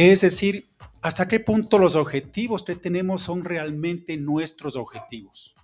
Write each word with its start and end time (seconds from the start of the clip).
Es 0.00 0.20
decir, 0.20 0.62
¿hasta 1.02 1.26
qué 1.26 1.40
punto 1.40 1.76
los 1.76 1.96
objetivos 1.96 2.62
que 2.62 2.76
tenemos 2.76 3.20
son 3.20 3.42
realmente 3.42 4.16
nuestros 4.16 4.76
objetivos? 4.76 5.56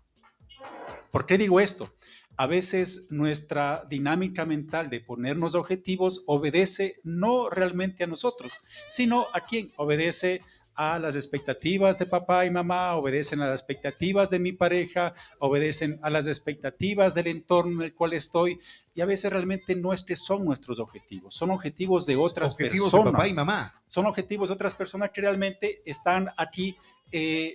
¿Por 1.12 1.25
qué 1.25 1.38
digo 1.38 1.60
esto? 1.60 1.94
A 2.36 2.49
veces 2.49 3.12
nuestra 3.12 3.86
dinámica 3.89 4.44
mental 4.44 4.91
de 4.91 4.99
ponernos 4.99 5.55
objetivos 5.55 6.25
obedece 6.26 6.97
no 7.05 7.49
realmente 7.49 8.02
a 8.02 8.09
nosotros, 8.09 8.59
sino 8.89 9.27
a 9.34 9.45
quién 9.45 9.68
obedece 9.77 10.41
a 10.75 10.98
las 10.98 11.16
expectativas 11.16 11.98
de 11.98 12.06
papá 12.06 12.45
y 12.45 12.50
mamá, 12.50 12.96
obedecen 12.96 13.41
a 13.41 13.46
las 13.46 13.61
expectativas 13.61 14.30
de 14.30 14.38
mi 14.38 14.52
pareja, 14.52 15.14
obedecen 15.38 15.98
a 16.02 16.11
las 16.11 16.27
expectativas 16.27 17.14
del 17.14 17.29
entorno 17.29 17.80
en 17.80 17.86
el 17.86 17.95
cual 17.95 18.12
estoy 18.12 18.59
y 18.95 19.00
a 19.00 19.06
veces 19.06 19.32
realmente 19.32 19.74
no 19.74 19.92
es 19.92 20.02
que 20.02 20.16
son 20.16 20.45
nuestros 20.45 20.79
objetivos, 20.79 21.34
son 21.34 21.50
objetivos 21.50 22.06
de 22.06 22.16
otras 22.16 22.52
objetivos 22.52 22.92
personas. 22.92 23.06
de 23.06 23.12
papá 23.12 23.29
y 23.29 23.32
mamá. 23.34 23.82
Son 23.87 24.06
objetivos 24.06 24.48
de 24.48 24.55
otras 24.55 24.74
personas 24.74 25.10
que 25.12 25.20
realmente 25.20 25.82
están 25.84 26.30
aquí 26.37 26.77
eh, 27.12 27.54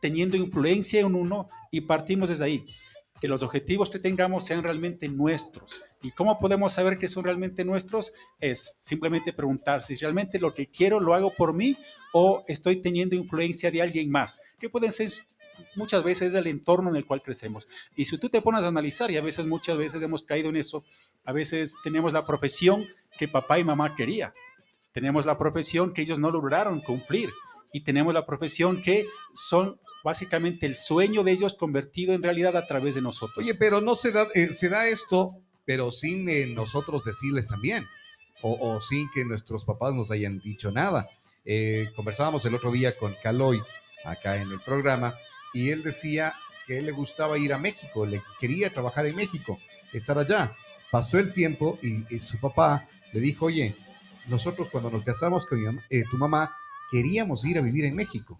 teniendo 0.00 0.36
influencia 0.36 1.00
en 1.00 1.14
uno 1.14 1.48
y 1.70 1.80
partimos 1.80 2.28
desde 2.28 2.44
ahí 2.44 2.66
que 3.24 3.28
los 3.28 3.42
objetivos 3.42 3.88
que 3.88 3.98
tengamos 3.98 4.44
sean 4.44 4.62
realmente 4.62 5.08
nuestros. 5.08 5.82
¿Y 6.02 6.10
cómo 6.10 6.38
podemos 6.38 6.74
saber 6.74 6.98
que 6.98 7.08
son 7.08 7.24
realmente 7.24 7.64
nuestros? 7.64 8.12
Es 8.38 8.76
simplemente 8.80 9.32
preguntar 9.32 9.82
si 9.82 9.96
realmente 9.96 10.38
lo 10.38 10.52
que 10.52 10.66
quiero 10.66 11.00
lo 11.00 11.14
hago 11.14 11.32
por 11.32 11.54
mí 11.54 11.74
o 12.12 12.42
estoy 12.48 12.82
teniendo 12.82 13.16
influencia 13.16 13.70
de 13.70 13.80
alguien 13.80 14.10
más, 14.10 14.42
que 14.60 14.68
pueden 14.68 14.92
ser 14.92 15.10
muchas 15.74 16.04
veces 16.04 16.34
el 16.34 16.48
entorno 16.48 16.90
en 16.90 16.96
el 16.96 17.06
cual 17.06 17.22
crecemos. 17.22 17.66
Y 17.96 18.04
si 18.04 18.18
tú 18.18 18.28
te 18.28 18.42
pones 18.42 18.62
a 18.62 18.68
analizar, 18.68 19.10
y 19.10 19.16
a 19.16 19.22
veces 19.22 19.46
muchas 19.46 19.78
veces 19.78 20.02
hemos 20.02 20.22
caído 20.22 20.50
en 20.50 20.56
eso, 20.56 20.84
a 21.24 21.32
veces 21.32 21.76
tenemos 21.82 22.12
la 22.12 22.26
profesión 22.26 22.86
que 23.18 23.26
papá 23.26 23.58
y 23.58 23.64
mamá 23.64 23.96
quería, 23.96 24.34
tenemos 24.92 25.24
la 25.24 25.38
profesión 25.38 25.94
que 25.94 26.02
ellos 26.02 26.18
no 26.18 26.30
lograron 26.30 26.78
cumplir 26.80 27.30
y 27.72 27.80
tenemos 27.84 28.12
la 28.12 28.26
profesión 28.26 28.82
que 28.82 29.06
son 29.32 29.80
básicamente 30.04 30.66
el 30.66 30.76
sueño 30.76 31.24
de 31.24 31.32
ellos 31.32 31.54
convertido 31.54 32.12
en 32.12 32.22
realidad 32.22 32.56
a 32.56 32.66
través 32.66 32.94
de 32.94 33.00
nosotros. 33.00 33.38
Oye, 33.38 33.54
pero 33.54 33.80
no 33.80 33.96
se 33.96 34.12
da, 34.12 34.28
eh, 34.34 34.50
esto, 34.90 35.30
pero 35.64 35.90
sin 35.90 36.28
eh, 36.28 36.46
nosotros 36.46 37.04
decirles 37.04 37.48
también, 37.48 37.86
o, 38.42 38.78
sin 38.82 39.08
que 39.14 39.24
nuestros 39.24 39.64
papás 39.64 39.94
nos 39.94 40.10
hayan 40.10 40.38
dicho 40.38 40.70
nada. 40.70 41.08
Eh, 41.46 41.88
conversábamos 41.96 42.44
el 42.44 42.54
otro 42.54 42.70
día 42.70 42.92
con 42.92 43.16
Caloy, 43.22 43.62
acá 44.04 44.36
en 44.36 44.52
el 44.52 44.60
programa, 44.60 45.14
y 45.54 45.70
él 45.70 45.82
decía 45.82 46.34
que 46.66 46.82
le 46.82 46.92
gustaba 46.92 47.38
ir 47.38 47.54
a 47.54 47.58
México, 47.58 48.04
le 48.04 48.20
quería 48.38 48.68
trabajar 48.68 49.06
en 49.06 49.16
México, 49.16 49.56
estar 49.94 50.18
allá. 50.18 50.52
Pasó 50.90 51.18
el 51.18 51.32
tiempo 51.32 51.78
y, 51.82 52.18
su 52.20 52.38
papá 52.38 52.86
le 53.14 53.20
dijo, 53.20 53.46
oye, 53.46 53.74
nosotros 54.26 54.68
cuando 54.70 54.90
nos 54.90 55.02
casamos 55.02 55.46
con 55.46 55.80
tu 56.10 56.18
mamá, 56.18 56.54
queríamos 56.90 57.46
ir 57.46 57.56
a 57.56 57.62
vivir 57.62 57.86
en 57.86 57.96
México. 57.96 58.36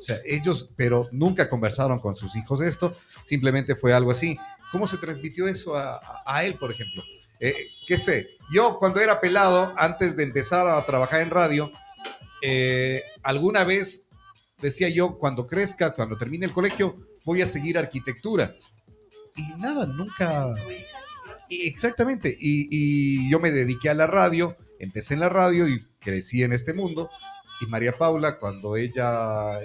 O 0.00 0.02
sea, 0.02 0.18
ellos, 0.24 0.72
pero 0.76 1.02
nunca 1.12 1.48
conversaron 1.48 1.98
con 1.98 2.16
sus 2.16 2.34
hijos 2.34 2.62
esto, 2.62 2.90
simplemente 3.22 3.76
fue 3.76 3.92
algo 3.92 4.10
así. 4.10 4.36
¿Cómo 4.72 4.86
se 4.86 4.96
transmitió 4.96 5.46
eso 5.46 5.76
a, 5.76 6.44
él, 6.44 6.54
por 6.54 6.70
ejemplo? 6.70 7.02
Eh, 7.38 7.66
¿Qué 7.86 7.98
sé? 7.98 8.30
Yo 8.52 8.78
cuando 8.78 9.00
era 9.00 9.20
pelado, 9.20 9.74
antes 9.76 10.16
de 10.16 10.22
empezar 10.22 10.66
a 10.66 10.84
trabajar 10.86 11.20
en 11.20 11.30
radio, 11.30 11.70
eh, 12.42 13.02
alguna 13.22 13.64
vez 13.64 14.08
decía 14.60 14.88
yo, 14.88 15.18
cuando 15.18 15.46
crezca, 15.46 15.94
cuando 15.94 16.16
termine 16.16 16.46
el 16.46 16.52
colegio, 16.52 16.96
voy 17.24 17.42
a 17.42 17.46
seguir 17.46 17.78
arquitectura. 17.78 18.54
Y 19.36 19.60
nada, 19.60 19.86
nunca... 19.86 20.54
Exactamente. 21.48 22.36
Y, 22.38 22.68
y, 22.70 23.30
yo 23.30 23.40
me 23.40 23.50
dediqué 23.50 23.90
a 23.90 23.94
la 23.94 24.06
radio, 24.06 24.56
empecé 24.78 25.14
en 25.14 25.20
la 25.20 25.28
radio 25.28 25.68
y 25.68 25.78
crecí 25.98 26.42
en 26.44 26.52
este 26.52 26.72
mundo. 26.72 27.10
Y 27.60 27.66
María 27.66 27.92
Paula, 27.92 28.38
cuando 28.38 28.76
ella 28.76 29.58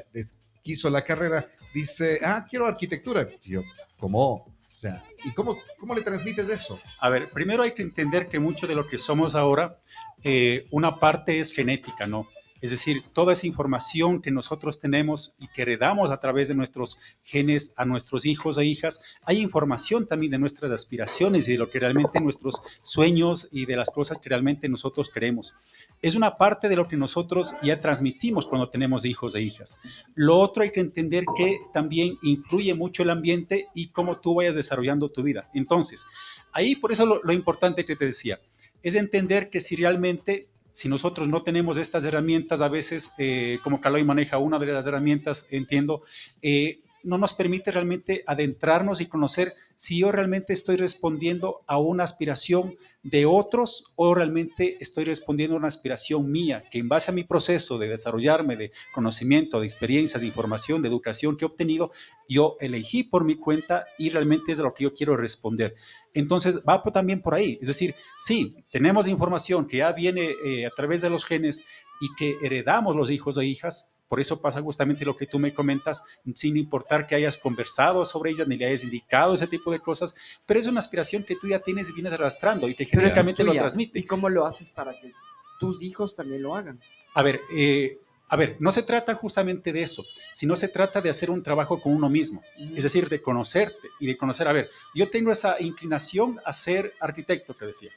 quiso 0.61 0.89
la 0.89 1.03
carrera, 1.03 1.45
dice, 1.73 2.19
ah, 2.23 2.45
quiero 2.49 2.65
arquitectura. 2.65 3.25
Y 3.43 3.51
yo, 3.51 3.61
¿cómo? 3.97 4.33
O 4.33 4.51
sea, 4.67 5.03
¿y 5.23 5.31
cómo, 5.33 5.57
cómo 5.77 5.95
le 5.95 6.01
transmites 6.01 6.49
eso? 6.49 6.79
A 6.99 7.09
ver, 7.09 7.29
primero 7.29 7.63
hay 7.63 7.73
que 7.73 7.83
entender 7.83 8.27
que 8.27 8.39
mucho 8.39 8.67
de 8.67 8.75
lo 8.75 8.87
que 8.87 8.97
somos 8.97 9.35
ahora, 9.35 9.79
eh, 10.23 10.67
una 10.71 10.91
parte 10.97 11.39
es 11.39 11.53
genética, 11.53 12.07
¿no? 12.07 12.27
Es 12.65 12.71
decir, 12.71 13.03
toda 13.13 13.33
esa 13.33 13.45
información 13.45 14.23
que 14.23 14.31
nosotros 14.31 14.79
tenemos 14.79 15.35
y 15.37 15.47
que 15.49 15.61
heredamos 15.61 16.09
a 16.09 16.19
través 16.19 16.47
de 16.47 16.55
nuestros 16.55 16.97
genes 17.23 17.75
a 17.77 17.85
nuestros 17.85 18.25
hijos 18.25 18.57
e 18.57 18.65
hijas, 18.65 19.03
hay 19.23 19.37
información 19.37 20.07
también 20.07 20.31
de 20.31 20.39
nuestras 20.39 20.71
aspiraciones 20.71 21.47
y 21.47 21.51
de 21.51 21.57
lo 21.59 21.67
que 21.67 21.79
realmente 21.79 22.19
nuestros 22.19 22.63
sueños 22.81 23.49
y 23.51 23.67
de 23.67 23.75
las 23.75 23.91
cosas 23.91 24.17
que 24.17 24.29
realmente 24.29 24.67
nosotros 24.67 25.11
queremos. 25.11 25.53
Es 26.01 26.15
una 26.15 26.37
parte 26.37 26.67
de 26.67 26.75
lo 26.75 26.87
que 26.87 26.97
nosotros 26.97 27.53
ya 27.61 27.79
transmitimos 27.79 28.47
cuando 28.47 28.67
tenemos 28.67 29.05
hijos 29.05 29.35
e 29.35 29.43
hijas. 29.43 29.77
Lo 30.15 30.39
otro 30.39 30.63
hay 30.63 30.71
que 30.71 30.79
entender 30.79 31.23
que 31.37 31.59
también 31.71 32.17
incluye 32.23 32.73
mucho 32.73 33.03
el 33.03 33.11
ambiente 33.11 33.67
y 33.75 33.89
cómo 33.89 34.19
tú 34.19 34.33
vayas 34.33 34.55
desarrollando 34.55 35.09
tu 35.09 35.21
vida. 35.21 35.51
Entonces, 35.53 36.07
ahí 36.51 36.75
por 36.75 36.91
eso 36.91 37.05
lo, 37.05 37.21
lo 37.21 37.31
importante 37.31 37.85
que 37.85 37.95
te 37.95 38.05
decía 38.05 38.39
es 38.81 38.95
entender 38.95 39.51
que 39.51 39.59
si 39.59 39.75
realmente 39.75 40.47
si 40.75 40.89
nosotros 40.89 41.29
no 41.29 41.41
tenemos 41.41 41.77
estas 41.77 42.03
herramientas, 42.03 42.59
a 42.59 42.67
veces, 42.67 43.13
eh, 43.17 43.59
como 43.63 43.79
Caloy 43.79 44.03
maneja 44.03 44.39
una 44.39 44.59
de 44.59 44.65
las 44.65 44.85
herramientas, 44.85 45.47
entiendo, 45.49 46.01
eh, 46.41 46.81
no 47.05 47.17
nos 47.17 47.33
permite 47.33 47.71
realmente 47.71 48.23
adentrarnos 48.27 48.99
y 48.99 49.05
conocer 49.05 49.53
si 49.75 49.99
yo 49.99 50.11
realmente 50.11 50.53
estoy 50.53 50.75
respondiendo 50.75 51.61
a 51.67 51.77
una 51.77 52.03
aspiración 52.03 52.75
de 53.03 53.25
otros 53.25 53.93
o 53.95 54.15
realmente 54.15 54.77
estoy 54.79 55.05
respondiendo 55.05 55.55
a 55.55 55.59
una 55.59 55.67
aspiración 55.67 56.31
mía, 56.31 56.63
que 56.71 56.79
en 56.79 56.89
base 56.89 57.11
a 57.11 57.13
mi 57.13 57.23
proceso 57.23 57.77
de 57.77 57.89
desarrollarme, 57.89 58.57
de 58.57 58.71
conocimiento, 58.93 59.59
de 59.59 59.67
experiencias, 59.67 60.21
de 60.21 60.27
información, 60.27 60.81
de 60.81 60.89
educación 60.89 61.37
que 61.37 61.45
he 61.45 61.47
obtenido, 61.47 61.91
yo 62.27 62.57
elegí 62.59 63.03
por 63.03 63.23
mi 63.23 63.35
cuenta 63.35 63.85
y 63.99 64.09
realmente 64.09 64.51
es 64.51 64.57
de 64.57 64.63
lo 64.63 64.73
que 64.73 64.85
yo 64.85 64.93
quiero 64.93 65.15
responder. 65.15 65.75
Entonces 66.13 66.61
va 66.67 66.81
también 66.91 67.21
por 67.21 67.35
ahí, 67.35 67.57
es 67.61 67.67
decir, 67.67 67.95
sí, 68.19 68.63
tenemos 68.71 69.07
información 69.07 69.67
que 69.67 69.77
ya 69.77 69.91
viene 69.91 70.33
eh, 70.43 70.65
a 70.65 70.69
través 70.69 71.01
de 71.01 71.09
los 71.09 71.25
genes 71.25 71.63
y 72.01 72.07
que 72.17 72.37
heredamos 72.41 72.95
los 72.95 73.11
hijos 73.11 73.37
e 73.37 73.45
hijas, 73.45 73.94
por 74.07 74.19
eso 74.19 74.41
pasa 74.41 74.61
justamente 74.61 75.05
lo 75.05 75.15
que 75.15 75.25
tú 75.25 75.39
me 75.39 75.53
comentas, 75.53 76.03
sin 76.33 76.57
importar 76.57 77.07
que 77.07 77.15
hayas 77.15 77.37
conversado 77.37 78.05
sobre 78.05 78.31
ellas 78.31 78.47
ni 78.47 78.57
le 78.57 78.67
hayas 78.67 78.83
indicado 78.83 79.33
ese 79.33 79.47
tipo 79.47 79.71
de 79.71 79.79
cosas, 79.79 80.15
pero 80.45 80.59
es 80.59 80.67
una 80.67 80.79
aspiración 80.79 81.23
que 81.23 81.35
tú 81.35 81.47
ya 81.47 81.59
tienes 81.59 81.89
y 81.89 81.93
vienes 81.93 82.13
arrastrando 82.13 82.67
y 82.67 82.75
que 82.75 82.85
genéticamente 82.85 83.43
lo 83.43 83.53
transmite. 83.53 83.99
¿Y 83.99 84.03
cómo 84.03 84.29
lo 84.29 84.45
haces 84.45 84.69
para 84.71 84.91
que 84.91 85.11
tus 85.59 85.81
hijos 85.81 86.15
también 86.15 86.43
lo 86.43 86.55
hagan? 86.55 86.79
A 87.13 87.23
ver, 87.23 87.41
eh, 87.55 87.97
a 88.27 88.35
ver, 88.35 88.57
no 88.59 88.71
se 88.71 88.83
trata 88.83 89.13
justamente 89.15 89.71
de 89.71 89.83
eso, 89.83 90.03
sino 90.33 90.55
se 90.55 90.67
trata 90.67 90.99
de 90.99 91.09
hacer 91.09 91.29
un 91.29 91.43
trabajo 91.43 91.79
con 91.79 91.93
uno 91.93 92.09
mismo, 92.09 92.41
es 92.75 92.83
decir, 92.83 93.07
de 93.07 93.21
conocerte 93.21 93.89
y 93.99 94.07
de 94.07 94.17
conocer, 94.17 94.47
a 94.47 94.53
ver, 94.53 94.69
yo 94.95 95.09
tengo 95.09 95.31
esa 95.31 95.61
inclinación 95.61 96.39
a 96.43 96.51
ser 96.51 96.93
arquitecto, 96.99 97.53
te 97.53 97.67
decía. 97.67 97.91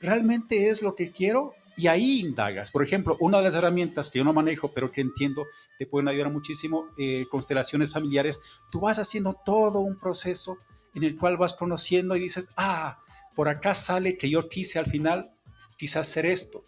¿Realmente 0.00 0.68
es 0.68 0.82
lo 0.82 0.94
que 0.94 1.10
quiero? 1.10 1.54
Y 1.76 1.86
ahí 1.86 2.20
indagas. 2.20 2.70
Por 2.70 2.82
ejemplo, 2.82 3.16
una 3.20 3.38
de 3.38 3.44
las 3.44 3.54
herramientas 3.54 4.10
que 4.10 4.18
yo 4.18 4.24
no 4.24 4.32
manejo, 4.32 4.72
pero 4.72 4.90
que 4.90 5.00
entiendo 5.00 5.46
te 5.78 5.86
pueden 5.86 6.08
ayudar 6.08 6.30
muchísimo, 6.30 6.86
eh, 6.98 7.26
constelaciones 7.30 7.90
familiares, 7.90 8.40
tú 8.70 8.80
vas 8.80 8.98
haciendo 8.98 9.34
todo 9.44 9.80
un 9.80 9.96
proceso 9.96 10.58
en 10.94 11.04
el 11.04 11.16
cual 11.16 11.36
vas 11.36 11.54
conociendo 11.54 12.14
y 12.14 12.20
dices, 12.20 12.50
ah, 12.56 12.98
por 13.34 13.48
acá 13.48 13.74
sale 13.74 14.18
que 14.18 14.30
yo 14.30 14.48
quise 14.48 14.78
al 14.78 14.86
final 14.86 15.24
quizás 15.78 16.08
hacer 16.08 16.26
esto. 16.26 16.62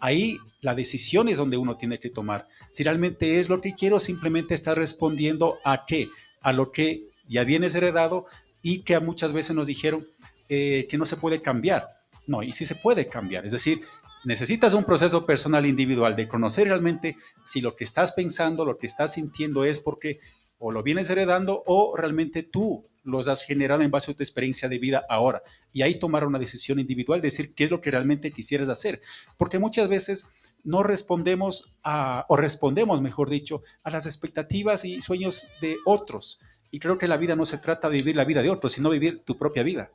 Ahí 0.00 0.38
la 0.60 0.74
decisión 0.74 1.28
es 1.28 1.38
donde 1.38 1.56
uno 1.56 1.76
tiene 1.76 1.98
que 1.98 2.10
tomar. 2.10 2.46
Si 2.72 2.84
realmente 2.84 3.40
es 3.40 3.48
lo 3.48 3.60
que 3.60 3.74
quiero, 3.74 3.98
simplemente 3.98 4.54
está 4.54 4.74
respondiendo 4.74 5.58
a 5.64 5.86
qué, 5.86 6.08
a 6.40 6.52
lo 6.52 6.70
que 6.70 7.08
ya 7.28 7.44
vienes 7.44 7.74
heredado 7.74 8.26
y 8.62 8.80
que 8.80 8.98
muchas 9.00 9.32
veces 9.32 9.56
nos 9.56 9.66
dijeron 9.66 10.00
eh, 10.48 10.86
que 10.88 10.98
no 10.98 11.06
se 11.06 11.16
puede 11.16 11.40
cambiar. 11.40 11.88
No, 12.26 12.42
y 12.42 12.52
sí 12.52 12.66
se 12.66 12.74
puede 12.74 13.08
cambiar. 13.08 13.46
Es 13.46 13.52
decir, 13.52 13.80
necesitas 14.24 14.74
un 14.74 14.84
proceso 14.84 15.24
personal 15.24 15.66
individual 15.66 16.16
de 16.16 16.28
conocer 16.28 16.68
realmente 16.68 17.16
si 17.44 17.60
lo 17.60 17.76
que 17.76 17.84
estás 17.84 18.12
pensando, 18.12 18.64
lo 18.64 18.78
que 18.78 18.86
estás 18.86 19.14
sintiendo 19.14 19.64
es 19.64 19.78
porque 19.78 20.20
o 20.60 20.72
lo 20.72 20.82
vienes 20.82 21.08
heredando 21.08 21.62
o 21.66 21.96
realmente 21.96 22.42
tú 22.42 22.82
los 23.04 23.28
has 23.28 23.44
generado 23.44 23.82
en 23.82 23.92
base 23.92 24.10
a 24.10 24.14
tu 24.14 24.22
experiencia 24.22 24.68
de 24.68 24.78
vida 24.78 25.04
ahora. 25.08 25.42
Y 25.72 25.82
ahí 25.82 25.98
tomar 25.98 26.26
una 26.26 26.38
decisión 26.38 26.80
individual, 26.80 27.20
decir 27.20 27.54
qué 27.54 27.64
es 27.64 27.70
lo 27.70 27.80
que 27.80 27.92
realmente 27.92 28.32
quisieras 28.32 28.68
hacer. 28.68 29.00
Porque 29.36 29.60
muchas 29.60 29.88
veces 29.88 30.26
no 30.64 30.82
respondemos 30.82 31.76
a, 31.84 32.26
o 32.28 32.36
respondemos, 32.36 33.00
mejor 33.00 33.30
dicho, 33.30 33.62
a 33.84 33.90
las 33.90 34.06
expectativas 34.06 34.84
y 34.84 35.00
sueños 35.00 35.46
de 35.60 35.76
otros. 35.84 36.40
Y 36.72 36.80
creo 36.80 36.98
que 36.98 37.08
la 37.08 37.16
vida 37.16 37.36
no 37.36 37.46
se 37.46 37.58
trata 37.58 37.88
de 37.88 37.98
vivir 37.98 38.16
la 38.16 38.24
vida 38.24 38.42
de 38.42 38.50
otros, 38.50 38.72
sino 38.72 38.90
vivir 38.90 39.22
tu 39.24 39.38
propia 39.38 39.62
vida. 39.62 39.92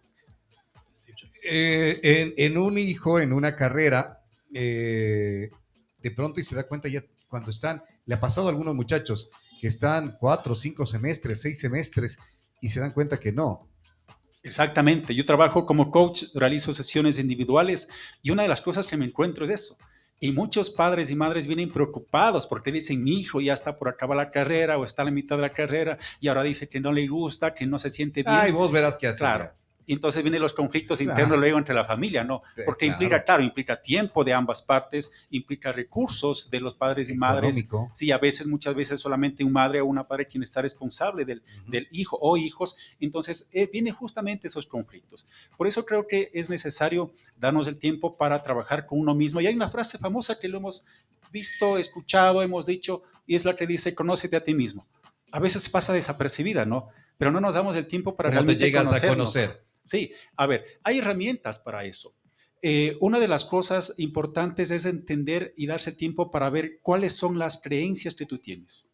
Eh, 1.44 2.34
en, 2.38 2.58
un 2.58 2.78
hijo, 2.78 3.20
en 3.20 3.34
una 3.34 3.56
carrera, 3.56 4.23
eh, 4.54 5.50
de 6.00 6.12
pronto 6.12 6.40
y 6.40 6.44
se 6.44 6.56
da 6.56 6.68
cuenta 6.68 6.88
ya 6.88 7.04
cuando 7.30 7.50
están, 7.50 7.84
le 8.06 8.16
ha 8.16 8.20
pasado 8.20 8.48
a 8.48 8.50
algunos 8.50 8.76
muchachos 8.76 9.30
que 9.60 9.68
están 9.68 10.18
cuatro, 10.20 10.56
cinco 10.56 10.86
semestres, 10.86 11.42
seis 11.42 11.60
semestres 11.60 12.20
y 12.62 12.70
se 12.70 12.80
dan 12.80 12.92
cuenta 12.92 13.20
que 13.20 13.32
no, 13.32 13.70
Exactamente. 14.44 15.16
Yo 15.16 15.26
trabajo 15.26 15.66
como 15.66 15.90
coach, 15.90 16.26
realizo 16.36 16.74
sesiones 16.74 17.18
individuales 17.18 17.88
y 18.22 18.32
una 18.32 18.44
de 18.44 18.50
las 18.50 18.62
cosas 18.62 18.86
que 18.88 18.98
me 18.98 19.06
encuentro 19.06 19.46
es 19.46 19.52
eso. 19.52 19.78
Y 20.20 20.32
muchos 20.32 20.70
padres 20.70 21.10
y 21.10 21.16
madres 21.16 21.48
vienen 21.48 21.72
preocupados 21.72 22.46
porque 22.46 22.72
dicen, 22.72 23.04
mi 23.04 23.20
hijo 23.20 23.42
ya 23.42 23.54
está 23.54 23.78
por 23.78 23.90
acabar 23.90 24.18
la 24.18 24.30
carrera 24.30 24.78
o 24.78 24.86
está 24.86 25.02
a 25.02 25.06
la 25.06 25.12
mitad 25.12 25.38
de 25.38 25.44
la 25.44 25.52
carrera 25.52 25.98
y 26.20 26.28
ahora 26.28 26.44
dice 26.44 26.68
que 26.68 26.80
no 26.80 26.92
le 26.92 27.08
gusta, 27.08 27.54
que 27.54 27.66
no 27.66 27.80
se 27.80 27.90
siente 27.90 28.22
bien. 28.22 28.36
Ay, 28.36 28.52
vos 28.52 28.72
verás 28.72 28.98
qué 28.98 29.08
hacer. 29.08 29.20
Claro. 29.20 29.52
Y 29.86 29.94
entonces 29.94 30.24
vienen 30.24 30.42
los 30.42 30.54
conflictos 30.54 31.02
internos 31.02 31.38
luego 31.38 31.58
entre 31.58 31.76
la 31.76 31.86
familia, 31.86 32.24
¿no? 32.24 32.42
Porque 32.66 32.86
claro. 32.86 32.94
implica, 32.94 33.24
claro, 33.24 33.44
implica 33.44 33.82
tiempo 33.82 34.24
de 34.24 34.34
ambas 34.34 34.62
partes, 34.62 35.12
implica 35.32 35.72
recursos 35.72 36.50
de 36.50 36.60
los 36.60 36.76
padres 36.76 37.10
y 37.10 37.16
madres. 37.16 37.70
Sí, 37.94 38.12
a 38.12 38.18
veces, 38.18 38.48
muchas 38.48 38.76
veces 38.76 39.00
solamente 39.00 39.44
un 39.44 39.52
madre 39.52 39.82
o 39.82 39.86
una 39.86 40.04
padre 40.04 40.28
quien 40.28 40.44
está 40.44 40.62
responsable 40.62 41.26
del, 41.26 41.42
del 41.68 41.88
hijo 41.92 42.18
o 42.22 42.38
hijos. 42.38 42.76
Entonces, 43.00 43.50
eh, 43.52 43.70
vienen 43.72 43.94
justamente 43.94 44.48
esos 44.48 44.66
conflictos. 44.66 45.28
Por 45.58 45.68
eso 45.68 45.86
creo 45.86 46.08
que 46.08 46.32
es 46.34 46.50
necesario 46.50 47.14
darnos 47.38 47.68
el 47.68 47.78
tiempo 47.78 48.12
para 48.12 48.42
trabajar 48.42 48.86
con 48.86 49.00
uno 49.00 49.14
mismo. 49.14 49.42
Y 49.42 49.48
hay 49.48 49.56
una 49.56 49.70
frase 49.70 49.98
famosa 49.98 50.40
que 50.40 50.48
lo 50.48 50.58
hemos 50.58 50.86
visto, 51.32 51.78
escuchado, 51.78 52.42
hemos 52.42 52.66
dicho, 52.66 53.04
y 53.26 53.36
es 53.36 53.44
la 53.44 53.56
que 53.56 53.68
dice, 53.68 53.96
conócete 53.96 54.36
a 54.36 54.44
ti 54.44 54.54
mismo. 54.54 54.86
A 55.32 55.40
veces 55.40 55.68
pasa 55.68 55.92
desapercibida, 55.94 56.66
¿no? 56.66 56.90
Pero 57.18 57.32
no 57.32 57.42
nos 57.42 57.56
damos 57.56 57.76
el 57.76 57.88
tiempo 57.88 58.16
para 58.16 58.30
¿Cómo 58.30 58.42
te 58.42 58.54
realmente 58.54 58.66
llegas 58.66 59.04
a 59.04 59.08
conocer? 59.08 59.64
Sí, 59.84 60.12
a 60.36 60.48
ver, 60.48 60.66
hay 60.84 61.00
herramientas 61.00 61.60
para 61.60 61.86
eso. 61.86 62.16
Eh, 62.62 62.98
una 63.02 63.20
de 63.20 63.28
las 63.28 63.44
cosas 63.44 63.94
importantes 63.98 64.72
es 64.72 64.86
entender 64.86 65.54
y 65.58 65.68
darse 65.68 65.92
tiempo 65.92 66.32
para 66.32 66.50
ver 66.50 66.80
cuáles 66.82 67.14
son 67.14 67.38
las 67.38 67.62
creencias 67.62 68.16
que 68.16 68.26
tú 68.26 68.40
tienes. 68.40 68.90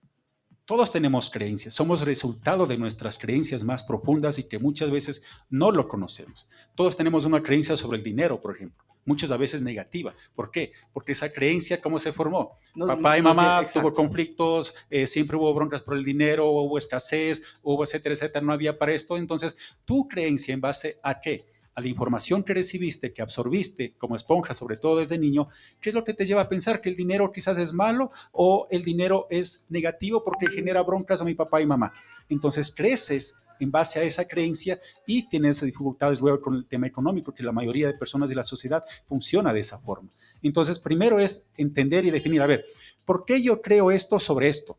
Todos 0.65 0.91
tenemos 0.91 1.29
creencias, 1.31 1.73
somos 1.73 2.01
resultado 2.01 2.65
de 2.65 2.77
nuestras 2.77 3.17
creencias 3.17 3.63
más 3.63 3.83
profundas 3.83 4.39
y 4.39 4.47
que 4.47 4.59
muchas 4.59 4.91
veces 4.91 5.23
no 5.49 5.71
lo 5.71 5.87
conocemos. 5.87 6.49
Todos 6.75 6.97
tenemos 6.97 7.25
una 7.25 7.43
creencia 7.43 7.75
sobre 7.77 7.99
el 7.99 8.03
dinero, 8.03 8.41
por 8.41 8.55
ejemplo, 8.55 8.83
muchas 9.05 9.31
a 9.31 9.37
veces 9.37 9.61
negativa. 9.61 10.13
¿Por 10.35 10.51
qué? 10.51 10.71
Porque 10.93 11.13
esa 11.13 11.31
creencia, 11.31 11.81
¿cómo 11.81 11.99
se 11.99 12.13
formó? 12.13 12.57
Nos- 12.75 12.87
Papá 12.87 13.17
y 13.17 13.21
mamá 13.21 13.59
exacto. 13.61 13.79
tuvo 13.89 13.93
conflictos, 13.93 14.75
eh, 14.89 15.07
siempre 15.07 15.35
hubo 15.37 15.53
broncas 15.53 15.81
por 15.81 15.95
el 15.97 16.03
dinero, 16.03 16.49
hubo 16.49 16.77
escasez, 16.77 17.43
hubo 17.63 17.83
etcétera, 17.83 18.13
etcétera, 18.13 18.45
no 18.45 18.53
había 18.53 18.77
para 18.77 18.93
esto. 18.93 19.17
Entonces, 19.17 19.57
tu 19.85 20.07
creencia 20.07 20.53
en 20.53 20.61
base 20.61 20.99
a 21.01 21.19
qué? 21.19 21.45
A 21.75 21.81
la 21.81 21.87
información 21.87 22.43
que 22.43 22.53
recibiste, 22.53 23.13
que 23.13 23.21
absorbiste 23.21 23.93
como 23.97 24.15
esponja, 24.15 24.53
sobre 24.53 24.77
todo 24.77 24.99
desde 24.99 25.17
niño, 25.17 25.47
¿qué 25.79 25.89
es 25.89 25.95
lo 25.95 26.03
que 26.03 26.13
te 26.13 26.25
lleva 26.25 26.41
a 26.41 26.49
pensar 26.49 26.81
que 26.81 26.89
el 26.89 26.95
dinero 26.95 27.31
quizás 27.31 27.57
es 27.57 27.73
malo 27.73 28.11
o 28.31 28.67
el 28.71 28.83
dinero 28.83 29.27
es 29.29 29.65
negativo 29.69 30.23
porque 30.23 30.47
genera 30.47 30.81
broncas 30.83 31.21
a 31.21 31.25
mi 31.25 31.35
papá 31.35 31.61
y 31.61 31.65
mamá? 31.65 31.93
Entonces, 32.27 32.73
creces 32.75 33.37
en 33.59 33.71
base 33.71 33.99
a 33.99 34.03
esa 34.03 34.25
creencia 34.25 34.79
y 35.05 35.27
tienes 35.27 35.61
dificultades 35.61 36.21
luego 36.21 36.41
con 36.41 36.55
el 36.55 36.65
tema 36.65 36.87
económico, 36.87 37.33
que 37.33 37.43
la 37.43 37.51
mayoría 37.51 37.87
de 37.87 37.93
personas 37.93 38.29
de 38.29 38.35
la 38.35 38.43
sociedad 38.43 38.83
funciona 39.05 39.53
de 39.53 39.59
esa 39.59 39.79
forma. 39.79 40.09
Entonces, 40.41 40.79
primero 40.79 41.19
es 41.19 41.49
entender 41.57 42.05
y 42.05 42.11
definir, 42.11 42.41
a 42.41 42.47
ver, 42.47 42.65
¿por 43.05 43.25
qué 43.25 43.41
yo 43.41 43.61
creo 43.61 43.91
esto 43.91 44.19
sobre 44.19 44.47
esto? 44.47 44.77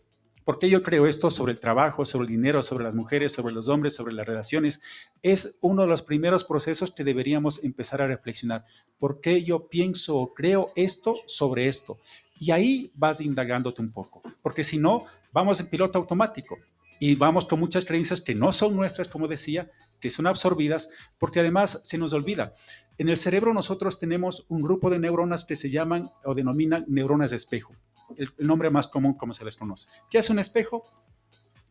¿Por 0.50 0.58
qué 0.58 0.68
yo 0.68 0.82
creo 0.82 1.06
esto 1.06 1.30
sobre 1.30 1.52
el 1.52 1.60
trabajo, 1.60 2.04
sobre 2.04 2.26
el 2.26 2.32
dinero, 2.32 2.60
sobre 2.60 2.82
las 2.82 2.96
mujeres, 2.96 3.30
sobre 3.30 3.54
los 3.54 3.68
hombres, 3.68 3.94
sobre 3.94 4.12
las 4.12 4.26
relaciones? 4.26 4.82
Es 5.22 5.58
uno 5.60 5.82
de 5.82 5.88
los 5.88 6.02
primeros 6.02 6.42
procesos 6.42 6.90
que 6.90 7.04
deberíamos 7.04 7.62
empezar 7.62 8.02
a 8.02 8.08
reflexionar. 8.08 8.64
¿Por 8.98 9.20
qué 9.20 9.44
yo 9.44 9.68
pienso 9.68 10.16
o 10.16 10.34
creo 10.34 10.66
esto 10.74 11.14
sobre 11.28 11.68
esto? 11.68 12.00
Y 12.36 12.50
ahí 12.50 12.90
vas 12.96 13.20
indagándote 13.20 13.80
un 13.80 13.92
poco, 13.92 14.22
porque 14.42 14.64
si 14.64 14.78
no, 14.78 15.04
vamos 15.32 15.60
en 15.60 15.70
piloto 15.70 16.00
automático 16.00 16.58
y 16.98 17.14
vamos 17.14 17.44
con 17.44 17.60
muchas 17.60 17.84
creencias 17.84 18.20
que 18.20 18.34
no 18.34 18.50
son 18.50 18.74
nuestras, 18.74 19.06
como 19.06 19.28
decía, 19.28 19.70
que 20.00 20.10
son 20.10 20.26
absorbidas, 20.26 20.90
porque 21.20 21.38
además 21.38 21.80
se 21.84 21.96
nos 21.96 22.12
olvida. 22.12 22.54
En 22.98 23.08
el 23.08 23.16
cerebro 23.16 23.54
nosotros 23.54 24.00
tenemos 24.00 24.46
un 24.48 24.60
grupo 24.60 24.90
de 24.90 24.98
neuronas 24.98 25.44
que 25.44 25.54
se 25.54 25.70
llaman 25.70 26.10
o 26.24 26.34
denominan 26.34 26.86
neuronas 26.88 27.30
de 27.30 27.36
espejo, 27.36 27.72
el, 28.16 28.32
el 28.38 28.46
nombre 28.46 28.70
más 28.70 28.88
común 28.88 29.14
como 29.14 29.32
se 29.32 29.44
les 29.44 29.56
conoce. 29.56 29.88
¿Qué 30.10 30.18
hace 30.18 30.32
un 30.32 30.38
espejo? 30.38 30.82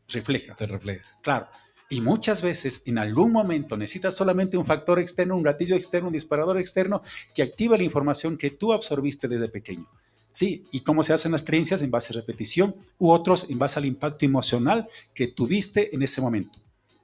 Refleja. 0.07 0.55
Te 0.55 0.65
refleja. 0.65 1.03
Claro. 1.21 1.47
Y 1.91 2.01
muchas 2.01 2.43
veces 2.43 2.83
en 2.85 2.99
algún 2.99 3.31
momento 3.31 3.75
necesitas 3.75 4.15
solamente 4.15 4.57
un 4.57 4.65
factor 4.65 4.99
externo, 4.99 5.35
un 5.35 5.41
gatillo 5.41 5.75
externo, 5.75 6.07
un 6.07 6.13
disparador 6.13 6.59
externo 6.59 7.01
que 7.33 7.41
activa 7.41 7.77
la 7.77 7.83
información 7.83 8.37
que 8.37 8.51
tú 8.51 8.73
absorbiste 8.73 9.27
desde 9.27 9.49
pequeño. 9.49 9.87
Sí, 10.31 10.63
y 10.71 10.81
cómo 10.81 11.01
se 11.01 11.13
hacen 11.13 11.31
las 11.31 11.41
creencias 11.41 11.81
en 11.81 11.89
base 11.89 12.13
a 12.13 12.17
repetición 12.17 12.75
u 12.99 13.11
otros 13.11 13.49
en 13.49 13.57
base 13.57 13.79
al 13.79 13.85
impacto 13.85 14.23
emocional 14.23 14.87
que 15.15 15.27
tuviste 15.27 15.93
en 15.95 16.03
ese 16.03 16.21
momento. 16.21 16.59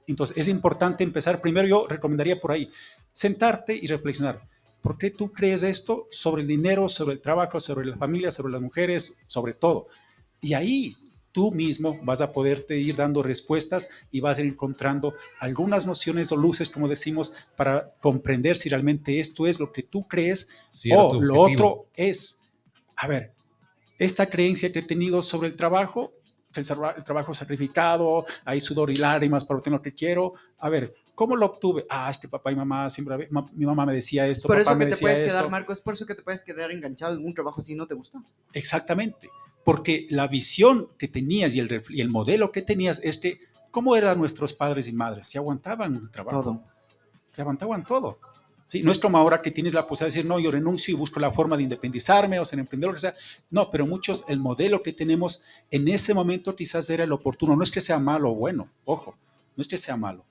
Entonces 0.06 0.36
es 0.36 0.46
importante 0.46 1.02
empezar, 1.02 1.40
primero 1.40 1.66
yo 1.66 1.86
recomendaría 1.88 2.40
por 2.40 2.52
ahí, 2.52 2.70
sentarte 3.12 3.74
y 3.74 3.88
reflexionar. 3.88 4.40
¿Por 4.86 4.98
qué 4.98 5.10
tú 5.10 5.32
crees 5.32 5.64
esto 5.64 6.06
sobre 6.12 6.42
el 6.42 6.48
dinero, 6.48 6.88
sobre 6.88 7.14
el 7.14 7.20
trabajo, 7.20 7.58
sobre 7.58 7.86
la 7.86 7.96
familia, 7.96 8.30
sobre 8.30 8.52
las 8.52 8.62
mujeres, 8.62 9.18
sobre 9.26 9.52
todo? 9.52 9.88
Y 10.40 10.54
ahí 10.54 10.94
tú 11.32 11.50
mismo 11.50 11.98
vas 12.04 12.20
a 12.20 12.30
poderte 12.30 12.78
ir 12.78 12.94
dando 12.94 13.20
respuestas 13.20 13.88
y 14.12 14.20
vas 14.20 14.38
a 14.38 14.42
ir 14.42 14.46
encontrando 14.46 15.14
algunas 15.40 15.88
nociones 15.88 16.30
o 16.30 16.36
luces, 16.36 16.68
como 16.68 16.86
decimos, 16.86 17.34
para 17.56 17.96
comprender 18.00 18.56
si 18.56 18.68
realmente 18.68 19.18
esto 19.18 19.48
es 19.48 19.58
lo 19.58 19.72
que 19.72 19.82
tú 19.82 20.06
crees 20.06 20.50
Cierto 20.68 21.08
o 21.08 21.20
lo 21.20 21.40
otro 21.40 21.88
es, 21.92 22.38
a 22.94 23.08
ver, 23.08 23.32
esta 23.98 24.30
creencia 24.30 24.70
que 24.70 24.78
he 24.78 24.82
tenido 24.84 25.20
sobre 25.20 25.48
el 25.48 25.56
trabajo, 25.56 26.12
que 26.52 26.60
el, 26.60 26.66
el 26.96 27.02
trabajo 27.02 27.34
sacrificado, 27.34 28.24
hay 28.44 28.60
sudor 28.60 28.92
y 28.92 28.96
lágrimas 28.96 29.44
para 29.44 29.58
obtener 29.58 29.80
lo 29.80 29.82
que 29.82 29.94
quiero, 29.94 30.34
a 30.60 30.68
ver, 30.68 30.94
¿cómo 31.16 31.34
lo 31.34 31.46
obtuve? 31.46 31.84
Ah, 31.90 32.08
es 32.10 32.18
que 32.18 32.28
papá 32.28 32.52
y 32.52 32.54
mamá 32.54 32.88
siempre, 32.88 33.28
mi 33.54 33.66
mamá 33.66 33.84
me 33.84 33.92
decía 33.94 34.24
esto, 34.26 34.46
Por 34.46 34.58
papá 34.58 34.70
eso 34.70 34.78
me 34.78 34.84
que 34.86 34.92
te 34.94 35.00
puedes 35.00 35.18
esto. 35.18 35.30
quedar, 35.30 35.50
Marco, 35.50 35.72
es 35.72 35.80
por 35.80 35.94
eso 35.94 36.06
que 36.06 36.14
te 36.14 36.22
puedes 36.22 36.44
quedar 36.44 36.70
enganchado 36.70 37.16
en 37.16 37.24
un 37.26 37.34
trabajo 37.34 37.60
si 37.60 37.74
no 37.74 37.86
te 37.88 37.94
gusta. 37.94 38.22
Exactamente, 38.52 39.28
porque 39.64 40.06
la 40.10 40.28
visión 40.28 40.88
que 40.98 41.08
tenías 41.08 41.52
y 41.54 41.58
el, 41.58 41.68
ref- 41.68 41.90
y 41.90 42.00
el 42.00 42.10
modelo 42.10 42.52
que 42.52 42.62
tenías 42.62 43.00
es 43.02 43.18
que, 43.18 43.40
¿cómo 43.72 43.96
eran 43.96 44.18
nuestros 44.18 44.52
padres 44.52 44.86
y 44.86 44.92
madres? 44.92 45.26
Se 45.28 45.38
aguantaban 45.38 45.94
el 45.96 46.10
trabajo, 46.10 46.42
Todo. 46.42 46.62
se 47.32 47.42
aguantaban 47.42 47.82
todo. 47.84 48.18
Sí, 48.68 48.82
no 48.82 48.90
es 48.90 48.98
como 48.98 49.16
ahora 49.16 49.42
que 49.42 49.52
tienes 49.52 49.74
la 49.74 49.86
posibilidad 49.86 50.12
de 50.12 50.16
decir, 50.18 50.28
no, 50.28 50.40
yo 50.40 50.50
renuncio 50.50 50.92
y 50.92 50.96
busco 50.96 51.20
la 51.20 51.30
forma 51.30 51.56
de 51.56 51.62
independizarme 51.62 52.40
o 52.40 52.44
ser 52.44 52.58
emprendedor, 52.58 52.94
lo 52.94 52.96
que 52.96 53.00
sea. 53.02 53.14
No, 53.48 53.70
pero 53.70 53.86
muchos, 53.86 54.24
el 54.26 54.40
modelo 54.40 54.82
que 54.82 54.92
tenemos 54.92 55.44
en 55.70 55.86
ese 55.86 56.12
momento 56.14 56.56
quizás 56.56 56.90
era 56.90 57.04
el 57.04 57.12
oportuno. 57.12 57.54
No 57.54 57.62
es 57.62 57.70
que 57.70 57.80
sea 57.80 58.00
malo 58.00 58.32
o 58.32 58.34
bueno, 58.34 58.68
ojo, 58.84 59.14
no 59.56 59.60
es 59.60 59.68
que 59.68 59.76
sea 59.76 59.96
malo. 59.96 60.24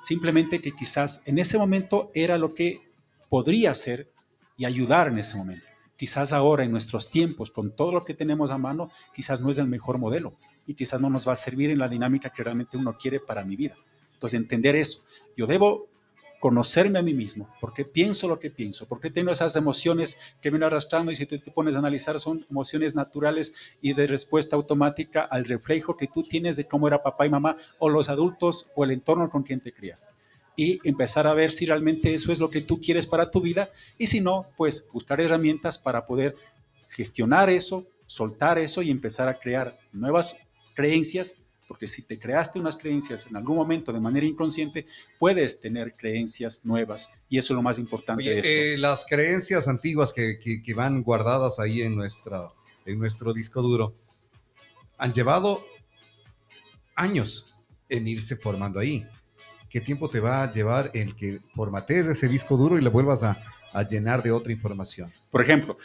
Simplemente 0.00 0.60
que 0.60 0.72
quizás 0.72 1.22
en 1.26 1.38
ese 1.38 1.58
momento 1.58 2.10
era 2.14 2.38
lo 2.38 2.54
que 2.54 2.80
podría 3.28 3.74
ser 3.74 4.10
y 4.56 4.64
ayudar 4.64 5.08
en 5.08 5.18
ese 5.18 5.36
momento. 5.36 5.66
Quizás 5.96 6.32
ahora 6.32 6.64
en 6.64 6.70
nuestros 6.70 7.10
tiempos, 7.10 7.50
con 7.50 7.76
todo 7.76 7.92
lo 7.92 8.04
que 8.04 8.14
tenemos 8.14 8.50
a 8.50 8.56
mano, 8.56 8.90
quizás 9.14 9.42
no 9.42 9.50
es 9.50 9.58
el 9.58 9.66
mejor 9.66 9.98
modelo 9.98 10.34
y 10.66 10.74
quizás 10.74 11.00
no 11.00 11.10
nos 11.10 11.28
va 11.28 11.32
a 11.32 11.36
servir 11.36 11.70
en 11.70 11.78
la 11.78 11.88
dinámica 11.88 12.30
que 12.30 12.42
realmente 12.42 12.78
uno 12.78 12.94
quiere 12.94 13.20
para 13.20 13.44
mi 13.44 13.54
vida. 13.54 13.76
Entonces, 14.14 14.40
entender 14.40 14.76
eso. 14.76 15.02
Yo 15.36 15.46
debo 15.46 15.89
conocerme 16.40 16.98
a 16.98 17.02
mí 17.02 17.12
mismo, 17.12 17.54
por 17.60 17.74
qué 17.74 17.84
pienso 17.84 18.26
lo 18.26 18.40
que 18.40 18.50
pienso, 18.50 18.88
por 18.88 18.98
qué 18.98 19.10
tengo 19.10 19.30
esas 19.30 19.54
emociones 19.56 20.18
que 20.40 20.48
vienen 20.48 20.66
arrastrando 20.66 21.12
y 21.12 21.14
si 21.14 21.26
tú 21.26 21.38
te 21.38 21.50
pones 21.50 21.76
a 21.76 21.80
analizar 21.80 22.18
son 22.18 22.44
emociones 22.50 22.94
naturales 22.94 23.54
y 23.82 23.92
de 23.92 24.06
respuesta 24.06 24.56
automática 24.56 25.20
al 25.20 25.44
reflejo 25.44 25.98
que 25.98 26.06
tú 26.06 26.22
tienes 26.22 26.56
de 26.56 26.66
cómo 26.66 26.88
era 26.88 27.02
papá 27.02 27.26
y 27.26 27.28
mamá 27.28 27.58
o 27.78 27.90
los 27.90 28.08
adultos 28.08 28.70
o 28.74 28.84
el 28.84 28.90
entorno 28.90 29.28
con 29.28 29.42
quien 29.42 29.60
te 29.60 29.72
criaste. 29.72 30.12
Y 30.56 30.80
empezar 30.88 31.26
a 31.26 31.34
ver 31.34 31.52
si 31.52 31.66
realmente 31.66 32.14
eso 32.14 32.32
es 32.32 32.40
lo 32.40 32.48
que 32.48 32.62
tú 32.62 32.80
quieres 32.80 33.06
para 33.06 33.30
tu 33.30 33.42
vida 33.42 33.70
y 33.98 34.06
si 34.06 34.20
no, 34.20 34.46
pues 34.56 34.88
buscar 34.92 35.20
herramientas 35.20 35.78
para 35.78 36.06
poder 36.06 36.34
gestionar 36.88 37.50
eso, 37.50 37.86
soltar 38.06 38.58
eso 38.58 38.80
y 38.80 38.90
empezar 38.90 39.28
a 39.28 39.38
crear 39.38 39.78
nuevas 39.92 40.38
creencias 40.74 41.34
porque 41.70 41.86
si 41.86 42.02
te 42.02 42.18
creaste 42.18 42.58
unas 42.58 42.76
creencias 42.76 43.28
en 43.28 43.36
algún 43.36 43.54
momento 43.54 43.92
de 43.92 44.00
manera 44.00 44.26
inconsciente, 44.26 44.86
puedes 45.20 45.60
tener 45.60 45.92
creencias 45.92 46.64
nuevas 46.64 47.12
y 47.28 47.38
eso 47.38 47.52
es 47.52 47.56
lo 47.56 47.62
más 47.62 47.78
importante 47.78 48.24
Oye, 48.24 48.34
de 48.34 48.40
esto. 48.40 48.52
eh, 48.52 48.76
las 48.76 49.06
creencias 49.08 49.68
antiguas 49.68 50.12
que, 50.12 50.40
que- 50.40 50.64
que 50.64 50.74
van 50.74 51.00
guardadas 51.00 51.60
ahí 51.60 51.82
en, 51.82 51.94
nuestra, 51.94 52.48
en 52.86 52.98
nuestro 52.98 53.32
disco 53.32 53.62
duro 53.62 53.94
han 54.98 55.12
llevado 55.12 55.64
años 56.96 57.54
en 57.88 58.08
irse 58.08 58.34
formando 58.34 58.80
ahí. 58.80 59.06
¿Qué 59.68 59.80
tiempo 59.80 60.10
te 60.10 60.18
va 60.18 60.42
a 60.42 60.52
llevar 60.52 60.90
el 60.92 61.14
que 61.14 61.38
formatees 61.54 62.06
ese 62.06 62.26
disco 62.26 62.56
duro 62.56 62.78
y 62.78 62.82
le 62.82 62.88
vuelvas 62.90 63.22
a, 63.22 63.40
a 63.72 63.86
llenar 63.86 64.24
de 64.24 64.32
otra 64.32 64.52
información? 64.52 65.08
Por 65.30 65.40
ejemplo, 65.40 65.78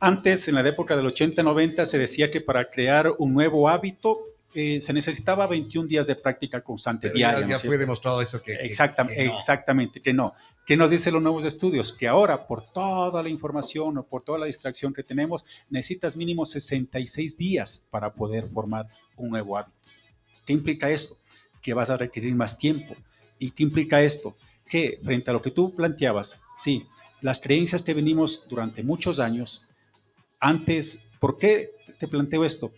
antes, 0.00 0.48
en 0.48 0.56
la 0.56 0.68
época 0.68 0.96
del 0.96 1.06
80-90, 1.06 1.84
se 1.84 1.98
decía 1.98 2.32
que 2.32 2.40
para 2.40 2.68
crear 2.68 3.14
un 3.18 3.32
nuevo 3.32 3.68
hábito 3.68 4.26
eh, 4.54 4.80
se 4.80 4.92
necesitaba 4.92 5.46
21 5.46 5.86
días 5.88 6.06
de 6.06 6.16
práctica 6.16 6.60
constante 6.62 7.08
Pero 7.08 7.16
diaria. 7.16 7.38
ya, 7.40 7.44
¿no 7.44 7.50
ya 7.50 7.56
es 7.56 7.62
fue 7.62 7.78
demostrado 7.78 8.20
eso 8.22 8.42
que, 8.42 8.56
que- 8.56 8.64
Exactam- 8.70 9.08
que 9.08 9.26
no. 9.26 9.36
Exactamente, 9.36 10.00
que 10.02 10.12
no. 10.12 10.34
¿Qué 10.66 10.76
nos 10.76 10.90
dicen 10.90 11.14
los 11.14 11.22
nuevos 11.22 11.44
estudios? 11.44 11.92
Que 11.92 12.06
ahora, 12.06 12.46
por 12.46 12.64
toda 12.64 13.22
la 13.22 13.28
información 13.28 13.98
o 13.98 14.02
por 14.04 14.22
toda 14.22 14.38
la 14.38 14.46
distracción 14.46 14.92
que 14.94 15.02
tenemos, 15.02 15.44
necesitas 15.68 16.16
mínimo 16.16 16.46
66 16.46 17.36
días 17.36 17.86
para 17.90 18.12
poder 18.12 18.44
formar 18.44 18.86
un 19.16 19.30
nuevo 19.30 19.56
hábito. 19.58 19.76
¿Qué 20.46 20.52
implica 20.52 20.88
esto? 20.90 21.16
Que 21.62 21.74
vas 21.74 21.90
a 21.90 21.96
requerir 21.96 22.34
más 22.34 22.56
tiempo. 22.58 22.94
¿Y 23.38 23.50
qué 23.52 23.62
implica 23.62 24.02
esto? 24.02 24.36
que 24.68 25.00
frente 25.02 25.28
a 25.28 25.32
lo 25.32 25.42
que 25.42 25.50
tú 25.50 25.74
planteabas, 25.74 26.40
sí, 26.56 26.86
las 27.22 27.40
creencias 27.40 27.82
que 27.82 27.92
venimos 27.92 28.48
durante 28.48 28.84
muchos 28.84 29.18
años, 29.18 29.74
antes, 30.38 31.02
¿por 31.18 31.36
qué 31.36 31.72
te 31.98 32.06
planteo 32.06 32.44
esto? 32.44 32.72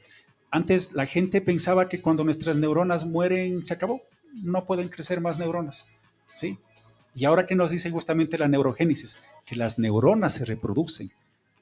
Antes 0.53 0.93
la 0.93 1.07
gente 1.07 1.41
pensaba 1.41 1.89
que 1.89 2.03
cuando 2.03 2.25
nuestras 2.25 2.59
neuronas 2.59 3.07
mueren 3.07 3.65
se 3.65 3.73
acabó, 3.73 4.03
no 4.45 4.67
pueden 4.67 4.91
crecer 4.91 5.19
más 5.19 5.39
neuronas, 5.39 5.89
¿sí? 6.35 6.59
Y 7.15 7.25
ahora 7.25 7.47
que 7.47 7.55
nos 7.55 7.71
dice 7.71 7.91
justamente 7.91 8.37
la 8.37 8.49
neurogénesis, 8.49 9.25
que 9.47 9.57
las 9.57 9.79
neuronas 9.79 10.35
se 10.35 10.45
reproducen, 10.45 11.11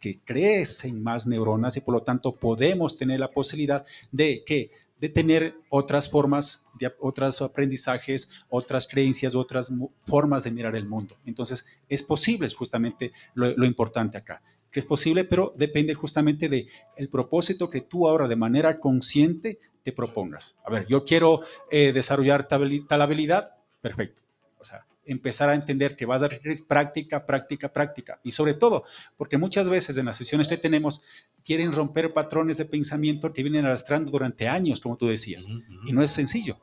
que 0.00 0.18
crecen 0.18 1.04
más 1.04 1.28
neuronas 1.28 1.76
y 1.76 1.82
por 1.82 1.94
lo 1.94 2.02
tanto 2.02 2.34
podemos 2.34 2.98
tener 2.98 3.20
la 3.20 3.30
posibilidad 3.30 3.86
de 4.10 4.42
que 4.44 4.72
de 5.00 5.08
tener 5.08 5.54
otras 5.68 6.10
formas, 6.10 6.66
de, 6.78 6.92
otros 6.98 7.40
aprendizajes, 7.42 8.28
otras 8.48 8.88
creencias, 8.88 9.36
otras 9.36 9.72
formas 10.04 10.42
de 10.42 10.50
mirar 10.50 10.74
el 10.74 10.86
mundo. 10.86 11.16
Entonces, 11.24 11.64
es 11.88 12.02
posible, 12.02 12.46
es 12.46 12.54
justamente 12.54 13.12
lo, 13.34 13.56
lo 13.56 13.64
importante 13.64 14.18
acá 14.18 14.42
que 14.70 14.80
es 14.80 14.86
posible, 14.86 15.24
pero 15.24 15.52
depende 15.56 15.94
justamente 15.94 16.48
de 16.48 16.68
el 16.96 17.08
propósito 17.08 17.70
que 17.70 17.80
tú 17.80 18.08
ahora 18.08 18.28
de 18.28 18.36
manera 18.36 18.78
consciente 18.78 19.58
te 19.82 19.92
propongas. 19.92 20.58
A 20.64 20.70
ver, 20.70 20.86
yo 20.86 21.04
quiero 21.04 21.42
eh, 21.70 21.92
desarrollar 21.92 22.46
tal, 22.46 22.86
tal, 22.88 23.02
habilidad, 23.02 23.56
perfecto. 23.80 24.22
O 24.58 24.64
sea, 24.64 24.86
empezar 25.04 25.48
a 25.48 25.54
entender 25.54 25.96
que 25.96 26.06
vas 26.06 26.22
a 26.22 26.28
requerir 26.28 26.66
práctica, 26.66 27.24
práctica, 27.26 27.72
práctica. 27.72 28.20
Y 28.22 28.30
sobre 28.30 28.54
todo, 28.54 28.84
porque 29.16 29.38
muchas 29.38 29.68
veces 29.68 29.96
en 29.98 30.06
las 30.06 30.16
sesiones 30.16 30.48
que 30.48 30.58
tenemos 30.58 31.02
quieren 31.44 31.72
romper 31.72 32.12
patrones 32.12 32.58
de 32.58 32.66
pensamiento 32.66 33.32
que 33.32 33.42
vienen 33.42 33.64
arrastrando 33.64 34.10
durante 34.12 34.46
años, 34.48 34.80
como 34.80 34.96
tú 34.96 35.08
decías. 35.08 35.46
Uh 35.46 35.54
-huh. 35.54 35.88
Y 35.88 35.92
no 35.92 36.02
es 36.02 36.10
sencillo. 36.10 36.58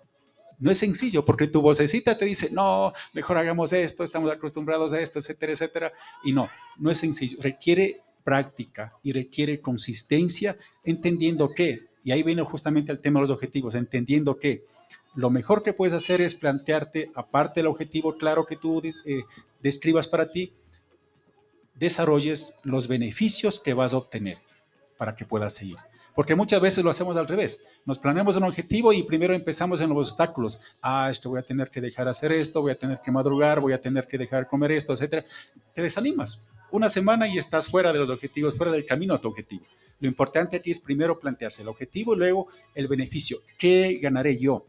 No 0.60 0.72
es 0.72 0.80
sencillo 0.80 1.24
porque 1.24 1.48
tu 1.48 1.62
vocecita 1.62 2.18
te 2.18 2.26
dice, 2.26 2.50
no, 2.52 2.92
mejor 3.14 3.38
hagamos 3.38 3.74
esto, 3.74 4.04
estamos 4.04 4.32
acostumbrados 4.32 4.94
a 4.94 5.00
esto, 5.00 5.20
etcétera, 5.20 5.52
etcétera. 5.52 5.94
Y 6.24 6.32
no, 6.32 6.50
no 6.78 6.90
es 6.90 6.98
sencillo. 6.98 7.38
Requiere 7.42 8.02
práctica 8.24 8.94
y 9.04 9.14
requiere 9.14 9.62
consistencia, 9.62 10.58
entendiendo 10.84 11.54
que, 11.54 11.88
y 12.04 12.12
ahí 12.12 12.24
viene 12.24 12.42
justamente 12.44 12.92
el 12.92 13.00
tema 13.00 13.20
de 13.20 13.22
los 13.22 13.30
objetivos, 13.30 13.76
entendiendo 13.76 14.38
que 14.38 14.66
lo 15.16 15.30
mejor 15.30 15.64
que 15.64 15.74
puedes 15.74 15.94
hacer 15.94 16.22
es 16.22 16.36
plantearte, 16.36 17.12
aparte 17.16 17.60
del 17.60 17.68
objetivo 17.68 18.18
claro 18.18 18.46
que 18.46 18.58
tú 18.58 18.82
eh, 18.84 19.24
describas 19.62 20.08
para 20.08 20.30
ti, 20.30 20.52
desarrolles 21.76 22.56
los 22.64 22.88
beneficios 22.88 23.60
que 23.60 23.74
vas 23.74 23.94
a 23.94 23.98
obtener 23.98 24.40
para 24.98 25.16
que 25.16 25.26
puedas 25.26 25.54
seguir. 25.54 25.78
Porque 26.18 26.34
muchas 26.34 26.60
veces 26.60 26.84
lo 26.84 26.90
hacemos 26.90 27.16
al 27.16 27.28
revés. 27.28 27.64
Nos 27.86 28.00
planeamos 28.00 28.36
un 28.38 28.46
objetivo 28.46 28.92
y 28.92 29.04
primero 29.04 29.36
empezamos 29.36 29.82
en 29.82 29.90
los 29.90 30.10
obstáculos. 30.10 30.60
Ah, 30.82 31.10
esto 31.12 31.30
voy 31.30 31.38
a 31.38 31.44
tener 31.44 31.70
que 31.70 31.80
dejar 31.80 32.08
hacer 32.08 32.32
esto, 32.32 32.60
voy 32.60 32.72
a 32.72 32.76
tener 32.76 33.00
que 33.06 33.12
madrugar, 33.12 33.60
voy 33.60 33.74
a 33.74 33.80
tener 33.80 34.08
que 34.08 34.18
dejar 34.18 34.48
comer 34.48 34.72
esto, 34.72 34.94
etcétera. 34.94 35.24
Te 35.76 35.84
desanimas. 35.84 36.50
Una 36.72 36.90
semana 36.90 37.28
y 37.28 37.38
estás 37.38 37.68
fuera 37.68 37.94
de 37.94 38.00
los 38.00 38.10
objetivos, 38.10 38.58
fuera 38.58 38.72
del 38.72 38.84
camino 38.84 39.14
a 39.14 39.22
tu 39.22 39.28
objetivo. 39.28 39.64
Lo 40.00 40.08
importante 40.08 40.58
aquí 40.58 40.72
es 40.72 40.80
primero 40.80 41.20
plantearse 41.20 41.62
el 41.62 41.68
objetivo 41.68 42.16
y 42.16 42.18
luego 42.18 42.48
el 42.74 42.88
beneficio. 42.88 43.44
¿Qué 43.60 44.00
ganaré 44.02 44.40
yo? 44.40 44.66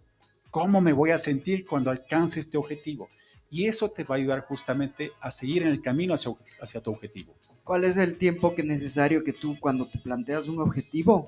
¿Cómo 0.50 0.83
me 0.83 0.93
voy 0.93 1.12
a 1.12 1.19
sentir 1.19 1.64
cuando 1.64 1.90
alcance 1.90 2.40
este 2.40 2.59
objetivo? 2.59 3.09
Y 3.50 3.67
eso 3.67 3.90
te 3.90 4.05
va 4.05 4.14
a 4.14 4.19
ayudar 4.19 4.45
justamente 4.47 5.12
a 5.21 5.31
seguir 5.31 5.62
en 5.62 5.69
el 5.69 5.81
camino 5.81 6.14
hacia, 6.14 6.33
hacia 6.61 6.81
tu 6.83 6.90
objetivo. 6.90 7.35
¿Cuál 7.64 7.85
es 7.85 7.97
el 7.97 8.19
tiempo 8.19 8.55
que 8.55 8.62
es 8.62 8.67
necesario 8.69 9.25
que 9.25 9.33
tú 9.33 9.59
cuando 9.59 9.87
te 9.87 9.99
planteas 9.99 10.47
un 10.49 10.61
objetivo 10.61 11.26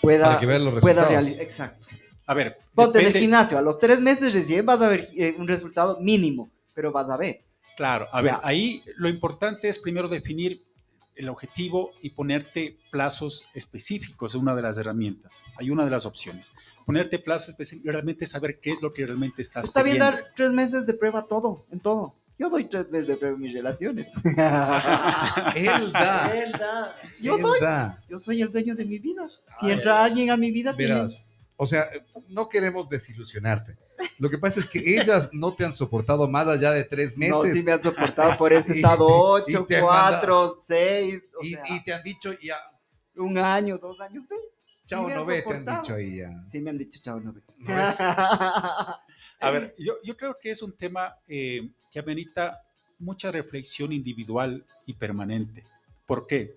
pueda, 0.00 0.26
Para 0.28 0.40
que 0.40 0.46
veas 0.46 0.60
los 0.62 0.80
pueda 0.80 1.08
realizar? 1.08 1.40
Exacto. 1.40 1.86
A 2.26 2.34
ver, 2.34 2.56
Ponte 2.74 2.98
en 3.00 3.06
el 3.06 3.12
depende- 3.12 3.20
gimnasio, 3.20 3.58
a 3.58 3.62
los 3.62 3.78
tres 3.78 4.00
meses 4.00 4.32
recién 4.32 4.64
vas 4.64 4.80
a 4.80 4.88
ver 4.88 5.08
eh, 5.16 5.34
un 5.38 5.46
resultado 5.48 5.98
mínimo, 6.00 6.50
pero 6.74 6.92
vas 6.92 7.10
a 7.10 7.16
ver. 7.16 7.44
Claro, 7.76 8.06
a 8.12 8.20
ver, 8.22 8.32
Ya. 8.32 8.40
ahí 8.44 8.82
lo 8.96 9.08
importante 9.08 9.68
es 9.68 9.78
primero 9.78 10.08
definir 10.08 10.62
el 11.16 11.28
objetivo 11.28 11.90
y 12.00 12.10
ponerte 12.10 12.78
plazos 12.90 13.48
específicos, 13.54 14.34
es 14.34 14.40
una 14.40 14.54
de 14.54 14.62
las 14.62 14.78
herramientas, 14.78 15.44
hay 15.58 15.70
una 15.70 15.84
de 15.84 15.90
las 15.90 16.06
opciones. 16.06 16.52
Ponerte 16.86 17.18
plazos 17.18 17.50
específicos 17.50 17.86
y 17.86 17.90
realmente 17.92 18.26
saber 18.26 18.58
qué 18.60 18.70
es 18.72 18.82
lo 18.82 18.92
que 18.92 19.06
realmente 19.06 19.42
estás 19.42 19.66
Está 19.66 19.82
bien 19.82 19.96
pidiendo. 19.98 20.16
dar 20.18 20.32
tres 20.34 20.50
meses 20.52 20.86
de 20.86 20.94
prueba 20.94 21.20
a 21.20 21.24
todo, 21.24 21.64
en 21.70 21.80
todo. 21.80 22.14
Yo 22.38 22.50
doy 22.50 22.64
tres 22.64 22.90
meses 22.90 23.06
de 23.06 23.16
prueba 23.16 23.36
en 23.36 23.42
mis 23.42 23.52
relaciones. 23.54 24.10
Él 24.24 25.92
da. 25.92 26.28
Verdad. 26.32 26.96
Yo 27.20 27.36
él 27.36 27.42
doy. 27.42 27.60
da. 27.60 27.96
Yo 28.08 28.18
soy 28.18 28.42
el 28.42 28.50
dueño 28.50 28.74
de 28.74 28.84
mi 28.84 28.98
vida. 28.98 29.22
Si 29.58 29.66
Ay, 29.66 29.72
entra 29.72 30.02
alguien 30.04 30.30
a 30.30 30.36
mi 30.36 30.50
vida, 30.50 30.74
tiene- 30.76 30.94
Verás, 30.94 31.28
o 31.56 31.66
sea, 31.66 31.88
no 32.28 32.48
queremos 32.48 32.88
desilusionarte. 32.88 33.76
Lo 34.18 34.28
que 34.28 34.38
pasa 34.38 34.58
es 34.60 34.66
que 34.66 34.78
ellas 35.00 35.30
no 35.32 35.52
te 35.54 35.64
han 35.64 35.72
soportado 35.72 36.28
más 36.28 36.48
allá 36.48 36.72
de 36.72 36.82
tres 36.84 37.16
meses. 37.16 37.34
No, 37.34 37.42
sí 37.44 37.62
me 37.62 37.72
han 37.72 37.82
soportado 37.82 38.36
por 38.36 38.52
ese 38.52 38.72
Y- 38.74 38.76
estado 38.76 39.38
y 39.46 39.54
8, 39.54 39.66
te 39.68 39.76
han 39.76 39.82
4, 39.82 40.58
6, 40.62 41.22
o 41.40 41.44
y, 41.44 41.50
sea, 41.50 41.62
y 41.68 41.84
te 41.84 41.92
han 41.92 42.02
dicho 42.02 42.32
ya, 42.42 42.56
un 43.16 43.38
año, 43.38 43.78
dos 43.78 44.00
años. 44.00 44.24
Chao, 44.92 45.08
no 45.16 45.24
ve, 45.26 45.42
te 45.42 45.54
han 45.54 45.64
dicho 45.80 45.94
ahí 45.94 46.16
ya. 46.18 46.44
Sí 46.50 46.60
me 46.60 46.70
han 46.70 46.78
dicho 46.78 46.98
chao, 47.02 47.20
no 47.20 47.32
ve. 47.32 47.40
No 47.58 47.88
es- 47.88 48.00
A 48.00 49.50
ver, 49.50 49.74
yo, 49.78 49.94
yo 50.04 50.16
creo 50.16 50.36
que 50.40 50.50
es 50.50 50.62
un 50.62 50.76
tema 50.76 51.16
eh, 51.26 51.70
que 51.90 51.98
amerita 51.98 52.62
mucha 52.98 53.30
reflexión 53.32 53.92
individual 53.92 54.64
y 54.86 54.94
permanente. 54.94 55.64
¿Por 56.06 56.26
qué? 56.28 56.56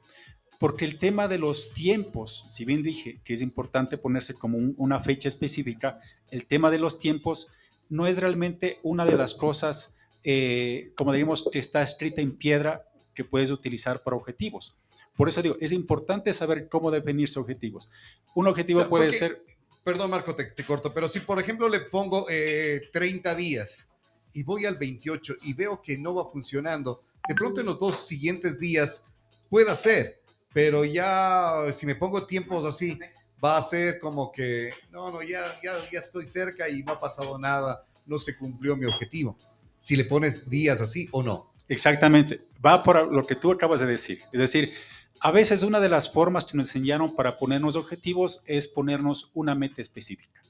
Porque 0.60 0.86
el 0.86 0.98
tema 1.00 1.27
de 1.27 1.38
los 1.39 1.74
tiempos, 1.74 2.46
si 2.51 2.63
bien 2.63 2.84
dije 2.84 3.20
que 3.25 3.34
es 3.34 3.42
importante 3.42 3.98
ponerse 3.98 4.36
como 4.36 4.58
un- 4.58 4.75
una 4.77 5.00
fecha 5.00 5.27
específica, 5.27 6.00
el 6.32 6.46
tema 6.46 6.70
de 6.72 6.77
los 6.80 7.00
tiempos 7.00 7.51
no 7.89 8.06
es 8.08 8.18
realmente 8.18 8.80
una 8.84 9.06
de 9.06 9.15
las 9.18 9.34
cosas, 9.34 9.98
eh, 10.24 10.92
como 10.96 11.12
digamos, 11.12 11.50
que 11.51 11.60
está 11.60 11.82
escrita 11.82 12.22
en 12.22 12.36
piedra 12.38 12.86
que 13.15 13.24
puedes 13.24 13.50
utilizar 13.51 14.01
para 14.04 14.15
objetivos. 14.15 14.75
Por 15.16 15.30
eso 15.30 15.42
digo, 15.42 15.56
es 15.60 15.72
importante 15.72 16.34
saber 16.34 16.68
cómo 16.70 16.92
definirse 16.92 17.40
objetivos. 17.40 17.92
Un 18.34 18.48
objetivo 18.48 18.80
O 18.80 18.84
sea, 18.84 18.90
puede 18.90 19.06
porque- 19.06 19.18
ser 19.20 19.46
Perdón, 19.84 20.10
Marco, 20.10 20.34
te, 20.34 20.46
te 20.46 20.64
corto, 20.64 20.92
pero 20.92 21.08
si 21.08 21.20
por 21.20 21.40
ejemplo 21.40 21.70
le 21.70 21.82
pongo 21.82 22.26
eh, 22.28 22.82
30 22.92 23.36
días 23.36 23.88
y 24.34 24.42
voy 24.42 24.66
al 24.66 24.78
28 24.78 25.36
y 25.44 25.54
veo 25.54 25.80
que 25.80 25.96
no 25.96 26.16
va 26.16 26.26
funcionando, 26.28 27.04
de 27.28 27.36
pronto 27.36 27.60
en 27.60 27.68
los 27.68 27.78
dos 27.78 28.08
siguientes 28.08 28.60
días 28.60 29.04
pueda 29.48 29.76
ser, 29.76 30.22
pero 30.52 30.86
ya 30.86 31.66
si 31.72 31.86
me 31.86 31.94
pongo 31.94 32.26
tiempos 32.26 32.66
así, 32.66 32.98
va 33.44 33.58
a 33.58 33.62
ser 33.62 34.00
como 34.00 34.32
que, 34.32 34.72
no, 34.90 35.12
no, 35.12 35.22
ya, 35.22 35.44
ya, 35.64 35.74
ya 35.92 36.00
estoy 36.00 36.26
cerca 36.26 36.68
y 36.68 36.82
no 36.82 36.94
ha 36.94 37.00
pasado 37.00 37.38
nada, 37.38 37.86
no 38.08 38.18
se 38.18 38.36
cumplió 38.36 38.76
mi 38.76 38.88
objetivo. 38.88 39.38
Si 39.82 39.96
le 39.96 40.06
pones 40.06 40.50
días 40.50 40.82
así 40.82 41.08
o 41.12 41.22
no. 41.22 41.54
Exactamente, 41.68 42.48
va 42.66 42.82
por 42.82 43.14
lo 43.14 43.22
que 43.24 43.36
tú 43.36 43.52
acabas 43.52 43.82
de 43.82 43.86
decir. 43.86 44.20
Es 44.34 44.40
decir, 44.40 44.74
a 45.22 45.32
veces 45.32 45.64
una 45.64 45.80
de 45.80 45.90
las 45.90 46.12
formas 46.12 46.46
que 46.46 46.58
nos 46.58 46.68
enseñaron 46.68 47.16
para 47.16 47.38
ponernos 47.38 47.76
objetivos 47.76 48.44
es 48.46 48.68
ponernos 48.68 49.32
una 49.34 49.56
meta 49.56 49.82
específica. 49.82 50.42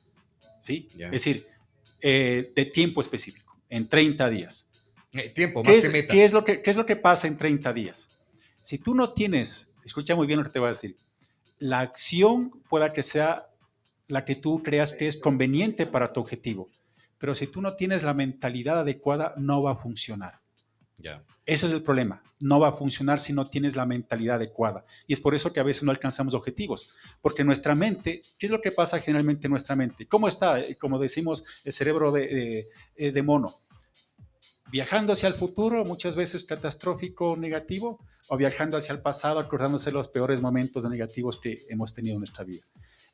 ¿Sí? 0.59 0.87
Es 0.97 1.11
decir, 1.11 1.47
eh, 2.01 2.51
de 2.55 2.65
tiempo 2.65 3.01
específico, 3.01 3.55
en 3.69 3.87
30 3.87 4.29
días. 4.29 4.69
Eh, 5.13 5.29
tiempo, 5.29 5.61
¿Qué 5.63 5.69
más 5.69 5.77
es, 5.77 5.85
que 5.85 5.91
meta. 5.91 6.13
qué 6.13 6.25
es 6.25 6.33
lo 6.33 6.43
que, 6.43 6.61
¿Qué 6.61 6.71
es 6.71 6.77
lo 6.77 6.85
que 6.85 6.95
pasa 6.95 7.27
en 7.27 7.37
30 7.37 7.71
días? 7.73 8.19
Si 8.61 8.79
tú 8.79 8.95
no 8.95 9.13
tienes, 9.13 9.73
escucha 9.83 10.15
muy 10.15 10.27
bien 10.27 10.39
lo 10.39 10.45
que 10.45 10.51
te 10.51 10.59
voy 10.59 10.67
a 10.67 10.69
decir, 10.69 10.95
la 11.59 11.79
acción 11.79 12.49
pueda 12.69 12.91
que 12.91 13.03
sea 13.03 13.47
la 14.07 14.25
que 14.25 14.35
tú 14.35 14.61
creas 14.61 14.93
que 14.93 15.07
es 15.07 15.17
conveniente 15.17 15.85
para 15.85 16.11
tu 16.11 16.19
objetivo, 16.19 16.69
pero 17.17 17.33
si 17.33 17.47
tú 17.47 17.61
no 17.61 17.75
tienes 17.75 18.03
la 18.03 18.13
mentalidad 18.13 18.79
adecuada, 18.79 19.33
no 19.37 19.61
va 19.61 19.71
a 19.71 19.75
funcionar. 19.75 20.41
Ya. 21.05 21.23
Ese 21.45 21.67
es 21.67 21.71
el 21.73 21.83
problema. 21.83 22.23
No 22.39 22.59
va 22.59 22.69
a 22.69 22.71
funcionar 22.71 23.19
si 23.19 23.31
no 23.31 23.45
tienes 23.45 23.75
la 23.75 23.85
mentalidad 23.85 24.37
adecuada. 24.37 24.83
Y 25.05 25.13
es 25.13 25.19
por 25.19 25.35
eso 25.35 25.53
que 25.53 25.59
a 25.59 25.63
veces 25.63 25.83
no 25.83 25.91
alcanzamos 25.91 26.33
objetivos. 26.33 26.95
Porque 27.21 27.43
nuestra 27.43 27.75
mente, 27.75 28.23
¿qué 28.39 28.47
es 28.47 28.51
lo 28.51 28.59
que 28.59 28.71
pasa 28.71 28.99
generalmente 28.99 29.45
en 29.45 29.51
nuestra 29.51 29.75
mente? 29.75 30.07
¿Cómo 30.07 30.27
está, 30.27 30.59
eh, 30.59 30.75
como 30.77 30.97
decimos, 30.97 31.45
el 31.63 31.73
cerebro 31.73 32.11
de, 32.11 32.21
de- 32.21 32.67
eh, 32.95 33.11
de 33.11 33.21
mono? 33.21 33.53
Viajando 34.71 35.13
hacia 35.13 35.27
el 35.29 35.35
futuro, 35.35 35.85
muchas 35.85 36.15
veces 36.15 36.43
catastrófico, 36.43 37.37
negativo, 37.37 37.99
o 38.29 38.37
viajando 38.37 38.77
hacia 38.77 38.93
el 38.93 38.99
pasado, 39.01 39.37
acordándose 39.37 39.91
los 39.91 40.07
peores 40.07 40.41
momentos 40.41 40.89
negativos 40.89 41.39
que 41.39 41.55
hemos 41.69 41.93
tenido 41.93 42.15
en 42.15 42.21
nuestra 42.21 42.43
vida. 42.43 42.63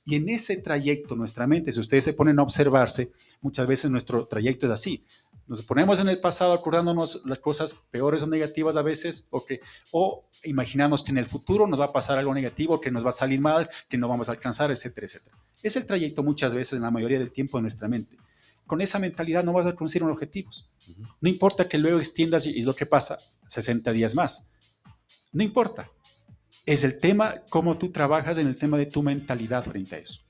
Y 0.06 0.16
en 0.16 0.30
ese 0.30 0.58
trayecto, 0.58 1.18
nuestra 1.18 1.46
mente, 1.46 1.74
si 1.74 1.80
ustedes 1.82 2.06
se 2.06 2.14
ponen 2.14 2.40
a 2.40 2.44
observarse, 2.44 3.12
muchas 3.42 3.68
veces 3.68 3.92
nuestro 3.92 4.26
trayecto 4.26 4.66
es 4.68 4.72
así. 4.72 5.04
Nos 5.48 5.64
ponemos 5.64 6.00
en 6.00 6.08
el 6.08 6.18
pasado 6.18 6.54
acordándonos 6.54 7.24
las 7.26 7.40
cosas 7.40 7.74
peores 7.92 8.24
o 8.24 8.28
negativas 8.28 8.78
a 8.78 8.82
veces, 8.82 9.28
o, 9.32 9.46
que, 9.46 9.60
o 9.92 10.30
imaginamos 10.44 11.04
que 11.04 11.12
en 11.12 11.18
el 11.18 11.28
futuro 11.28 11.68
nos 11.68 11.80
va 11.80 11.86
a 11.86 11.92
pasar 11.92 12.18
algo 12.18 12.34
negativo, 12.34 12.80
que 12.80 12.92
nos 12.92 13.06
va 13.06 13.10
a 13.10 13.14
salir 13.14 13.42
mal, 13.42 13.70
que 13.90 13.98
no 13.98 14.08
vamos 14.08 14.30
a 14.30 14.34
alcanzar, 14.34 14.72
etcétera, 14.72 15.08
etcétera. 15.08 15.38
Es 15.62 15.76
el 15.76 15.86
trayecto 15.86 16.24
muchas 16.24 16.54
veces, 16.54 16.74
en 16.74 16.82
la 16.82 16.92
mayoría 16.92 17.20
del 17.20 17.32
tiempo, 17.32 17.58
de 17.58 17.64
nuestra 17.64 17.88
mente. 17.88 18.18
Con 18.66 18.80
esa 18.80 19.00
mentalidad 19.00 19.44
no 19.44 19.52
vas 19.52 19.68
a 19.68 19.76
conseguir 19.76 20.04
unos 20.04 20.16
objetivos. 20.16 20.72
No 21.20 21.30
importa 21.30 21.68
que 21.68 21.78
luego 21.78 22.00
extiendas, 22.00 22.46
y 22.46 22.58
es 22.58 22.66
lo 22.66 22.74
que 22.74 22.86
pasa, 22.86 23.18
60 23.50 23.92
días 23.92 24.16
más. 24.16 24.48
No 25.34 25.44
importa. 25.44 25.90
Es 26.66 26.84
el 26.84 26.98
tema, 26.98 27.42
cómo 27.50 27.78
tú 27.78 27.92
trabajas 27.92 28.38
en 28.38 28.48
el 28.48 28.56
tema 28.56 28.78
de 28.78 28.86
tu 28.86 29.04
mentalidad 29.04 29.64
frente 29.64 29.96
a 29.96 30.00
eso. 30.00 30.22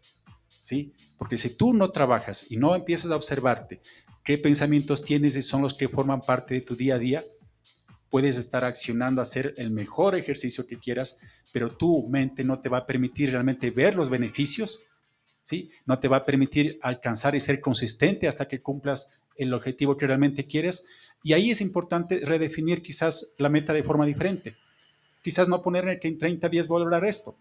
¿Sí? 0.63 0.94
Porque 1.18 1.38
si 1.38 1.56
tú 1.56 1.74
no 1.74 1.91
trabajas 1.91 2.50
y 2.50 2.58
no 2.58 2.74
empiezas 2.74 3.12
a 3.12 3.15
observarte 3.15 3.82
qué 4.24 4.38
pensamientos 4.38 5.04
tienes 5.04 5.36
y 5.36 5.42
son 5.42 5.62
los 5.62 5.74
que 5.74 5.88
forman 5.88 6.22
parte 6.22 6.54
de 6.54 6.62
tu 6.62 6.75
día 6.75 6.96
a 6.96 7.00
día, 7.00 7.24
puedes 8.10 8.38
estar 8.38 8.66
accionando 8.66 9.22
hacer 9.22 9.54
el 9.58 9.72
mejor 9.72 10.16
ejercicio 10.16 10.68
que 10.68 10.78
quieras, 10.78 11.20
pero 11.54 11.70
tu 11.70 12.08
mente 12.10 12.44
no 12.44 12.60
te 12.60 12.70
va 12.70 12.80
a 12.80 12.86
permitir 12.86 13.32
realmente 13.32 13.72
ver 13.72 13.96
los 13.96 14.10
beneficios, 14.10 14.82
¿sí? 15.44 15.72
No 15.86 16.00
te 16.00 16.10
va 16.10 16.18
a 16.18 16.25
permitir 16.25 16.78
alcanzar 16.82 17.36
y 17.36 17.40
ser 17.40 17.62
consistente 17.62 18.28
hasta 18.28 18.48
que 18.48 18.62
cumplas 18.62 19.12
el 19.38 19.54
objetivo 19.54 19.98
que 19.98 20.08
realmente 20.08 20.46
quieres. 20.46 20.86
Y 21.24 21.34
ahí 21.34 21.51
es 21.51 21.62
importante 21.62 22.20
redefinir 22.20 22.82
quizás 22.82 23.34
la 23.38 23.50
meta 23.50 23.74
de 23.74 23.84
forma 23.84 24.06
diferente. 24.06 24.58
Quizás 25.24 25.48
no 25.48 25.62
poner 25.62 26.00
que 26.00 26.10
en 26.10 26.18
30 26.18 26.50
días 26.50 26.68
voy 26.68 26.82
a 26.82 26.84
lograr 26.84 27.06
esto, 27.06 27.38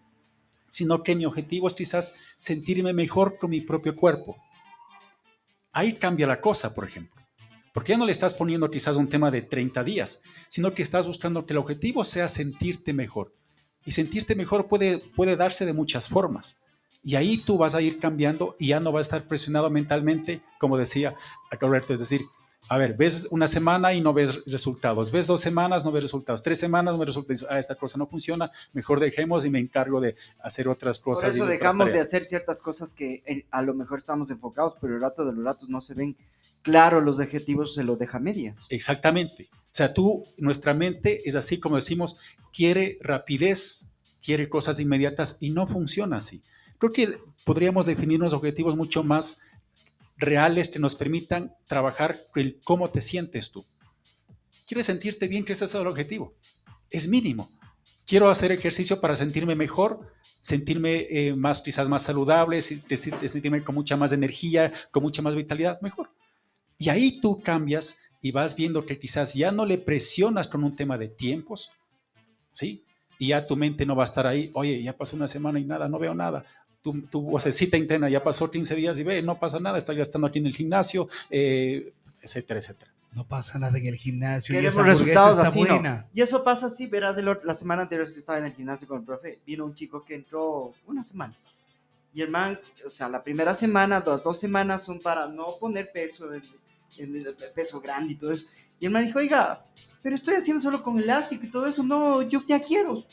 sino 0.70 1.02
que 1.02 1.16
mi 1.16 1.24
objetivo 1.24 1.66
es 1.66 1.74
quizás 1.74 2.14
sentirme 2.38 2.92
mejor 2.92 3.38
con 3.38 3.50
mi 3.50 3.60
propio 3.60 3.96
cuerpo. 3.96 4.36
Ahí 5.72 5.94
cambia 5.94 6.26
la 6.26 6.40
cosa, 6.40 6.74
por 6.74 6.84
ejemplo. 6.84 7.20
Porque 7.72 7.92
ya 7.92 7.98
no 7.98 8.06
le 8.06 8.12
estás 8.12 8.34
poniendo 8.34 8.70
quizás 8.70 8.96
un 8.96 9.08
tema 9.08 9.30
de 9.30 9.42
30 9.42 9.84
días, 9.84 10.22
sino 10.48 10.72
que 10.72 10.82
estás 10.82 11.06
buscando 11.06 11.46
que 11.46 11.52
el 11.52 11.58
objetivo 11.58 12.02
sea 12.04 12.26
sentirte 12.28 12.92
mejor. 12.92 13.34
Y 13.84 13.92
sentirte 13.92 14.34
mejor 14.34 14.66
puede, 14.66 14.98
puede 14.98 15.36
darse 15.36 15.64
de 15.64 15.72
muchas 15.72 16.08
formas. 16.08 16.60
Y 17.02 17.14
ahí 17.14 17.38
tú 17.38 17.56
vas 17.56 17.74
a 17.74 17.80
ir 17.80 17.98
cambiando 17.98 18.56
y 18.58 18.68
ya 18.68 18.80
no 18.80 18.92
vas 18.92 19.00
a 19.00 19.16
estar 19.16 19.28
presionado 19.28 19.70
mentalmente, 19.70 20.42
como 20.58 20.76
decía 20.76 21.14
Roberto, 21.58 21.94
es 21.94 22.00
decir, 22.00 22.22
a 22.68 22.78
ver, 22.78 22.94
ves 22.94 23.26
una 23.30 23.48
semana 23.48 23.92
y 23.94 24.00
no 24.00 24.12
ves 24.12 24.44
resultados, 24.46 25.10
ves 25.10 25.26
dos 25.26 25.40
semanas, 25.40 25.84
no 25.84 25.90
ves 25.90 26.02
resultados, 26.02 26.42
tres 26.42 26.58
semanas, 26.58 26.94
no 26.94 27.00
ves 27.00 27.08
resultados, 27.08 27.46
ah, 27.50 27.58
esta 27.58 27.74
cosa 27.74 27.98
no 27.98 28.06
funciona, 28.06 28.50
mejor 28.72 29.00
dejemos 29.00 29.44
y 29.44 29.50
me 29.50 29.58
encargo 29.58 30.00
de 30.00 30.14
hacer 30.42 30.68
otras 30.68 30.98
cosas. 30.98 31.36
Por 31.36 31.42
eso 31.42 31.46
dejamos 31.46 31.88
de 31.88 32.00
hacer 32.00 32.24
ciertas 32.24 32.62
cosas 32.62 32.94
que 32.94 33.22
eh, 33.26 33.46
a 33.50 33.62
lo 33.62 33.74
mejor 33.74 33.98
estamos 33.98 34.30
enfocados, 34.30 34.74
pero 34.80 34.94
el 34.94 35.00
rato 35.00 35.24
de 35.24 35.32
los 35.32 35.44
ratos 35.44 35.68
no 35.68 35.80
se 35.80 35.94
ven 35.94 36.16
claro 36.62 37.00
los 37.00 37.18
objetivos, 37.18 37.74
se 37.74 37.82
los 37.82 37.98
deja 37.98 38.18
medias. 38.18 38.66
Exactamente. 38.70 39.48
O 39.52 39.72
sea, 39.72 39.92
tú, 39.94 40.24
nuestra 40.38 40.74
mente 40.74 41.18
es 41.24 41.34
así 41.34 41.58
como 41.58 41.76
decimos, 41.76 42.20
quiere 42.52 42.98
rapidez, 43.00 43.86
quiere 44.22 44.48
cosas 44.48 44.80
inmediatas 44.80 45.36
y 45.40 45.50
no 45.50 45.66
funciona 45.66 46.18
así. 46.18 46.42
Creo 46.78 46.92
que 46.92 47.18
podríamos 47.44 47.86
definir 47.86 48.20
unos 48.20 48.32
objetivos 48.32 48.76
mucho 48.76 49.02
más 49.02 49.38
reales 50.20 50.68
que 50.68 50.78
nos 50.78 50.94
permitan 50.94 51.56
trabajar 51.66 52.16
el 52.36 52.60
cómo 52.62 52.90
te 52.90 53.00
sientes 53.00 53.50
tú. 53.50 53.64
¿Quieres 54.68 54.86
sentirte 54.86 55.26
bien? 55.26 55.44
Que 55.44 55.54
ese 55.54 55.64
es 55.64 55.74
el 55.74 55.86
objetivo. 55.86 56.36
Es 56.90 57.08
mínimo. 57.08 57.50
Quiero 58.06 58.28
hacer 58.28 58.52
ejercicio 58.52 59.00
para 59.00 59.16
sentirme 59.16 59.54
mejor, 59.54 60.12
sentirme 60.40 61.06
eh, 61.10 61.34
más, 61.34 61.62
quizás 61.62 61.88
más 61.88 62.02
saludable, 62.02 62.60
sentirme 62.60 63.64
con 63.64 63.74
mucha 63.74 63.96
más 63.96 64.12
energía, 64.12 64.72
con 64.90 65.02
mucha 65.02 65.22
más 65.22 65.34
vitalidad, 65.34 65.80
mejor. 65.80 66.10
Y 66.76 66.88
ahí 66.88 67.20
tú 67.20 67.40
cambias 67.40 67.96
y 68.20 68.32
vas 68.32 68.54
viendo 68.54 68.84
que 68.84 68.98
quizás 68.98 69.34
ya 69.34 69.52
no 69.52 69.64
le 69.64 69.78
presionas 69.78 70.48
con 70.48 70.64
un 70.64 70.76
tema 70.76 70.98
de 70.98 71.08
tiempos, 71.08 71.70
¿sí? 72.52 72.84
Y 73.18 73.28
ya 73.28 73.46
tu 73.46 73.56
mente 73.56 73.86
no 73.86 73.96
va 73.96 74.04
a 74.04 74.06
estar 74.06 74.26
ahí, 74.26 74.50
oye, 74.54 74.82
ya 74.82 74.96
pasó 74.96 75.16
una 75.16 75.28
semana 75.28 75.58
y 75.58 75.64
nada, 75.64 75.88
no 75.88 75.98
veo 75.98 76.14
nada 76.14 76.44
tu, 76.82 77.02
tu 77.02 77.22
vocecita 77.22 77.76
interna 77.76 78.08
ya 78.08 78.22
pasó 78.22 78.50
15 78.50 78.74
días 78.74 78.98
y 78.98 79.02
ve, 79.02 79.22
no 79.22 79.38
pasa 79.38 79.60
nada, 79.60 79.78
está 79.78 79.92
gastando 79.92 80.26
aquí 80.26 80.38
en 80.38 80.46
el 80.46 80.54
gimnasio, 80.54 81.08
eh, 81.30 81.92
etcétera, 82.22 82.60
etcétera. 82.60 82.90
No 83.12 83.24
pasa 83.24 83.58
nada 83.58 83.76
en 83.76 83.86
el 83.86 83.96
gimnasio. 83.96 84.54
Queremos 84.54 84.86
resultados 84.86 85.38
así, 85.38 85.62
¿no? 85.62 86.04
Y 86.14 86.22
eso 86.22 86.44
pasa 86.44 86.66
así, 86.66 86.86
verás, 86.86 87.16
la 87.42 87.54
semana 87.54 87.82
anterior 87.82 88.10
que 88.10 88.18
estaba 88.18 88.38
en 88.38 88.46
el 88.46 88.52
gimnasio 88.52 88.86
con 88.86 89.00
el 89.00 89.04
profe, 89.04 89.40
vino 89.44 89.64
un 89.64 89.74
chico 89.74 90.04
que 90.04 90.14
entró 90.14 90.72
una 90.86 91.02
semana. 91.02 91.34
Y 92.14 92.22
el 92.22 92.30
man, 92.30 92.58
o 92.84 92.90
sea, 92.90 93.08
la 93.08 93.22
primera 93.22 93.54
semana, 93.54 94.02
las 94.04 94.22
dos 94.22 94.38
semanas 94.38 94.84
son 94.84 95.00
para 95.00 95.26
no 95.26 95.56
poner 95.58 95.90
peso, 95.92 96.32
el, 96.32 96.42
el, 96.98 97.36
peso 97.54 97.80
grande 97.80 98.12
y 98.12 98.16
todo 98.16 98.32
eso. 98.32 98.46
Y 98.78 98.86
el 98.86 98.92
man 98.92 99.04
dijo, 99.04 99.18
oiga, 99.18 99.64
pero 100.02 100.14
estoy 100.14 100.36
haciendo 100.36 100.62
solo 100.62 100.82
con 100.82 100.98
elástico 100.98 101.44
y 101.44 101.50
todo 101.50 101.66
eso, 101.66 101.82
no, 101.82 102.22
yo 102.22 102.42
ya 102.46 102.60
quiero 102.60 103.04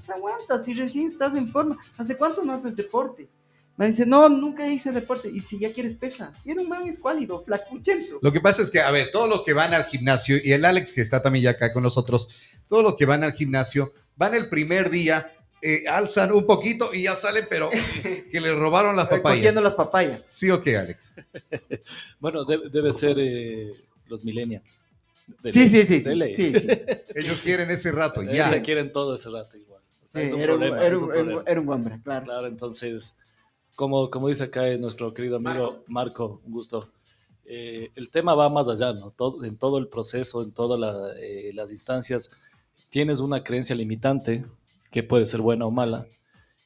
se 0.00 0.12
aguanta, 0.12 0.62
si 0.62 0.74
recién 0.74 1.08
estás 1.08 1.36
en 1.36 1.50
forma. 1.50 1.78
¿Hace 1.98 2.16
cuánto 2.16 2.44
no 2.44 2.52
haces 2.52 2.76
deporte? 2.76 3.28
Me 3.76 3.88
dice, 3.88 4.06
no, 4.06 4.28
nunca 4.28 4.66
hice 4.68 4.92
deporte. 4.92 5.28
Y 5.28 5.40
si 5.40 5.58
ya 5.58 5.72
quieres 5.72 5.94
pesa. 5.94 6.32
Y 6.44 6.52
era 6.52 6.62
un 6.62 6.68
man 6.68 6.86
escuálido, 6.86 7.42
flacuchento. 7.42 8.18
Lo 8.22 8.32
que 8.32 8.40
pasa 8.40 8.62
es 8.62 8.70
que, 8.70 8.80
a 8.80 8.90
ver, 8.90 9.10
todos 9.10 9.28
los 9.28 9.42
que 9.42 9.52
van 9.52 9.74
al 9.74 9.84
gimnasio, 9.86 10.36
y 10.42 10.52
el 10.52 10.64
Alex 10.64 10.92
que 10.92 11.00
está 11.00 11.20
también 11.20 11.44
ya 11.44 11.50
acá 11.50 11.72
con 11.72 11.82
nosotros, 11.82 12.28
todos 12.68 12.84
los 12.84 12.94
que 12.96 13.04
van 13.04 13.24
al 13.24 13.32
gimnasio, 13.32 13.92
van 14.16 14.34
el 14.34 14.48
primer 14.48 14.90
día, 14.90 15.32
eh, 15.60 15.88
alzan 15.88 16.30
un 16.30 16.44
poquito 16.44 16.94
y 16.94 17.04
ya 17.04 17.14
salen, 17.14 17.46
pero 17.50 17.68
que 18.30 18.40
le 18.40 18.54
robaron 18.54 18.94
las 18.94 19.08
papayas. 19.08 19.38
Cogiendo 19.38 19.60
las 19.60 19.74
papayas. 19.74 20.24
¿Sí 20.24 20.50
o 20.50 20.60
qué, 20.60 20.76
Alex? 20.76 21.16
bueno, 22.20 22.44
debe, 22.44 22.92
ser 22.92 23.16
eh, 23.18 23.72
los 24.06 24.24
millennials. 24.24 24.80
Sí, 25.52 25.68
sí, 25.68 25.84
sí, 25.84 26.00
sí, 26.00 26.10
Ellos 27.14 27.40
quieren 27.40 27.70
ese 27.70 27.90
rato, 27.90 28.22
ya. 28.22 28.50
Ellos 28.50 28.64
quieren 28.64 28.92
todo 28.92 29.14
ese 29.14 29.30
rato 29.30 29.56
igual 29.56 29.73
era, 30.14 30.54
un, 31.60 31.68
hombre, 31.68 32.00
claro. 32.02 32.24
Claro, 32.24 32.46
entonces, 32.46 33.14
como, 33.74 34.10
como 34.10 34.28
dice 34.28 34.44
acá 34.44 34.64
nuestro 34.78 35.12
querido 35.12 35.36
amigo 35.36 35.82
Marco, 35.86 36.40
un 36.44 36.52
gusto. 36.52 36.88
Eh, 37.46 37.90
el 37.94 38.10
tema 38.10 38.34
va 38.34 38.48
más 38.48 38.68
allá, 38.68 38.92
¿no? 38.92 39.10
Todo, 39.10 39.44
en 39.44 39.58
todo 39.58 39.78
el 39.78 39.88
proceso, 39.88 40.42
en 40.42 40.52
todas 40.52 41.14
eh, 41.18 41.50
las 41.54 41.70
instancias, 41.70 42.30
tienes 42.90 43.20
una 43.20 43.44
creencia 43.44 43.76
limitante 43.76 44.44
que 44.90 45.02
puede 45.02 45.26
ser 45.26 45.40
buena 45.40 45.66
o 45.66 45.70
mala, 45.70 46.06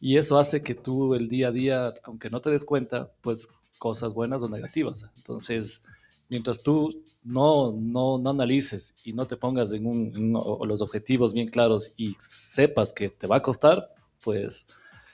y 0.00 0.16
eso 0.16 0.38
hace 0.38 0.62
que 0.62 0.74
tú 0.74 1.14
el 1.14 1.28
día 1.28 1.48
a 1.48 1.52
día, 1.52 1.94
aunque 2.04 2.30
no 2.30 2.40
te 2.40 2.50
des 2.50 2.64
cuenta, 2.64 3.10
pues 3.22 3.48
cosas 3.78 4.14
buenas 4.14 4.42
o 4.42 4.48
negativas. 4.48 5.10
Entonces, 5.16 5.82
mientras 6.28 6.62
tú 6.62 6.88
no, 7.24 7.72
no, 7.72 8.18
no 8.18 8.30
analices 8.30 8.94
y 9.04 9.12
no 9.12 9.26
te 9.26 9.36
pongas 9.36 9.72
en, 9.72 9.86
un, 9.86 10.32
los 10.66 10.82
objetivos 10.82 11.32
bien 11.32 11.48
claros 11.48 11.94
y 11.96 12.14
sepas 12.18 12.92
que 12.92 13.08
te 13.08 13.26
va 13.26 13.36
a 13.36 13.42
costar, 13.42 13.94
pues... 14.22 14.66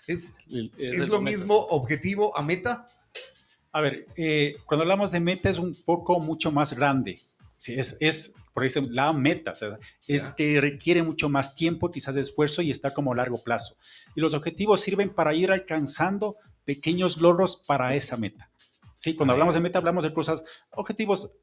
¿Es, 0.06 0.36
es, 0.76 1.08
lo 1.08 1.20
mismo 1.20 1.54
objetivo 1.54 2.36
a 2.36 2.42
meta? 2.42 2.86
A 3.72 3.80
ver, 3.80 4.06
eh, 4.16 4.56
cuando 4.66 4.82
hablamos 4.82 5.10
de 5.10 5.20
meta 5.20 5.48
es 5.48 5.58
un 5.58 5.74
poco 5.74 6.20
mucho 6.20 6.52
más 6.52 6.74
grande. 6.74 7.18
Sí, 7.56 7.74
es, 7.74 7.96
es, 8.00 8.34
por 8.52 8.66
ejemplo, 8.66 8.92
la 8.92 9.12
meta, 9.14 9.52
o 9.52 9.54
sea, 9.54 9.78
es 10.06 10.24
que 10.36 10.60
requiere 10.60 11.02
mucho 11.02 11.30
más 11.30 11.54
tiempo, 11.54 11.90
quizás 11.90 12.14
de 12.16 12.20
esfuerzo 12.20 12.60
y 12.60 12.70
está 12.70 12.92
como 12.92 13.12
a 13.12 13.16
largo 13.16 13.42
plazo. 13.42 13.76
Y 14.14 14.20
los 14.20 14.34
objetivos 14.34 14.82
sirven 14.82 15.14
para 15.14 15.32
ir 15.32 15.50
alcanzando 15.50 16.36
pequeños 16.64 17.20
logros 17.20 17.62
para 17.66 17.94
esa 17.94 18.16
meta. 18.16 18.50
Sí, 19.04 19.14
cuando 19.14 19.34
hablamos 19.34 19.54
de 19.54 19.60
meta, 19.60 19.78
hablamos 19.78 20.02
de 20.04 20.14
cosas, 20.14 20.46
objetivos, 20.70 21.36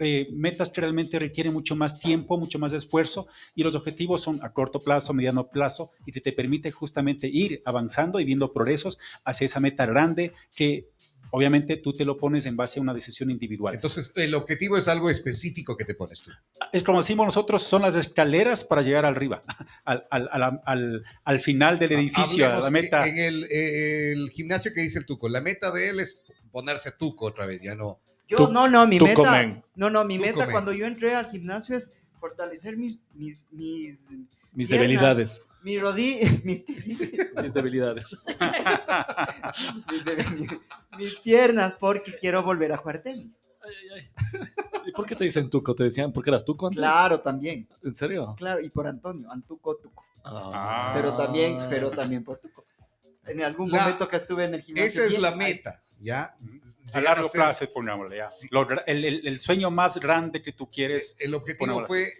eh, 0.00 0.28
metas 0.34 0.68
que 0.68 0.82
realmente 0.82 1.18
requieren 1.18 1.54
mucho 1.54 1.74
más 1.74 1.98
tiempo, 1.98 2.36
mucho 2.36 2.58
más 2.58 2.74
esfuerzo, 2.74 3.26
y 3.54 3.62
los 3.62 3.74
objetivos 3.74 4.20
son 4.20 4.38
a 4.44 4.52
corto 4.52 4.80
plazo, 4.80 5.14
mediano 5.14 5.48
plazo, 5.48 5.92
y 6.04 6.12
que 6.12 6.20
te 6.20 6.32
permite 6.32 6.70
justamente 6.70 7.26
ir 7.26 7.62
avanzando 7.64 8.20
y 8.20 8.26
viendo 8.26 8.52
progresos 8.52 8.98
hacia 9.24 9.46
esa 9.46 9.60
meta 9.60 9.86
grande 9.86 10.34
que 10.54 10.90
obviamente 11.36 11.76
tú 11.76 11.92
te 11.92 12.06
lo 12.06 12.16
pones 12.16 12.46
en 12.46 12.56
base 12.56 12.78
a 12.78 12.82
una 12.82 12.94
decisión 12.94 13.30
individual. 13.30 13.74
Entonces, 13.74 14.10
el 14.16 14.34
objetivo 14.34 14.78
es 14.78 14.88
algo 14.88 15.10
específico 15.10 15.76
que 15.76 15.84
te 15.84 15.94
pones 15.94 16.22
tú. 16.22 16.30
Es 16.72 16.82
como 16.82 17.00
decimos 17.00 17.26
nosotros, 17.26 17.62
son 17.62 17.82
las 17.82 17.94
escaleras 17.94 18.64
para 18.64 18.80
llegar 18.80 19.04
arriba, 19.04 19.42
al, 19.84 20.06
al, 20.10 20.60
al, 20.64 21.04
al 21.24 21.40
final 21.40 21.78
del 21.78 21.92
edificio, 21.92 22.50
a 22.50 22.58
la 22.58 22.70
meta. 22.70 23.06
En 23.06 23.18
el, 23.18 23.44
el, 23.52 24.30
gimnasio 24.30 24.72
que 24.74 24.80
dice 24.80 24.98
el 24.98 25.04
Tuco, 25.04 25.28
la 25.28 25.42
meta 25.42 25.70
de 25.70 25.90
él 25.90 26.00
es 26.00 26.24
ponerse 26.50 26.92
tuco 26.92 27.26
otra 27.26 27.44
vez, 27.44 27.60
ya 27.60 27.74
no. 27.74 28.00
Yo, 28.26 28.48
no, 28.48 28.66
no, 28.66 28.86
mi 28.86 28.98
meta, 28.98 29.46
no, 29.74 29.90
no, 29.90 30.04
mi 30.06 30.18
meta 30.18 30.50
cuando 30.50 30.72
yo 30.72 30.86
entré 30.86 31.14
al 31.14 31.30
gimnasio 31.30 31.76
es 31.76 32.00
fortalecer 32.26 32.76
mis, 32.76 33.00
mis, 33.14 33.46
mis, 33.52 34.04
mis 34.52 34.68
debilidades. 34.68 35.46
Mi 35.62 35.78
rodilla, 35.78 36.28
mis, 36.44 36.64
mis 37.42 37.54
debilidades. 37.54 38.16
mis, 40.98 41.16
piernas, 41.16 41.74
porque 41.74 42.16
quiero 42.16 42.42
volver 42.42 42.72
a 42.72 42.78
jugar 42.78 43.00
tenis. 43.00 43.44
Ay, 43.62 43.74
ay, 43.94 44.10
ay. 44.34 44.48
¿Y 44.86 44.92
por 44.92 45.06
qué 45.06 45.14
te 45.14 45.24
dicen 45.24 45.50
tuco? 45.50 45.74
¿Te 45.74 45.84
decían 45.84 46.12
porque 46.12 46.30
eras 46.30 46.44
tuco 46.44 46.66
antes? 46.66 46.80
Claro, 46.80 47.20
también. 47.20 47.68
¿En 47.82 47.94
serio? 47.94 48.34
Claro, 48.36 48.60
y 48.60 48.68
por 48.68 48.86
Antonio, 48.86 49.30
Antuco, 49.30 49.76
tuco. 49.76 50.04
Ah. 50.24 50.92
Pero 50.94 51.16
también, 51.16 51.58
pero 51.70 51.90
también 51.90 52.24
por 52.24 52.38
tuco. 52.38 52.64
En 53.24 53.42
algún 53.42 53.70
momento 53.70 54.08
que 54.08 54.16
estuve 54.16 54.44
en 54.44 54.54
el 54.54 54.62
gimnasio. 54.62 55.02
Esa 55.02 55.14
es 55.14 55.20
la 55.20 55.34
meta. 55.34 55.82
¿Ya? 56.00 56.36
A 56.92 57.00
largo 57.00 57.28
plazo, 57.30 57.70
pongámosle, 57.72 58.18
ya. 58.18 58.28
el, 58.86 59.40
sueño 59.40 59.70
más 59.70 59.98
grande 59.98 60.42
que 60.42 60.52
tú 60.52 60.68
quieres. 60.68 61.16
El 61.18 61.34
objetivo 61.34 61.84
fue 61.86 62.12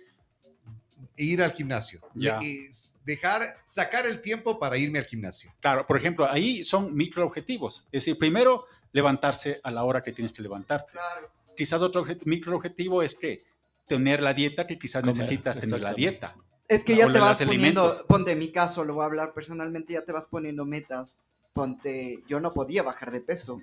ir 1.17 1.43
al 1.43 1.53
gimnasio. 1.53 2.01
Ya. 2.15 2.43
Y 2.43 2.69
dejar, 3.05 3.57
sacar 3.67 4.07
el 4.07 4.21
tiempo 4.21 4.59
para 4.59 4.77
irme 4.77 4.99
al 4.99 5.07
gimnasio. 5.07 5.53
Claro, 5.61 5.87
por 5.87 5.97
ejemplo, 5.97 6.31
ahí 6.31 6.63
son 6.65 6.95
micro 6.95 7.27
objetivos. 7.27 7.85
Es 7.87 8.05
decir, 8.05 8.19
primero, 8.19 8.67
levantarse 8.93 9.61
a 9.63 9.71
la 9.71 9.85
hora 9.85 10.01
que 10.01 10.13
tienes 10.13 10.33
que 10.33 10.43
levantarte. 10.43 10.93
Claro. 10.93 11.31
Quizás 11.57 11.83
otro 11.83 12.05
micro 12.25 12.57
objetivo 12.57 13.03
es 13.03 13.15
que 13.15 13.39
tener 13.87 14.23
la 14.23 14.35
dieta 14.35 14.67
que 14.67 14.79
quizás 14.79 15.05
necesitas 15.05 15.59
tener 15.59 15.81
la 15.81 15.95
dieta. 15.95 16.37
Es 16.69 16.83
que 16.83 16.97
ya 16.97 17.11
te 17.11 17.21
vas 17.21 17.41
poniendo, 17.43 18.07
ponte 18.09 18.33
en 18.33 18.39
mi 18.41 18.51
caso, 18.51 18.85
lo 18.85 18.95
voy 18.95 19.03
a 19.03 19.07
hablar 19.07 19.33
personalmente, 19.33 19.93
ya 19.93 20.05
te 20.05 20.13
vas 20.13 20.27
poniendo 20.27 20.67
metas 20.67 21.19
ponte, 21.57 22.23
yo 22.29 22.39
no 22.39 22.51
podía 22.53 22.83
bajar 22.83 23.11
de 23.11 23.21
peso. 23.21 23.61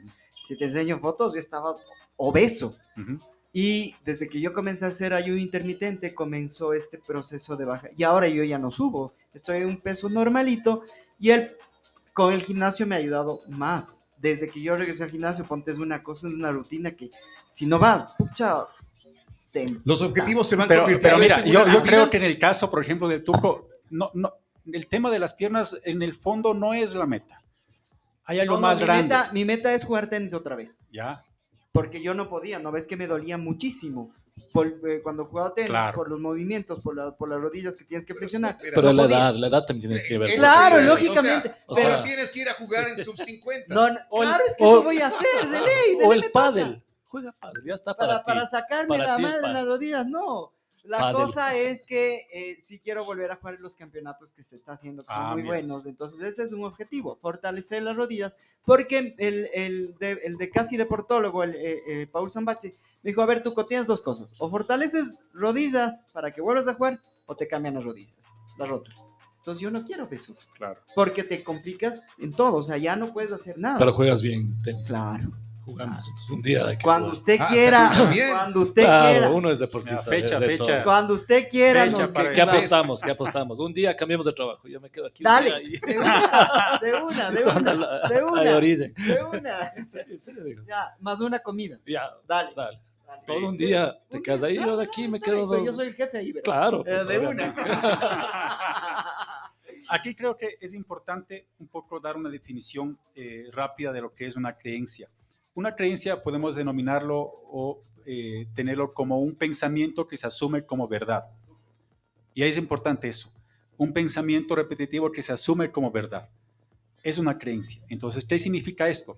Si 0.47 0.57
te 0.57 0.65
enseño 0.65 0.99
fotos, 0.99 1.33
yo 1.33 1.39
estaba 1.39 1.75
obeso. 2.17 2.73
Y 3.53 3.95
desde 4.03 4.27
que 4.27 4.41
yo 4.41 4.51
comencé 4.51 4.85
a 4.85 4.87
hacer 4.87 5.13
ayuno 5.13 5.39
intermitente, 5.39 6.15
comenzó 6.15 6.73
este 6.73 6.97
proceso 6.97 7.55
de 7.55 7.65
baja. 7.65 7.89
Y 7.95 8.03
ahora 8.03 8.27
yo 8.27 8.43
ya 8.43 8.57
no 8.57 8.71
subo, 8.71 9.13
estoy 9.31 9.57
en 9.57 9.67
un 9.67 9.79
peso 9.79 10.09
normalito 10.09 10.81
y 11.19 11.29
el, 11.29 11.51
con 12.13 12.33
el 12.33 12.41
gimnasio 12.41 12.87
me 12.87 12.95
ha 12.95 12.97
ayudado 12.97 13.41
más. 13.47 14.01
Desde 14.17 14.49
que 14.49 14.59
yo 14.59 14.75
regresé 14.75 15.03
al 15.03 15.11
gimnasio, 15.11 15.45
ponte 15.45 15.71
es 15.71 15.77
una 15.77 16.01
cosa, 16.01 16.27
es 16.27 16.33
una 16.33 16.51
rutina 16.51 16.91
que 16.91 17.11
si 17.51 17.67
no 17.67 17.77
vas, 17.77 18.15
pucha, 18.17 18.65
los 19.85 20.01
objetivos 20.01 20.47
se 20.47 20.55
van 20.55 20.67
pero, 20.67 20.87
pero 20.99 21.19
mira, 21.19 21.45
yo, 21.45 21.67
yo 21.67 21.81
creo 21.83 22.09
que 22.09 22.17
en 22.17 22.23
el 22.23 22.39
caso, 22.39 22.71
por 22.71 22.81
ejemplo, 22.81 23.07
del 23.07 23.23
Tuco, 23.23 23.69
no, 23.91 24.09
no, 24.15 24.33
el 24.71 24.87
tema 24.87 25.11
de 25.11 25.19
las 25.19 25.33
piernas 25.33 25.79
en 25.83 26.01
el 26.01 26.15
fondo 26.15 26.55
no 26.55 26.73
es 26.73 26.95
la 26.95 27.05
meta. 27.05 27.42
Hay 28.25 28.39
algo 28.39 28.59
más 28.59 28.79
mi 28.79 28.85
grande. 28.85 29.03
Meta, 29.03 29.29
mi 29.33 29.45
meta 29.45 29.73
es 29.73 29.83
jugar 29.83 30.07
tenis 30.07 30.33
otra 30.33 30.55
vez. 30.55 30.85
Ya. 30.91 31.23
Porque 31.71 32.01
yo 32.01 32.13
no 32.13 32.29
podía, 32.29 32.59
¿no 32.59 32.71
ves 32.71 32.87
que 32.87 32.95
me 32.95 33.07
dolía 33.07 33.37
muchísimo? 33.37 34.13
Eh, 34.35 35.01
cuando 35.03 35.25
jugaba 35.25 35.53
tenis, 35.53 35.77
por 35.93 36.09
los 36.09 36.19
movimientos, 36.19 36.83
por, 36.83 37.15
por, 37.17 37.29
las 37.29 37.39
rodillas 37.39 37.75
que 37.75 37.85
tienes 37.85 38.05
que 38.05 38.15
flexionar. 38.15 38.57
Pero 38.59 38.91
la 38.91 39.03
edad, 39.03 39.35
la 39.35 39.47
edad 39.47 39.65
también 39.65 39.91
tiene 39.91 40.07
que 40.07 40.17
ver. 40.17 40.31
Claro, 40.35 40.81
lógicamente. 40.81 41.53
pero 41.73 42.01
tienes 42.01 42.31
que 42.31 42.39
ir 42.41 42.49
a 42.49 42.53
jugar 42.53 42.87
en 42.87 43.03
sub 43.03 43.17
50. 43.17 43.73
No, 43.73 43.87
claro, 44.09 44.43
es 44.47 44.55
que 44.55 44.63
eso 44.63 44.83
voy 44.83 44.99
a 45.01 45.07
hacer, 45.07 45.49
de 45.49 45.59
ley. 45.59 45.97
o 46.03 46.13
el 46.13 46.31
pádel. 46.31 46.83
Juega 47.07 47.31
pádel, 47.33 47.63
ya 47.63 47.75
está 47.75 47.95
para, 47.95 48.23
para, 48.23 48.39
para 48.39 48.49
sacarme 48.49 48.97
la 48.97 49.19
madre 49.19 49.45
en 49.45 49.53
las 49.53 49.65
rodillas, 49.65 50.07
no. 50.07 50.52
La 50.83 51.13
cosa 51.13 51.55
es 51.55 51.81
que 51.83 52.27
eh, 52.33 52.57
si 52.61 52.77
quiero 52.77 53.05
volver 53.05 53.31
a 53.31 53.37
jugar 53.37 53.57
los 53.59 53.75
campeonatos 53.75 54.33
que 54.33 54.43
se 54.43 54.57
está 54.57 54.73
haciendo, 54.73 55.03
que 55.03 55.13
son 55.13 55.23
ah, 55.23 55.33
muy 55.33 55.43
buenos. 55.43 55.85
Entonces, 55.85 56.21
ese 56.21 56.43
es 56.43 56.51
un 56.51 56.65
objetivo, 56.65 57.17
fortalecer 57.21 57.83
las 57.83 57.95
rodillas. 57.95 58.33
Porque 58.65 59.15
el, 59.17 59.49
el, 59.53 59.95
de, 59.97 60.19
el 60.25 60.35
de 60.35 60.49
casi 60.49 60.75
deportólogo, 60.75 61.43
el 61.43 61.55
eh, 61.55 61.83
eh, 61.87 62.07
Paul 62.11 62.31
Zambachi, 62.31 62.67
me 63.01 63.11
dijo: 63.11 63.21
A 63.21 63.25
ver, 63.25 63.41
tú 63.41 63.53
tienes 63.65 63.87
dos 63.87 64.01
cosas. 64.01 64.35
O 64.39 64.49
fortaleces 64.49 65.23
rodillas 65.33 66.03
para 66.11 66.33
que 66.33 66.41
vuelvas 66.41 66.67
a 66.67 66.73
jugar, 66.73 66.99
o 67.27 67.35
te 67.35 67.47
cambian 67.47 67.75
las 67.75 67.85
rodillas, 67.85 68.35
las 68.57 68.67
rotas. 68.67 69.05
Entonces, 69.37 69.61
yo 69.61 69.71
no 69.71 69.85
quiero 69.85 70.07
eso. 70.11 70.35
Claro. 70.57 70.81
Porque 70.95 71.23
te 71.23 71.43
complicas 71.43 72.01
en 72.19 72.31
todo. 72.31 72.55
O 72.55 72.63
sea, 72.63 72.77
ya 72.77 72.97
no 72.97 73.13
puedes 73.13 73.31
hacer 73.31 73.57
nada. 73.57 73.77
Pero 73.79 73.93
juegas 73.93 74.21
bien. 74.21 74.53
Claro 74.85 75.31
jugamos 75.65 76.29
un 76.29 76.41
día 76.41 76.65
de 76.65 76.77
Cuando 76.77 77.09
usted 77.09 77.37
ah, 77.39 77.47
quiera, 77.49 77.93
cuando 78.31 78.61
usted 78.61 78.83
quiera. 78.83 79.29
Uno 79.29 79.49
es 79.49 79.59
deportista. 79.59 80.03
fecha, 80.03 80.39
fecha. 80.39 80.83
Cuando 80.83 81.13
usted 81.13 81.47
quiera. 81.49 81.91
¿Qué, 82.33 82.41
apostamos? 82.41 83.01
¿Qué 83.01 83.11
apostamos? 83.11 83.59
Un 83.59 83.73
día 83.73 83.95
cambiamos 83.95 84.25
de 84.25 84.33
trabajo. 84.33 84.67
Yo 84.67 84.79
me 84.79 84.89
quedo 84.89 85.07
aquí. 85.07 85.23
Dale. 85.23 85.51
De 85.79 85.97
una, 85.97 86.79
de 86.81 86.93
una, 86.93 87.31
de 87.31 87.43
una. 87.43 87.99
De 88.07 88.23
una. 88.23 88.43
De 89.03 89.23
una. 89.23 89.73
Ya, 90.67 90.95
más 90.99 91.19
una 91.19 91.39
comida. 91.39 91.79
Ya. 91.85 92.09
Dale. 92.27 92.51
Dale. 92.55 92.79
Todo 93.27 93.47
un 93.47 93.57
día 93.57 93.97
te 94.09 94.21
quedas 94.21 94.43
ahí, 94.43 94.55
yo 94.55 94.75
de 94.75 94.83
aquí 94.85 95.07
me 95.07 95.19
quedo 95.19 95.45
dos. 95.45 95.65
Yo 95.65 95.73
soy 95.73 95.87
el 95.87 95.93
jefe 95.93 96.17
ahí, 96.17 96.31
¿verdad? 96.31 96.43
Claro. 96.43 96.83
Eh, 96.85 97.05
de 97.05 97.19
una. 97.19 97.55
Aquí 99.89 100.15
creo 100.15 100.37
que 100.37 100.57
es 100.59 100.73
importante 100.73 101.47
un 101.59 101.67
poco 101.67 101.99
dar 101.99 102.15
una 102.15 102.29
definición 102.29 102.97
eh, 103.15 103.47
rápida 103.51 103.91
de 103.91 104.01
lo 104.01 104.13
que 104.13 104.25
es 104.25 104.35
una 104.35 104.57
creencia. 104.57 105.09
Una 105.55 105.75
creencia 105.75 106.23
podemos 106.23 106.55
denominarlo 106.55 107.19
o 107.21 107.81
eh, 108.05 108.47
tenerlo 108.55 108.93
como 108.93 109.19
un 109.19 109.35
pensamiento 109.35 110.07
que 110.07 110.17
se 110.17 110.25
asume 110.25 110.65
como 110.65 110.87
verdad. 110.87 111.25
Y 112.33 112.41
ahí 112.41 112.49
es 112.49 112.57
importante 112.57 113.07
eso. 113.07 113.31
Un 113.77 113.93
pensamiento 113.93 114.55
repetitivo 114.55 115.11
que 115.11 115.21
se 115.21 115.31
asume 115.31 115.71
como 115.71 115.91
verdad. 115.91 116.27
Es 117.03 117.19
una 117.19 117.37
creencia. 117.37 117.83
Entonces, 117.89 118.25
¿qué 118.25 118.39
significa 118.39 118.89
esto? 118.89 119.17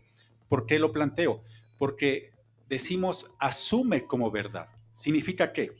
¿Por 0.49 0.65
qué 0.65 0.77
lo 0.77 0.91
planteo? 0.91 1.41
Porque 1.77 2.31
decimos 2.67 3.33
asume 3.39 4.05
como 4.05 4.29
verdad. 4.29 4.67
¿Significa 4.91 5.53
qué? 5.53 5.71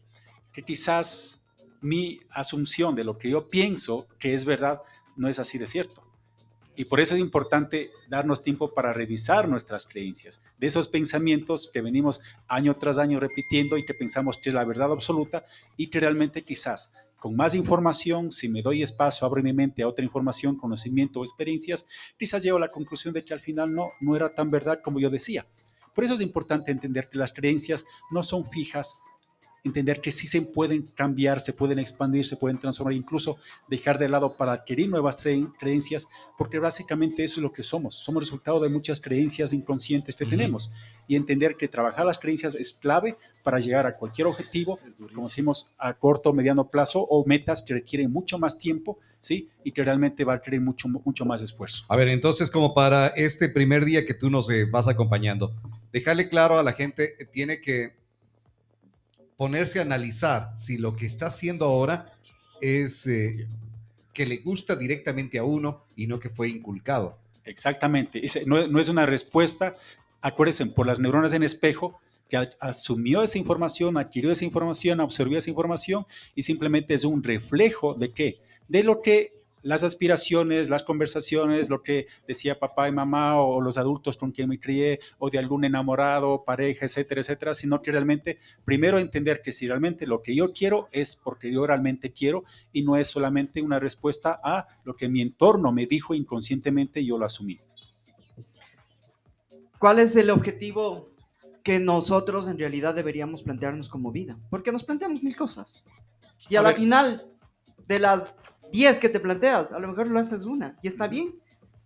Que 0.53 0.63
quizás 0.63 1.45
mi 1.81 2.21
asunción 2.29 2.95
de 2.95 3.03
lo 3.03 3.17
que 3.17 3.29
yo 3.29 3.47
pienso 3.47 4.07
que 4.19 4.33
es 4.33 4.45
verdad 4.45 4.81
no 5.17 5.27
es 5.27 5.37
así 5.37 5.57
de 5.57 5.67
cierto. 5.67 6.04
Y 6.75 6.85
por 6.85 6.99
eso 6.99 7.15
es 7.15 7.21
importante 7.21 7.91
darnos 8.09 8.43
tiempo 8.43 8.73
para 8.73 8.91
revisar 8.91 9.47
nuestras 9.47 9.85
creencias, 9.85 10.41
de 10.57 10.67
esos 10.67 10.87
pensamientos 10.87 11.69
que 11.71 11.81
venimos 11.81 12.21
año 12.47 12.75
tras 12.75 12.97
año 12.97 13.19
repitiendo 13.19 13.77
y 13.77 13.85
que 13.85 13.93
pensamos 13.93 14.37
que 14.37 14.49
es 14.49 14.55
la 14.55 14.65
verdad 14.65 14.91
absoluta 14.91 15.45
y 15.77 15.87
que 15.87 15.99
realmente 15.99 16.43
quizás 16.43 16.91
con 17.25 17.35
más 17.35 17.55
información, 17.55 18.31
si 18.31 18.47
me 18.47 18.61
doy 18.61 18.83
espacio, 18.83 19.25
abro 19.25 19.41
mi 19.41 19.51
mente 19.51 19.81
a 19.81 19.87
otra 19.87 20.05
información, 20.05 20.57
conocimiento 20.57 21.21
o 21.21 21.23
experiencias, 21.23 21.87
quizás 22.19 22.43
llego 22.43 22.57
a 22.57 22.59
la 22.59 22.67
conclusión 22.67 23.15
de 23.15 23.25
que 23.25 23.33
al 23.33 23.39
final 23.39 23.73
no, 23.73 23.93
no 23.99 24.15
era 24.15 24.35
tan 24.35 24.51
verdad 24.51 24.79
como 24.83 24.99
yo 24.99 25.09
decía. 25.09 25.47
Por 25.95 26.03
eso 26.03 26.13
es 26.13 26.21
importante 26.21 26.71
entender 26.71 27.09
que 27.09 27.17
las 27.17 27.33
creencias 27.33 27.85
no 28.11 28.21
son 28.21 28.45
fijas, 28.45 29.01
entender 29.65 29.99
que 29.99 30.11
sí 30.11 30.27
se 30.27 30.41
pueden 30.43 30.83
cambiar, 30.83 31.39
se 31.39 31.51
pueden 31.51 31.79
expandir, 31.79 32.25
se 32.25 32.37
pueden 32.37 32.57
transformar, 32.59 32.93
incluso 32.93 33.37
dejar 33.67 33.97
de 33.97 34.07
lado 34.07 34.37
para 34.37 34.53
adquirir 34.53 34.89
nuevas 34.89 35.17
creencias, 35.17 36.07
porque 36.37 36.59
básicamente 36.59 37.23
eso 37.23 37.39
es 37.39 37.43
lo 37.43 37.51
que 37.51 37.63
somos. 37.63 37.95
Somos 37.95 38.23
resultado 38.23 38.59
de 38.59 38.69
muchas 38.69 39.01
creencias 39.01 39.53
inconscientes 39.53 40.15
que 40.15 40.25
tenemos. 40.25 40.71
Y 41.07 41.15
entender 41.15 41.55
que 41.55 41.67
trabajar 41.67 42.05
las 42.05 42.19
creencias 42.19 42.55
es 42.55 42.73
clave 42.73 43.17
para 43.43 43.59
llegar 43.59 43.87
a 43.87 43.95
cualquier 43.95 44.27
objetivo, 44.27 44.77
como 45.13 45.27
decimos, 45.27 45.71
a 45.77 45.93
corto 45.93 46.29
o 46.29 46.33
mediano 46.33 46.69
plazo, 46.69 47.01
o 47.01 47.25
metas 47.25 47.63
que 47.63 47.73
requieren 47.73 48.11
mucho 48.11 48.37
más 48.37 48.59
tiempo, 48.59 48.99
¿sí? 49.19 49.49
Y 49.63 49.71
que 49.71 49.83
realmente 49.83 50.23
va 50.23 50.33
a 50.33 50.35
requerir 50.37 50.61
mucho, 50.61 50.87
mucho 50.87 51.25
más 51.25 51.41
esfuerzo. 51.41 51.85
A 51.89 51.95
ver, 51.95 52.07
entonces, 52.09 52.51
como 52.51 52.75
para 52.75 53.07
este 53.07 53.49
primer 53.49 53.83
día 53.83 54.05
que 54.05 54.13
tú 54.13 54.29
nos 54.29 54.49
eh, 54.49 54.65
vas 54.65 54.87
acompañando, 54.87 55.53
dejarle 55.91 56.29
claro 56.29 56.59
a 56.59 56.63
la 56.63 56.73
gente, 56.73 57.15
eh, 57.19 57.25
tiene 57.25 57.61
que 57.61 58.04
ponerse 59.37 59.79
a 59.79 59.83
analizar 59.83 60.51
si 60.55 60.77
lo 60.77 60.95
que 60.95 61.05
está 61.05 61.27
haciendo 61.27 61.65
ahora 61.65 62.13
es 62.61 63.05
eh, 63.07 63.47
que 64.13 64.25
le 64.25 64.37
gusta 64.37 64.75
directamente 64.75 65.37
a 65.37 65.43
uno 65.43 65.83
y 65.95 66.07
no 66.07 66.19
que 66.19 66.29
fue 66.29 66.49
inculcado. 66.49 67.19
Exactamente. 67.43 68.21
No, 68.45 68.67
no 68.67 68.79
es 68.79 68.89
una 68.89 69.05
respuesta, 69.05 69.73
acuérdense, 70.21 70.65
por 70.67 70.87
las 70.87 70.99
neuronas 70.99 71.33
en 71.33 71.43
espejo, 71.43 71.99
que 72.29 72.49
asumió 72.59 73.21
esa 73.21 73.37
información, 73.37 73.97
adquirió 73.97 74.31
esa 74.31 74.45
información, 74.45 74.99
absorbió 74.99 75.37
esa 75.37 75.49
información 75.49 76.05
y 76.33 76.41
simplemente 76.41 76.93
es 76.95 77.03
un 77.03 77.23
reflejo 77.23 77.93
de 77.93 78.11
qué? 78.11 78.39
De 78.67 78.83
lo 78.83 79.01
que 79.01 79.33
las 79.65 79.83
aspiraciones, 79.83 80.69
las 80.69 80.83
conversaciones, 80.83 81.71
lo 81.71 81.81
que 81.81 82.05
decía 82.27 82.59
papá 82.59 82.87
y 82.87 82.91
mamá 82.91 83.41
o 83.41 83.59
los 83.59 83.79
adultos 83.79 84.15
con 84.15 84.31
quien 84.31 84.47
me 84.47 84.59
crié 84.59 84.99
o 85.17 85.31
de 85.31 85.39
algún 85.39 85.65
enamorado, 85.65 86.43
pareja, 86.45 86.85
etcétera, 86.85 87.21
etcétera, 87.21 87.55
sino 87.55 87.81
que 87.81 87.91
realmente 87.91 88.37
primero 88.63 88.99
entender 88.99 89.41
que 89.41 89.51
si 89.51 89.67
realmente 89.67 90.05
lo 90.05 90.21
que 90.21 90.35
yo 90.35 90.53
quiero 90.53 90.87
es 90.91 91.15
porque 91.15 91.51
yo 91.51 91.65
realmente 91.65 92.13
quiero 92.13 92.43
y 92.71 92.83
no 92.83 92.95
es 92.95 93.07
solamente 93.07 93.59
una 93.59 93.79
respuesta 93.79 94.39
a 94.43 94.67
lo 94.83 94.95
que 94.95 95.09
mi 95.09 95.21
entorno 95.21 95.71
me 95.71 95.87
dijo 95.87 96.13
inconscientemente 96.13 97.01
y 97.01 97.07
yo 97.07 97.17
lo 97.17 97.25
asumí. 97.25 97.57
¿Cuál 99.79 99.97
es 99.97 100.15
el 100.15 100.29
objetivo 100.29 101.09
que 101.63 101.79
nosotros 101.79 102.47
en 102.47 102.59
realidad 102.59 102.93
deberíamos 102.93 103.41
plantearnos 103.41 103.89
como 103.89 104.11
vida? 104.11 104.37
Porque 104.51 104.71
nos 104.71 104.83
planteamos 104.83 105.23
mil 105.23 105.35
cosas. 105.35 105.83
Y 106.49 106.55
a, 106.55 106.61
la 106.61 106.73
final 106.73 107.19
de 107.87 107.97
las 107.97 108.35
10 108.71 108.99
que 108.99 109.09
te 109.09 109.19
planteas, 109.19 109.71
a 109.71 109.79
lo 109.79 109.87
mejor 109.87 110.09
lo 110.09 110.19
haces 110.19 110.45
una 110.45 110.77
y 110.81 110.87
está 110.87 111.07
bien, 111.07 111.35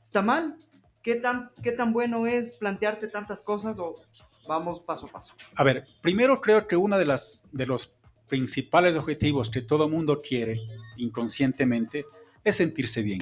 está 0.03 0.21
mal. 0.21 0.57
¿Qué 1.01 1.15
tan, 1.15 1.51
qué 1.63 1.71
tan 1.71 1.93
bueno 1.93 2.27
es 2.27 2.57
plantearte 2.57 3.07
tantas 3.07 3.41
cosas 3.41 3.79
o 3.79 3.95
vamos 4.47 4.81
paso 4.81 5.07
a 5.07 5.11
paso? 5.11 5.33
A 5.55 5.63
ver, 5.63 5.85
primero 6.01 6.39
creo 6.41 6.67
que 6.67 6.75
uno 6.75 6.97
de, 6.97 7.05
las, 7.05 7.43
de 7.51 7.65
los 7.65 7.97
principales 8.27 8.95
objetivos 8.95 9.49
que 9.49 9.61
todo 9.61 9.87
mundo 9.87 10.19
quiere 10.19 10.61
inconscientemente 10.97 12.05
es 12.43 12.55
sentirse 12.55 13.01
bien. 13.01 13.19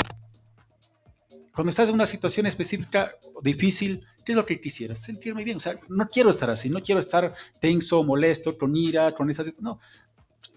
Cuando 1.53 1.69
estás 1.69 1.89
en 1.89 1.95
una 1.95 2.05
situación 2.05 2.45
específica 2.45 3.15
difícil, 3.41 4.05
¿qué 4.23 4.33
es 4.33 4.35
lo 4.35 4.45
que 4.45 4.61
quisieras? 4.61 5.01
Sentirme 5.01 5.43
bien. 5.43 5.57
O 5.57 5.59
sea, 5.59 5.79
no 5.89 6.07
quiero 6.07 6.29
estar 6.29 6.49
así, 6.51 6.69
no 6.69 6.81
quiero 6.81 6.99
estar 6.99 7.33
tenso, 7.59 8.03
molesto, 8.03 8.55
con 8.57 8.75
ira, 8.75 9.15
con 9.15 9.29
esas... 9.31 9.59
No, 9.59 9.79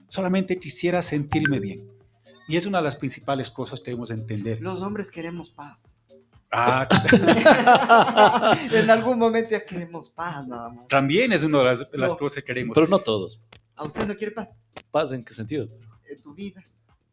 solamente 0.09 0.59
quisiera 0.59 1.01
sentirme 1.01 1.59
bien. 1.59 2.00
Y 2.51 2.57
es 2.57 2.67
una 2.67 2.79
de 2.79 2.85
las 2.85 2.97
principales 2.97 3.49
cosas 3.49 3.79
que 3.79 3.93
debemos 3.93 4.11
entender. 4.11 4.61
Los 4.61 4.83
hombres 4.83 5.09
queremos 5.09 5.51
paz. 5.51 5.97
Ah, 6.51 6.89
en 8.73 8.91
algún 8.91 9.21
momento 9.21 9.51
ya 9.51 9.65
queremos 9.65 10.09
paz, 10.09 10.49
nada 10.49 10.69
más. 10.69 10.89
También 10.89 11.33
es 11.33 11.45
una 11.45 11.61
de 11.61 11.87
las, 11.93 12.15
cosas 12.15 12.43
que 12.43 12.43
queremos. 12.43 12.75
Pero 12.75 12.89
no 12.89 12.99
todos. 12.99 13.41
¿A 13.77 13.85
usted 13.85 14.05
no 14.05 14.17
quiere 14.17 14.33
paz? 14.33 14.59
¿Paz 14.91 15.13
en 15.13 15.23
qué 15.23 15.33
sentido? 15.33 15.69
En 16.09 16.21
tu 16.21 16.35
vida. 16.35 16.61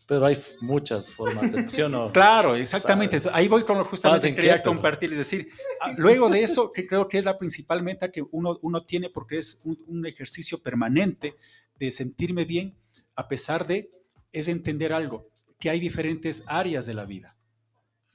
Pero 0.08 0.26
hay 0.26 0.36
muchas 0.62 1.14
formas 1.14 1.52
de 1.52 1.70
¿sí 1.70 1.84
no? 1.88 2.12
Claro, 2.14 2.56
exactamente. 2.56 3.22
Ahí 3.32 3.48
voy 3.48 3.64
con 3.64 3.78
lo 3.78 3.86
justamente 3.86 4.30
que 4.32 4.36
quería 4.38 4.64
compartir. 4.64 5.12
Es 5.12 5.20
decir, 5.20 5.50
ah, 5.82 5.94
luego 5.98 6.30
de 6.30 6.42
eso, 6.42 6.72
que 6.72 6.88
creo 6.88 7.08
que 7.08 7.20
es 7.20 7.26
la 7.26 7.38
principal 7.38 7.84
meta 7.84 8.12
que 8.12 8.24
uno, 8.32 8.58
uno 8.64 8.82
tiene, 8.82 9.12
porque 9.12 9.38
es 9.38 9.62
un, 9.66 9.78
un 9.86 10.08
ejercicio 10.08 10.58
permanente 10.58 11.36
de 11.76 11.92
sentirme 11.92 12.44
bien, 12.44 12.76
a 13.16 13.28
pesar 13.28 13.68
de 13.68 13.92
es 14.40 14.48
entender 14.48 14.94
algo, 14.94 15.30
que 15.60 15.70
hay 15.70 15.80
diferentes 15.80 16.44
áreas 16.48 16.86
de 16.86 16.94
la 16.94 17.06
vida. 17.06 17.36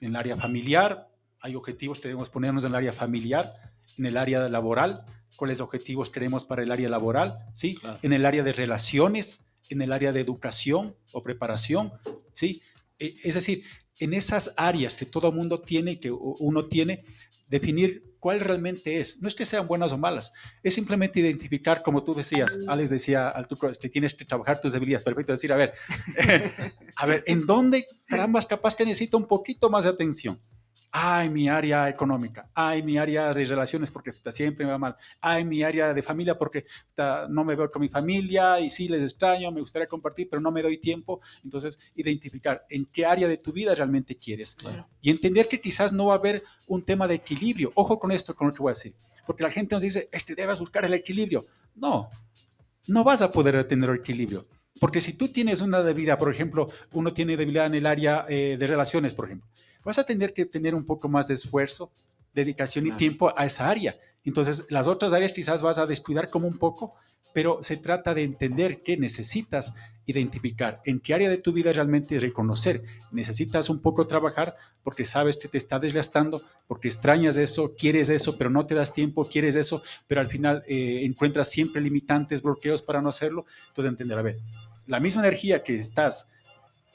En 0.00 0.08
el 0.08 0.16
área 0.16 0.36
familiar 0.36 1.08
hay 1.40 1.54
objetivos 1.56 2.00
que 2.00 2.08
debemos 2.08 2.28
ponernos 2.28 2.64
en 2.64 2.70
el 2.70 2.76
área 2.76 2.92
familiar, 2.92 3.52
en 3.98 4.06
el 4.06 4.16
área 4.16 4.48
laboral, 4.48 5.04
cuáles 5.36 5.60
objetivos 5.60 6.10
queremos 6.10 6.44
para 6.44 6.62
el 6.62 6.70
área 6.70 6.88
laboral, 6.88 7.38
¿sí? 7.54 7.78
En 8.02 8.12
el 8.12 8.24
área 8.26 8.42
de 8.42 8.52
relaciones, 8.52 9.44
en 9.70 9.82
el 9.82 9.92
área 9.92 10.12
de 10.12 10.20
educación 10.20 10.94
o 11.12 11.22
preparación, 11.22 11.92
¿sí? 12.32 12.62
E, 12.98 13.14
es 13.24 13.34
decir, 13.34 13.64
en 13.98 14.14
esas 14.14 14.54
áreas 14.56 14.94
que 14.94 15.06
todo 15.06 15.32
mundo 15.32 15.58
tiene, 15.58 15.98
que 15.98 16.10
uno 16.10 16.66
tiene, 16.66 17.04
definir 17.48 18.11
cuál 18.22 18.38
realmente 18.38 19.00
es. 19.00 19.20
No 19.20 19.26
es 19.26 19.34
que 19.34 19.44
sean 19.44 19.66
buenas 19.66 19.92
o 19.92 19.98
malas, 19.98 20.32
es 20.62 20.72
simplemente 20.74 21.18
identificar, 21.18 21.82
como 21.82 22.04
tú 22.04 22.14
decías, 22.14 22.60
Alex 22.68 22.88
decía 22.88 23.28
al 23.28 23.48
tu 23.48 23.56
que 23.56 23.88
tienes 23.88 24.14
que 24.14 24.24
trabajar 24.24 24.60
tus 24.60 24.72
debilidades. 24.72 25.02
Perfecto, 25.02 25.32
decir, 25.32 25.52
a 25.52 25.56
ver, 25.56 25.74
a 26.96 27.06
ver, 27.06 27.24
¿en 27.26 27.44
dónde, 27.44 27.84
carambas, 28.06 28.46
capaz 28.46 28.76
que 28.76 28.84
necesito 28.84 29.16
un 29.16 29.26
poquito 29.26 29.68
más 29.68 29.82
de 29.82 29.90
atención? 29.90 30.40
Ay, 30.94 31.30
mi 31.30 31.48
área 31.48 31.88
económica, 31.88 32.50
ay, 32.54 32.82
mi 32.82 32.98
área 32.98 33.32
de 33.32 33.44
relaciones 33.46 33.90
porque 33.90 34.12
siempre 34.30 34.66
me 34.66 34.72
va 34.72 34.78
mal, 34.78 34.96
ay, 35.22 35.42
mi 35.42 35.62
área 35.62 35.94
de 35.94 36.02
familia 36.02 36.36
porque 36.36 36.66
no 37.30 37.44
me 37.44 37.54
veo 37.54 37.70
con 37.70 37.80
mi 37.80 37.88
familia 37.88 38.60
y 38.60 38.68
sí 38.68 38.88
les 38.88 39.02
extraño, 39.02 39.50
me 39.50 39.60
gustaría 39.60 39.86
compartir, 39.86 40.28
pero 40.28 40.42
no 40.42 40.50
me 40.52 40.60
doy 40.60 40.76
tiempo. 40.76 41.22
Entonces, 41.42 41.92
identificar 41.96 42.66
en 42.68 42.84
qué 42.84 43.06
área 43.06 43.26
de 43.26 43.38
tu 43.38 43.52
vida 43.52 43.74
realmente 43.74 44.16
quieres. 44.16 44.56
Y 45.00 45.10
entender 45.10 45.48
que 45.48 45.60
quizás 45.60 45.92
no 45.92 46.06
va 46.06 46.14
a 46.14 46.18
haber 46.18 46.44
un 46.68 46.84
tema 46.84 47.08
de 47.08 47.14
equilibrio. 47.14 47.72
Ojo 47.74 47.98
con 47.98 48.12
esto, 48.12 48.34
con 48.34 48.48
lo 48.48 48.52
que 48.52 48.62
voy 48.62 48.70
a 48.70 48.74
decir. 48.74 48.94
Porque 49.26 49.42
la 49.42 49.50
gente 49.50 49.74
nos 49.74 49.82
dice, 49.82 50.10
este, 50.12 50.34
debes 50.34 50.58
buscar 50.58 50.84
el 50.84 50.92
equilibrio. 50.92 51.42
No, 51.74 52.10
no 52.88 53.02
vas 53.02 53.22
a 53.22 53.30
poder 53.30 53.66
tener 53.66 53.88
equilibrio. 53.90 54.46
Porque 54.78 55.00
si 55.00 55.14
tú 55.14 55.28
tienes 55.28 55.60
una 55.60 55.82
debilidad, 55.82 56.18
por 56.18 56.32
ejemplo, 56.32 56.66
uno 56.92 57.12
tiene 57.12 57.36
debilidad 57.36 57.66
en 57.66 57.74
el 57.74 57.86
área 57.86 58.26
eh, 58.28 58.56
de 58.58 58.66
relaciones, 58.66 59.14
por 59.14 59.26
ejemplo, 59.26 59.48
vas 59.84 59.98
a 59.98 60.04
tener 60.04 60.32
que 60.32 60.46
tener 60.46 60.74
un 60.74 60.84
poco 60.84 61.08
más 61.08 61.28
de 61.28 61.34
esfuerzo, 61.34 61.92
dedicación 62.34 62.86
y 62.86 62.92
tiempo 62.92 63.32
a 63.36 63.46
esa 63.46 63.68
área. 63.68 63.94
Entonces, 64.24 64.66
las 64.70 64.86
otras 64.86 65.12
áreas 65.12 65.32
quizás 65.32 65.62
vas 65.62 65.78
a 65.78 65.86
descuidar 65.86 66.30
como 66.30 66.46
un 66.46 66.58
poco, 66.58 66.94
pero 67.34 67.58
se 67.62 67.76
trata 67.76 68.14
de 68.14 68.22
entender 68.22 68.82
que 68.82 68.96
necesitas 68.96 69.74
identificar 70.06 70.80
en 70.84 71.00
qué 71.00 71.14
área 71.14 71.28
de 71.28 71.38
tu 71.38 71.52
vida 71.52 71.72
realmente 71.72 72.18
reconocer. 72.18 72.82
Necesitas 73.12 73.70
un 73.70 73.80
poco 73.80 74.06
trabajar 74.06 74.56
porque 74.82 75.04
sabes 75.04 75.36
que 75.36 75.48
te 75.48 75.58
está 75.58 75.78
desgastando, 75.78 76.42
porque 76.66 76.88
extrañas 76.88 77.36
eso, 77.36 77.74
quieres 77.76 78.08
eso, 78.08 78.36
pero 78.36 78.50
no 78.50 78.66
te 78.66 78.74
das 78.74 78.92
tiempo, 78.92 79.24
quieres 79.24 79.54
eso, 79.54 79.82
pero 80.06 80.20
al 80.20 80.26
final 80.26 80.64
eh, 80.66 81.02
encuentras 81.04 81.50
siempre 81.50 81.80
limitantes, 81.80 82.42
bloqueos 82.42 82.82
para 82.82 83.00
no 83.00 83.08
hacerlo. 83.08 83.46
Entonces, 83.68 83.90
entender, 83.90 84.18
a 84.18 84.22
ver, 84.22 84.38
la 84.86 84.98
misma 84.98 85.22
energía 85.22 85.62
que 85.62 85.78
estás 85.78 86.32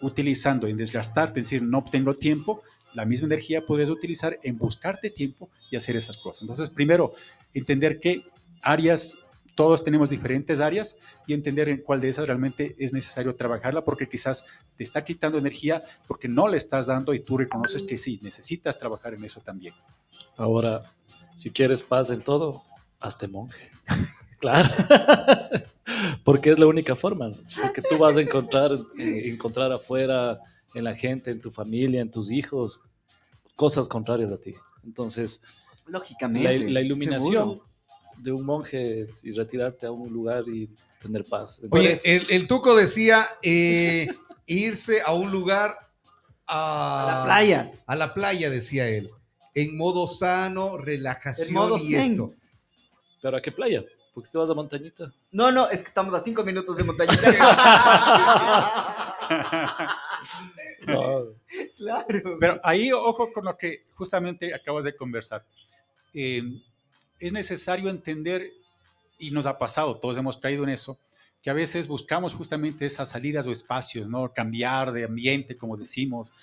utilizando 0.02 0.68
en 0.68 0.78
desgastarte, 0.78 1.40
en 1.40 1.44
decir, 1.44 1.64
no 1.64 1.84
tengo 1.90 2.14
tiempo, 2.14 2.62
la 2.94 3.06
misma 3.06 3.28
energía 3.28 3.66
podrías 3.66 3.90
utilizar 3.90 4.40
en 4.44 4.58
buscarte 4.58 5.10
tiempo 5.10 5.50
y 5.70 5.76
hacer 5.76 5.96
esas 5.96 6.18
cosas. 6.18 6.42
Entonces, 6.42 6.70
primero, 6.70 7.14
entender 7.54 8.00
qué 8.00 8.24
áreas, 8.62 9.18
todos 9.56 9.84
tenemos 9.84 10.10
diferentes 10.10 10.60
áreas 10.60 10.98
y 11.26 11.34
entender 11.34 11.70
en 11.70 11.82
cuál 11.82 12.02
de 12.02 12.10
esas 12.10 12.28
realmente 12.28 12.76
es 12.80 12.94
necesario 12.94 13.36
trabajarla 13.36 13.84
porque 13.84 14.08
quizás 14.08 14.46
te 14.76 14.84
está 14.84 15.04
quitando 15.04 15.38
energía 15.38 15.82
porque 16.08 16.28
no 16.28 16.48
le 16.48 16.58
estás 16.58 16.86
dando 16.86 17.14
y 17.14 17.20
tú 17.20 17.38
reconoces 17.38 17.84
que 17.84 17.98
sí, 17.98 18.20
necesitas 18.22 18.78
trabajar 18.78 19.14
en 19.14 19.24
eso 19.24 19.42
también. 19.42 19.74
Ahora, 20.36 20.84
si 21.36 21.50
quieres 21.50 21.82
paz 21.82 22.12
en 22.12 22.22
todo, 22.22 22.64
hazte 23.00 23.28
monje. 23.28 23.72
claro. 24.40 24.70
porque 26.24 26.52
es 26.52 26.60
la 26.60 26.68
única 26.68 26.96
forma, 26.96 27.32
porque 27.62 27.82
tú 27.82 27.98
vas 27.98 28.18
a 28.18 28.22
encontrar, 28.22 28.72
encontrar 28.98 29.72
afuera 29.72 30.40
en 30.78 30.84
la 30.84 30.96
gente, 30.96 31.32
en 31.32 31.42
tu 31.42 31.52
familia, 31.52 32.02
en 32.02 32.12
tus 32.12 32.32
hijos, 32.32 32.80
cosas 33.56 33.88
contrarias 33.88 34.32
a 34.32 34.38
ti. 34.38 34.54
Entonces, 34.84 35.42
lógicamente, 35.88 36.70
la, 36.70 36.82
iluminación 36.82 37.62
de 38.18 38.32
un 38.32 38.46
monje 38.46 39.02
es 39.02 39.24
y 39.26 39.32
retirarte 39.32 39.88
a 39.88 39.92
un 39.92 40.12
lugar 40.12 40.44
y 40.48 40.70
tener 41.02 41.24
paz. 41.24 41.62
Oye, 41.70 42.00
el, 42.04 42.48
Tuco 42.48 42.76
decía 42.76 43.28
eh, 43.42 44.08
irse 44.46 45.02
a 45.02 45.14
un 45.14 45.32
lugar 45.32 45.78
a, 46.46 47.06
la 47.08 47.24
playa. 47.26 47.72
A 47.88 47.96
la 47.96 48.14
playa, 48.14 48.50
decía 48.50 48.88
él. 48.88 49.10
En 49.54 49.76
modo 49.76 50.08
sano, 50.08 50.78
relajación 50.78 51.82
y 51.82 51.96
esto. 51.96 52.32
¿Pero 53.22 53.38
a 53.38 53.42
qué 53.42 53.52
playa? 53.52 53.84
Porque 54.14 54.30
te 54.30 54.38
vas 54.38 54.50
a 54.50 54.54
montañita. 54.54 55.12
No, 55.32 55.52
no, 55.52 55.70
es 55.70 55.82
que 55.82 55.88
estamos 55.88 56.14
a 56.14 56.20
cinco 56.20 56.44
minutos 56.44 56.78
de 56.78 56.84
montañita. 56.84 57.22
Claro. 60.86 61.36
Pero 62.40 62.56
ahí, 62.64 62.92
ojo 62.92 63.32
con 63.32 63.46
lo 63.46 63.58
que 63.58 63.86
justamente 63.94 64.54
acabas 64.54 64.86
de 64.86 64.96
conversar. 64.96 65.46
Eh, 66.14 66.44
es 67.20 67.34
necesario 67.34 67.90
entender, 67.90 68.52
y 69.18 69.32
nos 69.32 69.46
ha 69.46 69.58
pasado, 69.58 69.98
todos 70.00 70.18
hemos 70.18 70.38
caído 70.38 70.64
en 70.64 70.70
eso, 70.70 71.00
que 71.42 71.50
a 71.50 71.54
veces 71.54 71.88
buscamos 71.88 72.34
justamente 72.34 72.86
esas 72.86 73.10
salidas 73.10 73.48
o 73.48 73.52
espacios, 73.52 74.08
¿no? 74.08 74.34
Cambiar 74.34 74.92
de 74.92 75.06
ambiente, 75.06 75.56
como 75.56 75.78
decimos. 75.78 76.34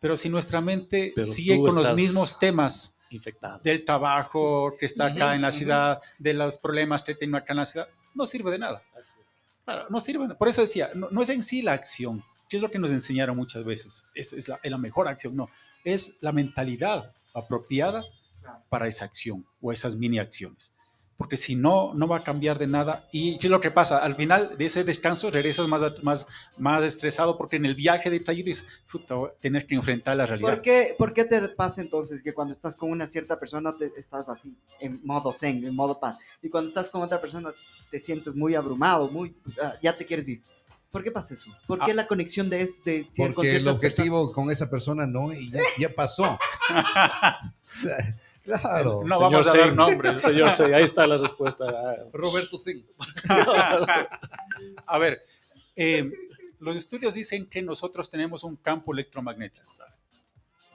Pero 0.00 0.16
si 0.16 0.28
nuestra 0.28 0.60
mente 0.60 1.12
sigue 1.24 1.58
con 1.58 1.74
los 1.74 1.94
mismos 1.94 2.38
temas 2.38 2.96
infectado. 3.10 3.60
del 3.62 3.84
trabajo 3.84 4.74
que 4.78 4.86
está 4.86 5.06
acá 5.06 5.34
en 5.34 5.42
la 5.42 5.50
ciudad, 5.50 6.00
de 6.18 6.34
los 6.34 6.58
problemas 6.58 7.02
que 7.02 7.14
tengo 7.14 7.36
acá 7.36 7.52
en 7.52 7.58
la 7.58 7.66
ciudad, 7.66 7.88
no 8.14 8.26
sirve 8.26 8.50
de 8.50 8.58
nada. 8.58 8.82
Claro, 9.64 9.86
no 9.88 10.00
sirve. 10.00 10.34
Por 10.34 10.48
eso 10.48 10.60
decía, 10.60 10.90
no 10.94 11.22
es 11.22 11.28
en 11.30 11.42
sí 11.42 11.62
la 11.62 11.72
acción, 11.72 12.22
¿Qué 12.48 12.58
es 12.58 12.62
lo 12.62 12.70
que 12.70 12.78
nos 12.78 12.90
enseñaron 12.90 13.36
muchas 13.36 13.64
veces? 13.64 14.06
Es, 14.14 14.32
es, 14.32 14.48
la, 14.48 14.58
la, 14.62 14.78
mejor 14.78 15.08
acción, 15.08 15.34
no. 15.34 15.48
Es 15.82 16.16
la 16.20 16.32
mentalidad 16.32 17.12
apropiada 17.32 18.04
para 18.68 18.86
esa 18.86 19.04
acción 19.04 19.46
o 19.60 19.72
esas 19.72 19.96
mini 19.96 20.18
acciones. 20.18 20.73
Porque 21.16 21.36
si 21.36 21.54
no, 21.54 21.94
no 21.94 22.08
va 22.08 22.18
a 22.18 22.20
cambiar 22.20 22.58
de 22.58 22.66
nada. 22.66 23.06
¿Y 23.12 23.38
qué 23.38 23.46
es 23.46 23.50
lo 23.50 23.60
que 23.60 23.70
pasa? 23.70 23.98
Al 23.98 24.14
final 24.14 24.56
de 24.58 24.64
ese 24.66 24.82
descanso 24.82 25.30
regresas 25.30 25.68
más, 25.68 25.82
más, 26.02 26.26
más 26.58 26.82
estresado 26.82 27.38
porque 27.38 27.56
en 27.56 27.66
el 27.66 27.74
viaje 27.74 28.10
de 28.10 28.20
Taller 28.20 28.44
dices, 28.44 28.66
tienes 29.38 29.64
que 29.64 29.76
enfrentar 29.76 30.16
la 30.16 30.26
realidad. 30.26 30.48
¿Por 30.48 30.62
qué, 30.62 30.94
¿Por 30.98 31.14
qué 31.14 31.24
te 31.24 31.40
pasa 31.48 31.82
entonces 31.82 32.22
que 32.22 32.32
cuando 32.32 32.52
estás 32.52 32.74
con 32.74 32.90
una 32.90 33.06
cierta 33.06 33.38
persona 33.38 33.72
te, 33.72 33.92
estás 33.96 34.28
así, 34.28 34.56
en 34.80 35.00
modo 35.04 35.32
zen, 35.32 35.64
en 35.64 35.74
modo 35.74 36.00
paz? 36.00 36.18
Y 36.42 36.48
cuando 36.48 36.68
estás 36.68 36.88
con 36.88 37.02
otra 37.02 37.20
persona 37.20 37.52
te 37.90 38.00
sientes 38.00 38.34
muy 38.34 38.54
abrumado, 38.54 39.08
muy, 39.08 39.36
ah, 39.62 39.74
ya 39.82 39.96
te 39.96 40.04
quieres 40.04 40.28
ir. 40.28 40.42
¿Por 40.94 41.02
qué 41.02 41.10
pasa 41.10 41.34
eso? 41.34 41.50
¿Por 41.66 41.84
qué 41.84 41.90
ah. 41.90 41.94
la 41.94 42.06
conexión 42.06 42.48
de, 42.48 42.62
este 42.62 43.04
Porque 43.16 43.56
el 43.56 43.66
objetivo 43.66 44.30
con 44.32 44.48
esa 44.52 44.70
persona 44.70 45.04
no, 45.08 45.32
y 45.32 45.50
ya, 45.76 45.88
pasó. 45.92 46.38
claro. 48.44 49.02
No 49.04 49.18
vamos 49.18 49.46
a 49.46 49.58
dar 49.58 49.74
nombres. 49.74 50.22
Señor 50.22 50.50
sí, 50.50 50.64
ahí 50.64 50.84
está 50.84 51.06
la 51.06 51.16
respuesta. 51.16 51.64
Roberto 52.12 52.58
sí. 52.58 52.86
a 54.86 54.98
ver, 54.98 55.24
eh, 55.74 56.10
los 56.60 56.76
estudios 56.76 57.14
dicen 57.14 57.46
que 57.46 57.62
nosotros 57.62 58.08
tenemos 58.08 58.44
un 58.44 58.56
campo 58.56 58.92
electromagnético. 58.92 59.66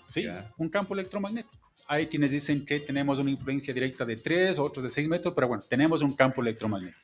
Sí, 0.08 0.27
un 0.58 0.69
campo 0.69 0.93
electromagnético. 0.93 1.58
Hay 1.88 2.08
quienes 2.08 2.32
dicen 2.32 2.65
que 2.65 2.79
tenemos 2.82 3.19
una 3.19 3.29
influencia 3.29 3.73
directa 3.73 4.03
de 4.05 4.17
3, 4.17 4.60
otros 4.60 4.84
de 4.84 4.89
6 4.89 5.08
metros, 5.08 5.34
pero 5.34 5.47
bueno, 5.47 5.63
tenemos 5.67 6.01
un 6.01 6.13
campo 6.13 6.41
electromagnético. 6.41 6.99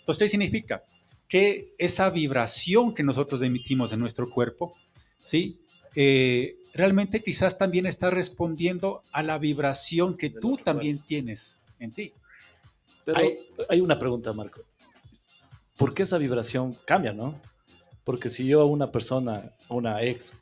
Entonces, 0.00 0.18
¿qué 0.18 0.28
significa? 0.28 0.82
que 1.28 1.74
esa 1.78 2.08
vibración 2.08 2.94
que 2.94 3.02
nosotros 3.02 3.42
emitimos 3.42 3.92
en 3.92 4.00
nuestro 4.00 4.28
cuerpo, 4.28 4.74
¿sí? 5.18 5.60
Eh, 6.00 6.60
realmente 6.74 7.24
quizás 7.24 7.58
también 7.58 7.84
está 7.84 8.08
respondiendo 8.08 9.02
a 9.10 9.24
la 9.24 9.36
vibración 9.36 10.16
que 10.16 10.30
tú 10.30 10.56
también 10.56 10.96
tienes 10.96 11.58
en 11.80 11.90
ti. 11.90 12.12
Pero 13.04 13.18
hay, 13.68 13.80
una 13.80 13.98
pregunta, 13.98 14.32
Marco. 14.32 14.62
¿Por 15.76 15.94
qué 15.94 16.04
esa 16.04 16.16
vibración 16.16 16.72
cambia, 16.84 17.12
no? 17.12 17.40
Porque 18.04 18.28
si 18.28 18.46
yo 18.46 18.60
a 18.60 18.64
una 18.64 18.92
persona, 18.92 19.56
una 19.68 20.00
ex, 20.02 20.40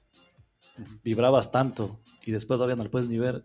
vibrabas 1.03 1.51
tanto 1.51 2.01
y 2.27 2.33
después 2.33 2.61
ahora 2.61 2.77
no 2.77 2.85
lo 2.85 2.91
puedes 2.91 3.09
ni 3.09 3.17
ver, 3.17 3.43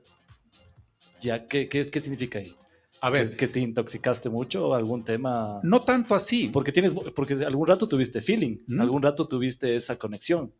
ya, 1.21 1.47
¿qué, 1.47 1.69
qué, 1.69 1.89
qué 1.89 1.99
significa 2.01 2.39
ahí? 2.39 2.53
A 2.99 3.09
ver. 3.09 3.37
¿Que, 3.37 3.47
te 3.47 3.61
intoxicaste 3.61 4.29
mucho 4.29 4.67
o 4.67 4.73
algún 4.73 5.05
tema? 5.05 5.61
No 5.63 5.79
tanto 5.79 6.13
así. 6.13 6.49
Porque 6.49 6.73
tienes, 6.73 6.93
porque 6.93 7.35
algún 7.45 7.67
rato 7.67 7.87
tuviste 7.87 8.19
feeling, 8.19 8.57
algún 8.77 9.01
rato 9.01 9.29
tuviste 9.29 9.77
esa 9.77 9.97
conexión. 9.97 10.53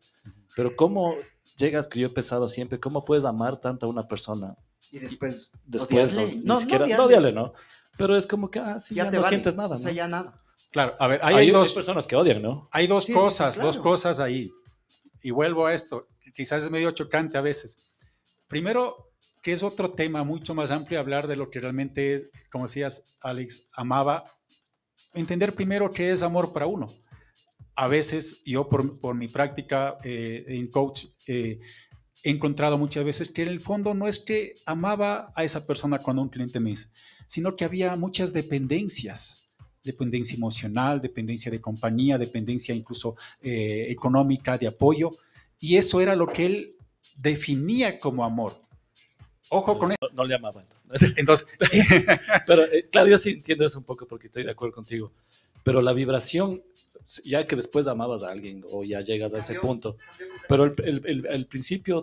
Pero 0.56 0.74
¿cómo 0.74 1.14
llegas, 1.56 1.88
que 1.88 2.00
yo 2.00 2.08
he 2.08 2.10
pensado 2.10 2.48
siempre, 2.48 2.80
cómo 2.80 3.04
puedes 3.04 3.24
amar 3.24 3.60
tanto 3.60 3.86
a 3.86 3.88
una 3.88 4.06
persona? 4.06 4.56
Y 4.90 4.98
después, 4.98 5.52
después 5.64 6.16
no, 6.44 6.54
ni 6.54 6.60
siquiera, 6.60 6.86
no, 6.86 7.04
odiarle, 7.04 7.32
¿no? 7.32 7.52
Pero 7.96 8.16
es 8.16 8.26
como 8.26 8.50
que, 8.50 8.58
ah, 8.58 8.80
sí, 8.80 8.94
ya, 8.94 9.10
no 9.10 9.22
sientes 9.22 9.54
nada, 9.56 9.70
¿no? 9.70 9.74
O 9.74 9.78
sea, 9.78 9.92
ya 9.92 10.08
nada. 10.08 10.34
Claro, 10.70 10.94
a 10.98 11.06
ver, 11.06 11.20
hay, 11.22 11.50
dos 11.50 11.72
personas 11.72 12.06
que 12.06 12.16
odian, 12.16 12.40
¿no? 12.40 12.68
Hay 12.72 12.86
dos 12.86 13.06
cosas, 13.06 13.58
dos 13.58 13.76
cosas 13.76 14.20
ahí. 14.20 14.50
Y 15.22 15.30
vuelvo 15.30 15.66
a 15.66 15.74
esto, 15.74 16.08
quizás 16.34 16.62
es 16.62 16.70
medio 16.70 16.90
chocante 16.92 17.36
a 17.36 17.42
veces. 17.42 17.92
Primero, 18.48 19.12
que 19.42 19.52
es 19.52 19.62
otro 19.62 19.92
tema 19.92 20.24
mucho 20.24 20.54
más 20.54 20.70
amplio, 20.70 20.98
hablar 20.98 21.26
de 21.26 21.36
lo 21.36 21.50
que 21.50 21.60
realmente 21.60 22.14
es, 22.14 22.30
como 22.50 22.64
decías, 22.64 23.18
Alex, 23.20 23.68
amaba. 23.72 24.24
Entender 25.14 25.54
primero 25.54 25.90
qué 25.90 26.10
es 26.10 26.22
amor 26.22 26.52
para 26.52 26.66
uno. 26.66 26.86
A 27.74 27.88
veces 27.88 28.42
yo 28.44 28.68
por, 28.68 29.00
por 29.00 29.14
mi 29.14 29.28
práctica 29.28 29.98
eh, 30.04 30.44
en 30.48 30.66
coach, 30.68 31.06
eh, 31.26 31.60
he 32.22 32.30
encontrado 32.30 32.78
muchas 32.78 33.04
veces 33.04 33.30
que 33.30 33.42
en 33.42 33.48
el 33.48 33.60
fondo 33.60 33.94
no 33.94 34.06
es 34.06 34.18
que 34.18 34.54
amaba 34.66 35.32
a 35.34 35.44
esa 35.44 35.66
persona 35.66 35.98
cuando 35.98 36.22
un 36.22 36.28
cliente 36.28 36.60
me 36.60 36.70
dice, 36.70 36.88
sino 37.26 37.56
que 37.56 37.64
había 37.64 37.96
muchas 37.96 38.32
dependencias, 38.32 39.50
dependencia 39.82 40.36
emocional, 40.36 41.00
dependencia 41.00 41.50
de 41.50 41.60
compañía, 41.60 42.18
dependencia 42.18 42.74
incluso 42.74 43.16
eh, 43.40 43.86
económica, 43.88 44.56
de 44.58 44.68
apoyo, 44.68 45.10
y 45.60 45.76
eso 45.76 46.00
era 46.00 46.14
lo 46.14 46.26
que 46.26 46.46
él 46.46 46.76
definía 47.16 47.98
como 47.98 48.24
amor. 48.24 48.60
Ojo 49.48 49.78
con 49.78 49.92
eso. 49.92 49.98
No, 50.14 50.24
le 50.24 50.34
amaba. 50.34 50.64
Entonces, 51.16 51.48
pero 52.46 52.64
eh, 52.64 52.88
claro, 52.90 53.08
yo 53.08 53.18
sí 53.18 53.30
entiendo 53.30 53.64
eso 53.64 53.78
un 53.78 53.84
poco 53.84 54.06
porque 54.06 54.28
estoy 54.28 54.44
de 54.44 54.50
acuerdo 54.50 54.74
contigo, 54.74 55.12
pero 55.62 55.80
la 55.80 55.92
vibración 55.92 56.62
ya 57.24 57.46
que 57.46 57.56
después 57.56 57.88
amabas 57.88 58.22
a 58.22 58.30
alguien 58.30 58.64
o 58.70 58.84
ya 58.84 59.00
llegas 59.00 59.34
a 59.34 59.38
ese 59.38 59.54
punto, 59.54 59.96
pero 60.48 60.64
el, 60.64 61.02
el, 61.04 61.26
el, 61.26 61.46
principio 61.46 62.02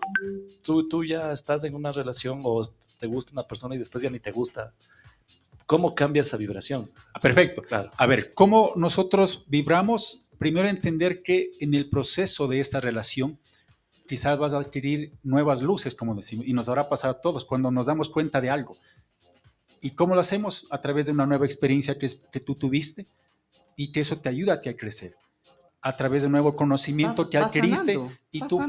tú, 0.61 0.87
tú 0.87 1.03
ya 1.03 1.31
estás 1.31 1.63
en 1.63 1.75
una 1.75 1.91
relación 1.91 2.39
o 2.43 2.61
te 2.99 3.07
gusta 3.07 3.31
una 3.33 3.43
persona 3.43 3.75
y 3.75 3.77
después 3.77 4.01
ya 4.01 4.09
ni 4.09 4.19
te 4.19 4.31
gusta. 4.31 4.73
¿Cómo 5.65 5.93
cambia 5.93 6.21
esa 6.21 6.35
vibración? 6.35 6.89
Ah, 7.13 7.19
perfecto. 7.19 7.61
Claro. 7.61 7.91
A 7.95 8.05
ver, 8.07 8.33
¿cómo 8.33 8.73
nosotros 8.75 9.45
vibramos? 9.47 10.25
Primero 10.39 10.67
entender 10.67 11.21
que 11.21 11.51
en 11.59 11.73
el 11.75 11.89
proceso 11.89 12.47
de 12.47 12.59
esta 12.59 12.81
relación 12.81 13.37
quizás 14.07 14.39
vas 14.39 14.53
a 14.53 14.57
adquirir 14.57 15.13
nuevas 15.21 15.61
luces, 15.61 15.93
como 15.93 16.15
decimos, 16.15 16.47
y 16.47 16.53
nos 16.53 16.67
habrá 16.67 16.89
pasado 16.89 17.13
a 17.13 17.21
todos 17.21 17.45
cuando 17.45 17.69
nos 17.69 17.85
damos 17.85 18.09
cuenta 18.09 18.41
de 18.41 18.49
algo. 18.49 18.75
¿Y 19.81 19.91
cómo 19.91 20.15
lo 20.15 20.21
hacemos? 20.21 20.65
A 20.71 20.81
través 20.81 21.05
de 21.05 21.11
una 21.11 21.27
nueva 21.27 21.45
experiencia 21.45 21.99
que, 21.99 22.09
que 22.31 22.39
tú 22.39 22.55
tuviste, 22.55 23.05
y 23.79 23.93
que 23.93 24.01
eso 24.01 24.19
te 24.19 24.27
ayuda 24.27 24.55
a 24.55 24.61
ti 24.61 24.67
a 24.67 24.75
crecer 24.75 25.15
a 25.81 25.93
través 25.93 26.23
de 26.23 26.29
nuevo 26.29 26.53
conocimiento 26.53 27.29
que 27.29 27.37
adquiriste 27.37 27.97
y, 28.29 28.41
tú, 28.41 28.61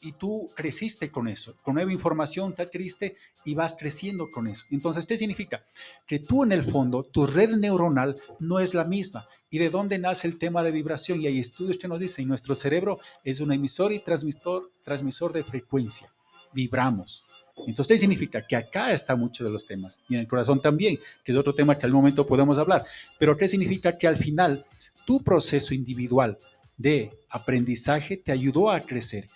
y 0.00 0.10
tú 0.10 0.48
creciste 0.56 1.08
con 1.08 1.28
eso, 1.28 1.56
con 1.62 1.74
nueva 1.74 1.92
información 1.92 2.52
te 2.52 2.62
adquiriste 2.62 3.16
y 3.44 3.54
vas 3.54 3.76
creciendo 3.78 4.28
con 4.28 4.48
eso. 4.48 4.64
Entonces, 4.72 5.06
¿qué 5.06 5.16
significa? 5.16 5.62
Que 6.04 6.18
tú 6.18 6.42
en 6.42 6.50
el 6.50 6.68
fondo, 6.68 7.04
tu 7.04 7.24
red 7.28 7.50
neuronal 7.50 8.16
no 8.40 8.58
es 8.58 8.74
la 8.74 8.82
misma. 8.82 9.28
¿Y 9.48 9.58
de 9.58 9.70
dónde 9.70 10.00
nace 10.00 10.26
el 10.26 10.38
tema 10.38 10.64
de 10.64 10.72
vibración? 10.72 11.20
Y 11.20 11.28
hay 11.28 11.38
estudios 11.38 11.78
que 11.78 11.86
nos 11.86 12.00
dicen, 12.00 12.26
nuestro 12.26 12.56
cerebro 12.56 12.98
es 13.22 13.38
un 13.38 13.52
emisor 13.52 13.92
y 13.92 14.00
transmisor, 14.00 14.72
transmisor 14.82 15.32
de 15.32 15.44
frecuencia. 15.44 16.12
Vibramos. 16.52 17.24
Entonces, 17.66 17.86
¿qué 17.88 17.98
significa? 17.98 18.46
Que 18.46 18.56
acá 18.56 18.92
está 18.92 19.16
mucho 19.16 19.44
de 19.44 19.50
los 19.50 19.66
temas 19.66 20.02
y 20.08 20.14
en 20.14 20.20
el 20.20 20.28
corazón 20.28 20.60
también, 20.60 20.98
que 21.24 21.32
es 21.32 21.38
otro 21.38 21.54
tema 21.54 21.76
que 21.76 21.86
al 21.86 21.92
momento 21.92 22.26
podemos 22.26 22.58
hablar. 22.58 22.84
Pero 23.18 23.36
¿qué 23.36 23.48
significa? 23.48 23.96
Que 23.96 24.06
al 24.06 24.16
final 24.16 24.64
tu 25.04 25.22
proceso 25.22 25.74
individual 25.74 26.36
de 26.76 27.10
aprendizaje 27.28 28.16
te 28.16 28.32
ayudó 28.32 28.70
a 28.70 28.80
crecer. 28.80 29.26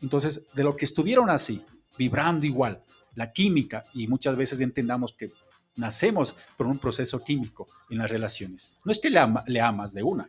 Entonces, 0.00 0.46
de 0.54 0.64
lo 0.64 0.76
que 0.76 0.84
estuvieron 0.84 1.30
así, 1.30 1.62
vibrando 1.98 2.46
igual, 2.46 2.82
la 3.14 3.32
química, 3.32 3.82
y 3.92 4.08
muchas 4.08 4.36
veces 4.36 4.60
entendamos 4.60 5.12
que 5.12 5.28
nacemos 5.76 6.34
por 6.56 6.66
un 6.66 6.78
proceso 6.78 7.22
químico 7.22 7.66
en 7.90 7.98
las 7.98 8.10
relaciones. 8.10 8.74
No 8.84 8.92
es 8.92 8.98
que 8.98 9.10
le, 9.10 9.20
le 9.46 9.60
amas 9.60 9.92
de 9.92 10.02
una, 10.02 10.28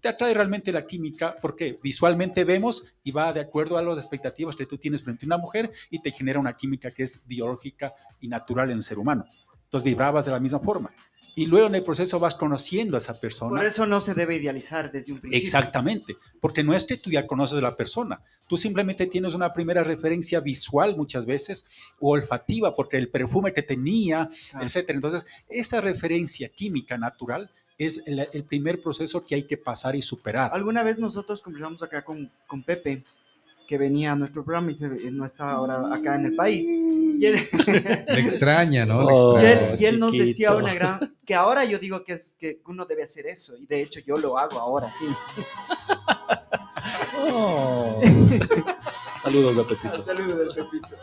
te 0.00 0.08
atrae 0.08 0.34
realmente 0.34 0.72
la 0.72 0.86
química 0.86 1.36
porque 1.40 1.78
visualmente 1.82 2.44
vemos 2.44 2.84
y 3.02 3.10
va 3.10 3.32
de 3.32 3.40
acuerdo 3.40 3.78
a 3.78 3.82
las 3.82 3.98
expectativas 3.98 4.56
que 4.56 4.66
tú 4.66 4.78
tienes 4.78 5.02
frente 5.02 5.24
a 5.24 5.28
una 5.28 5.38
mujer 5.38 5.72
y 5.90 6.00
te 6.00 6.10
genera 6.10 6.38
una 6.38 6.56
química 6.56 6.90
que 6.90 7.02
es 7.02 7.26
biológica 7.26 7.92
y 8.20 8.28
natural 8.28 8.70
en 8.70 8.78
el 8.78 8.82
ser 8.82 8.98
humano. 8.98 9.24
Entonces 9.64 9.84
vibrabas 9.84 10.24
de 10.24 10.32
la 10.32 10.40
misma 10.40 10.60
forma. 10.60 10.90
Y 11.34 11.46
luego 11.46 11.68
en 11.68 11.74
el 11.74 11.84
proceso 11.84 12.18
vas 12.18 12.34
conociendo 12.34 12.96
a 12.96 12.98
esa 12.98 13.20
persona. 13.20 13.60
Por 13.60 13.64
eso 13.64 13.86
no 13.86 14.00
se 14.00 14.14
debe 14.14 14.36
idealizar 14.36 14.90
desde 14.90 15.12
un 15.12 15.20
principio. 15.20 15.44
Exactamente, 15.44 16.16
porque 16.40 16.64
no 16.64 16.74
es 16.74 16.84
que 16.84 16.96
tú 16.96 17.10
ya 17.10 17.26
conoces 17.26 17.58
a 17.58 17.60
la 17.60 17.76
persona, 17.76 18.20
tú 18.48 18.56
simplemente 18.56 19.06
tienes 19.06 19.34
una 19.34 19.52
primera 19.52 19.84
referencia 19.84 20.40
visual 20.40 20.96
muchas 20.96 21.26
veces 21.26 21.66
o 22.00 22.12
olfativa, 22.12 22.72
porque 22.72 22.96
el 22.96 23.10
perfume 23.10 23.52
que 23.52 23.62
tenía, 23.62 24.22
etc. 24.54 24.62
etcétera. 24.62 24.96
Entonces, 24.96 25.26
esa 25.48 25.80
referencia 25.80 26.48
química 26.48 26.96
natural 26.96 27.50
es 27.78 28.02
el, 28.06 28.44
primer 28.44 28.82
proceso 28.82 29.24
que 29.24 29.36
hay 29.36 29.44
que 29.44 29.56
pasar 29.56 29.94
y 29.94 30.02
superar. 30.02 30.50
Alguna 30.52 30.82
vez 30.82 30.98
nosotros 30.98 31.40
conversamos 31.40 31.82
acá 31.82 32.04
con, 32.04 32.30
con 32.46 32.64
Pepe, 32.64 33.04
que 33.68 33.78
venía 33.78 34.12
a 34.12 34.16
nuestro 34.16 34.44
programa 34.44 34.72
y 34.72 34.74
se, 34.74 34.88
no 35.12 35.24
está 35.24 35.52
ahora 35.52 35.94
acá 35.94 36.16
en 36.16 36.26
el 36.26 36.34
país. 36.34 36.66
Y 36.66 37.24
él, 37.26 37.38
Le 38.08 38.20
extraña, 38.20 38.84
¿no? 38.84 39.00
Oh, 39.00 39.38
y 39.42 39.44
él, 39.44 39.58
y 39.78 39.84
él 39.84 39.98
nos 40.00 40.12
decía 40.12 40.54
una 40.54 40.74
gran... 40.74 41.16
Que 41.24 41.34
ahora 41.34 41.64
yo 41.64 41.78
digo 41.78 42.02
que, 42.02 42.14
es, 42.14 42.36
que 42.40 42.60
uno 42.66 42.84
debe 42.86 43.02
hacer 43.04 43.26
eso. 43.26 43.56
Y 43.58 43.66
de 43.66 43.82
hecho 43.82 44.00
yo 44.00 44.16
lo 44.16 44.38
hago 44.38 44.58
ahora, 44.58 44.90
sí. 44.98 45.06
Oh. 47.20 48.00
Saludos 49.20 49.58
a 49.58 49.66
Pepito. 49.66 50.02
Saludos 50.04 50.56
a 50.56 50.62
Pepito. 50.62 50.96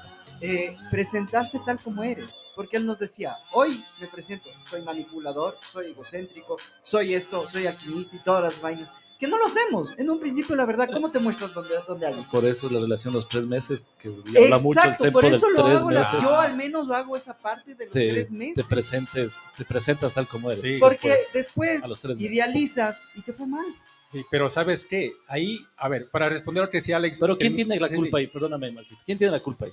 Eh, 0.45 0.77
presentarse 0.91 1.59
tal 1.65 1.79
como 1.79 2.03
eres. 2.03 2.33
Porque 2.55 2.77
él 2.77 2.85
nos 2.85 2.99
decía, 2.99 3.35
hoy 3.51 3.83
me 3.99 4.07
presento, 4.07 4.49
soy 4.69 4.81
manipulador, 4.81 5.57
soy 5.71 5.91
egocéntrico, 5.91 6.55
soy 6.83 7.13
esto, 7.13 7.49
soy 7.49 7.67
alquimista 7.67 8.15
y 8.15 8.19
todas 8.19 8.43
las 8.43 8.61
vainas. 8.61 8.91
Que 9.19 9.27
no 9.27 9.37
lo 9.37 9.45
hacemos. 9.45 9.93
En 9.97 10.09
un 10.09 10.19
principio, 10.19 10.55
la 10.55 10.65
verdad, 10.65 10.89
¿cómo 10.91 11.09
te 11.09 11.19
muestras 11.19 11.53
donde, 11.53 11.73
donde 11.87 12.05
alguien? 12.05 12.25
Por 12.25 12.45
eso 12.45 12.69
la 12.69 12.79
relación 12.79 13.13
los 13.13 13.27
tres 13.27 13.47
meses, 13.47 13.87
que 13.99 14.09
habla 14.09 14.57
mucho 14.57 14.81
el 14.83 14.97
tiempo 14.97 15.21
por 15.21 15.25
eso 15.25 15.49
lo 15.49 15.65
hago. 15.65 15.91
Yo 16.21 16.35
al 16.35 16.55
menos 16.55 16.89
hago 16.91 17.15
esa 17.15 17.37
parte 17.37 17.75
de 17.75 17.85
los 17.85 17.93
tres 17.93 18.29
meses. 18.29 18.55
Te, 18.55 18.63
presentes, 18.63 19.31
te 19.57 19.65
presentas 19.65 20.13
tal 20.13 20.27
como 20.27 20.51
eres. 20.51 20.79
porque 20.79 21.15
después, 21.33 21.81
idealizas 22.19 23.01
y 23.15 23.21
te 23.21 23.33
fue 23.33 23.47
mal. 23.47 23.65
Sí, 24.11 24.23
pero 24.29 24.49
¿sabes 24.49 24.85
qué? 24.85 25.13
Ahí, 25.27 25.65
a 25.77 25.89
ver, 25.89 26.07
para 26.11 26.29
responder 26.29 26.63
a 26.63 26.65
lo 26.67 26.71
que 26.71 26.77
decía 26.77 26.97
Alex. 26.97 27.19
Pero 27.19 27.37
¿quién 27.37 27.55
tiene 27.55 27.79
la 27.79 27.89
culpa 27.89 28.19
ahí? 28.19 28.27
Perdóname, 28.27 28.71
Martín. 28.71 28.97
¿Quién 29.05 29.17
tiene 29.17 29.31
la 29.31 29.39
culpa 29.39 29.65
ahí? 29.65 29.71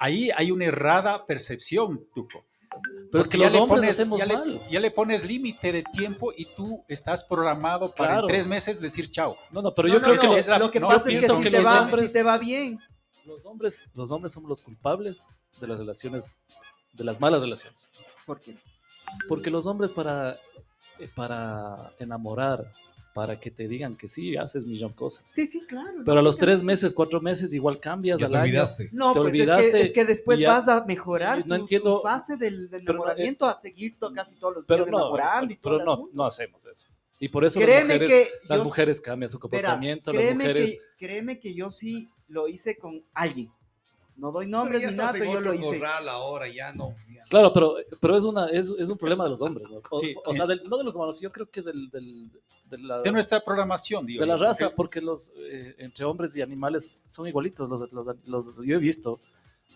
Ahí 0.00 0.30
hay 0.34 0.50
una 0.50 0.64
errada 0.64 1.26
percepción, 1.26 2.04
Tuco. 2.12 2.44
Pero 3.10 3.20
es 3.20 3.28
que 3.28 3.36
los 3.36 3.54
hombres 3.54 3.80
pones, 3.80 3.90
hacemos 3.90 4.20
ya 4.20 4.26
mal. 4.26 4.48
Le, 4.48 4.60
ya 4.70 4.80
le 4.80 4.90
pones 4.90 5.24
límite 5.24 5.72
de 5.72 5.82
tiempo 5.82 6.32
y 6.36 6.44
tú 6.44 6.84
estás 6.88 7.24
programado 7.24 7.92
para 7.92 8.20
en 8.20 8.26
tres 8.26 8.46
meses 8.46 8.80
decir 8.80 9.10
chao. 9.10 9.36
No, 9.50 9.60
no, 9.60 9.74
pero 9.74 9.88
yo 9.88 10.00
creo 10.00 10.16
que 10.16 10.26
lo 10.58 10.70
que 10.70 10.80
pasa 10.80 11.10
es 11.10 11.26
que, 11.26 11.28
si, 11.28 11.50
te 11.50 11.60
va, 11.60 11.82
hombres, 11.82 12.10
si 12.10 12.12
te 12.12 12.22
va 12.22 12.38
bien. 12.38 12.78
Los 13.24 13.44
hombres, 13.44 13.90
los 13.94 14.10
hombres 14.10 14.32
somos 14.32 14.48
los 14.48 14.62
culpables 14.62 15.26
de 15.60 15.66
las 15.66 15.80
relaciones, 15.80 16.30
de 16.92 17.04
las 17.04 17.20
malas 17.20 17.42
relaciones. 17.42 17.88
¿Por 18.24 18.38
qué? 18.38 18.56
Porque 19.28 19.50
los 19.50 19.66
hombres 19.66 19.90
para, 19.90 20.36
eh, 20.98 21.10
para 21.14 21.92
enamorar, 21.98 22.70
para 23.14 23.40
que 23.40 23.50
te 23.50 23.66
digan 23.66 23.96
que 23.96 24.08
sí, 24.08 24.36
haces 24.36 24.66
millón 24.66 24.92
cosas. 24.92 25.24
Sí, 25.26 25.46
sí, 25.46 25.60
claro. 25.66 26.02
Pero 26.04 26.20
a 26.20 26.22
los 26.22 26.36
tres 26.36 26.62
meses, 26.62 26.94
cuatro 26.94 27.20
meses, 27.20 27.52
igual 27.52 27.80
cambias 27.80 28.20
ya 28.20 28.28
te 28.28 28.36
olvidaste. 28.36 28.88
No, 28.92 29.12
te 29.12 29.20
pues 29.20 29.30
olvidaste. 29.32 29.82
Es 29.82 29.92
que, 29.92 30.04
después 30.04 30.42
vas 30.44 30.68
a 30.68 30.84
mejorar 30.86 31.38
no 31.38 31.56
tu, 31.56 31.62
entiendo, 31.62 32.00
fase 32.00 32.36
del, 32.36 32.68
enamoramiento 32.72 33.46
a 33.46 33.58
seguir 33.58 33.96
casi 34.14 34.36
todos 34.36 34.56
los 34.56 34.66
días 34.66 34.86
enamorando. 34.86 35.54
pero 35.62 35.84
no, 35.84 36.08
no 36.12 36.24
hacemos 36.24 36.64
eso. 36.66 36.86
Y 37.18 37.28
por 37.28 37.44
eso 37.44 37.60
las 37.60 37.82
mujeres, 37.82 38.08
que 38.08 38.28
las 38.48 38.64
mujeres 38.64 39.00
cambian 39.00 39.30
su 39.30 39.38
comportamiento. 39.38 40.12
las 40.12 40.34
mujeres... 40.34 40.70
que, 40.70 40.78
créeme 40.96 41.38
que 41.38 41.52
yo 41.52 41.70
sí 41.70 42.08
lo 42.28 42.48
hice 42.48 42.78
con 42.78 43.04
alguien. 43.12 43.52
No 44.20 44.30
doy 44.30 44.46
nombres 44.46 44.90
ni 44.90 44.96
nada, 44.96 45.12
pero 45.12 45.32
yo 45.32 45.40
lo 45.40 45.54
hice. 45.54 45.80
ahora 46.08 46.46
ya 46.48 46.72
no. 46.72 46.94
Claro, 47.30 47.52
pero, 47.52 47.76
pero 48.00 48.16
es, 48.16 48.24
una, 48.24 48.48
es, 48.48 48.74
es 48.76 48.90
un 48.90 48.98
problema 48.98 49.24
de 49.24 49.30
los 49.30 49.40
hombres, 49.40 49.70
¿no? 49.70 49.80
O, 49.90 50.02
o 50.26 50.34
sea, 50.34 50.46
del, 50.46 50.62
no 50.68 50.76
de 50.76 50.84
los 50.84 50.96
humanos, 50.96 51.20
yo 51.20 51.30
creo 51.30 51.48
que 51.48 51.62
del, 51.62 51.88
del 51.88 52.28
de, 52.68 52.78
la, 52.78 53.00
de 53.02 53.12
nuestra 53.12 53.40
programación, 53.40 54.04
digo. 54.04 54.20
De 54.20 54.26
la 54.26 54.36
raza, 54.36 54.70
porque 54.74 55.00
los, 55.00 55.32
eh, 55.38 55.76
entre 55.78 56.04
hombres 56.04 56.36
y 56.36 56.42
animales 56.42 57.04
son 57.06 57.28
igualitos. 57.28 57.68
Los, 57.68 57.90
los, 57.92 58.08
los 58.26 58.56
yo 58.66 58.76
he 58.76 58.80
visto 58.80 59.20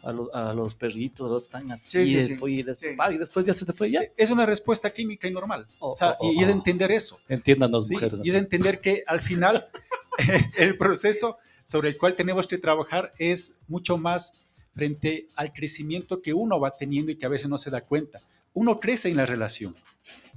a 0.03 0.13
los, 0.13 0.29
a 0.35 0.53
los 0.53 0.75
perritos, 0.75 1.31
los 1.31 1.43
están 1.45 1.71
así, 1.71 2.07
sí, 2.07 2.07
sí, 2.07 2.33
y, 2.49 2.63
después, 2.65 3.13
y, 3.13 3.19
después, 3.19 3.47
ya 3.47 3.55
se 3.55 3.65
te 3.65 3.73
fue 3.73 3.91
ya. 3.91 4.03
Es 4.17 4.31
una 4.31 4.47
respuesta 4.47 4.91
química 4.91 5.29
y 5.29 5.31
normal. 5.31 5.65
Oh, 5.79 5.93
o 5.93 5.97
sea, 5.97 6.17
oh, 6.19 6.33
y, 6.33 6.43
es 6.43 6.49
oh. 6.49 6.53
entender 6.53 6.91
eso. 6.91 7.19
Entiendan 7.29 7.71
las 7.71 7.89
mujeres. 7.89 8.21
Y 8.23 8.31
es 8.31 8.35
entender 8.35 8.81
que 8.81 9.05
al 9.07 9.21
final 9.21 9.69
el 10.57 10.77
proceso 10.77 11.39
sobre 11.65 11.89
el 11.89 11.99
cual 11.99 12.15
tenemos 12.15 12.47
que 12.47 12.59
trabajar 12.59 13.13
es 13.19 13.57
mucho 13.69 13.99
más 13.99 14.45
frente 14.75 15.27
al 15.37 15.53
crecimiento 15.53 16.21
que 16.21 16.35
uno 16.35 16.59
va 16.61 16.71
teniendo 16.71 17.13
y 17.13 17.17
que 17.17 17.27
a 17.27 17.31
veces 17.31 17.49
no 17.49 17.59
se 17.59 17.71
da 17.71 17.81
cuenta. 17.81 18.19
Uno 18.53 18.81
crece 18.81 19.09
en 19.09 19.17
la 19.17 19.27
relación. 19.27 19.75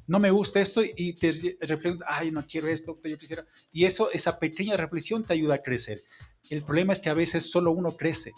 No 0.08 0.20
me 0.20 0.32
gusta 0.32 0.62
esto 0.62 0.82
y 0.84 1.14
te 1.14 1.58
reflexiona, 1.60 2.06
ay, 2.08 2.32
no 2.32 2.46
quiero 2.48 2.70
esto, 2.70 2.98
yo 3.04 3.18
quisiera. 3.18 3.46
Y 3.74 3.86
eso, 3.86 4.10
esa 4.12 4.40
pequeña 4.40 4.78
reflexión 4.78 5.24
te 5.24 5.34
ayuda 5.34 5.56
a 5.56 5.62
crecer. 5.62 6.00
El 6.50 6.62
problema 6.64 6.94
es 6.94 7.00
que 7.00 7.10
a 7.10 7.14
veces 7.14 7.52
solo 7.52 7.72
uno 7.72 7.90
crece 7.92 8.32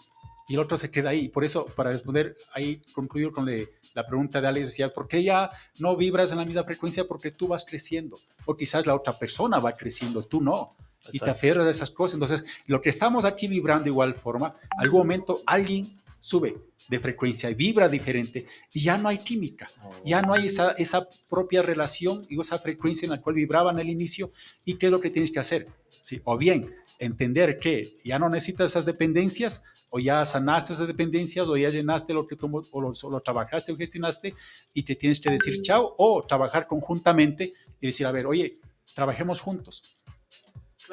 y 0.48 0.54
el 0.54 0.60
otro 0.60 0.76
se 0.76 0.90
queda 0.90 1.10
ahí. 1.10 1.28
Por 1.28 1.44
eso, 1.44 1.64
para 1.64 1.92
responder, 1.92 2.36
ahí 2.52 2.82
concluyo 2.92 3.30
con 3.30 3.48
la 3.94 4.06
pregunta 4.06 4.40
de 4.40 4.48
Alex, 4.48 4.68
decía, 4.68 4.92
¿por 4.92 5.06
qué 5.06 5.22
ya 5.22 5.48
no 5.78 5.96
vibras 5.96 6.32
en 6.32 6.38
la 6.38 6.44
misma 6.44 6.64
frecuencia? 6.64 7.06
Porque 7.06 7.30
tú 7.30 7.46
vas 7.46 7.64
creciendo. 7.64 8.16
O 8.46 8.56
quizás 8.56 8.84
la 8.84 8.96
otra 8.96 9.12
persona 9.12 9.60
va 9.60 9.76
creciendo, 9.76 10.24
tú 10.24 10.40
no 10.40 10.74
y 11.12 11.18
te 11.18 11.30
aferras 11.30 11.64
de 11.64 11.70
esas 11.70 11.90
cosas. 11.90 12.14
Entonces, 12.14 12.44
lo 12.66 12.80
que 12.80 12.90
estamos 12.90 13.24
aquí 13.24 13.48
vibrando 13.48 13.84
de 13.84 13.90
igual 13.90 14.14
forma, 14.14 14.54
algún 14.78 15.00
momento 15.00 15.40
alguien 15.46 15.86
sube 16.20 16.56
de 16.88 16.98
frecuencia 16.98 17.48
y 17.50 17.54
vibra 17.54 17.88
diferente 17.88 18.46
y 18.74 18.82
ya 18.82 18.98
no 18.98 19.08
hay 19.08 19.18
química, 19.18 19.66
ya 20.04 20.20
no 20.22 20.34
hay 20.34 20.46
esa, 20.46 20.72
esa 20.72 21.08
propia 21.28 21.62
relación 21.62 22.24
y 22.28 22.38
esa 22.40 22.58
frecuencia 22.58 23.06
en 23.06 23.12
la 23.12 23.20
cual 23.20 23.36
vibraba 23.36 23.70
en 23.72 23.78
el 23.78 23.88
inicio 23.88 24.32
y 24.64 24.74
qué 24.74 24.86
es 24.86 24.92
lo 24.92 25.00
que 25.00 25.10
tienes 25.10 25.32
que 25.32 25.40
hacer. 25.40 25.68
¿Sí? 25.88 26.20
O 26.24 26.36
bien 26.36 26.74
entender 26.98 27.58
que 27.58 27.82
ya 28.04 28.18
no 28.18 28.28
necesitas 28.28 28.70
esas 28.70 28.84
dependencias 28.84 29.62
o 29.88 29.98
ya 29.98 30.24
sanaste 30.24 30.72
esas 30.72 30.86
dependencias 30.86 31.48
o 31.48 31.56
ya 31.56 31.68
llenaste 31.68 32.12
lo 32.12 32.26
que 32.26 32.36
tú 32.36 32.62
o 32.70 32.80
lo, 32.80 33.20
trabajaste 33.20 33.72
o 33.72 33.76
gestionaste 33.76 34.34
y 34.74 34.82
te 34.82 34.94
tienes 34.96 35.20
que 35.20 35.30
decir 35.30 35.62
chao 35.62 35.94
o 35.98 36.24
trabajar 36.24 36.66
conjuntamente 36.66 37.52
y 37.80 37.86
decir, 37.86 38.06
a 38.06 38.12
ver, 38.12 38.26
oye, 38.26 38.58
trabajemos 38.94 39.40
juntos 39.40 39.99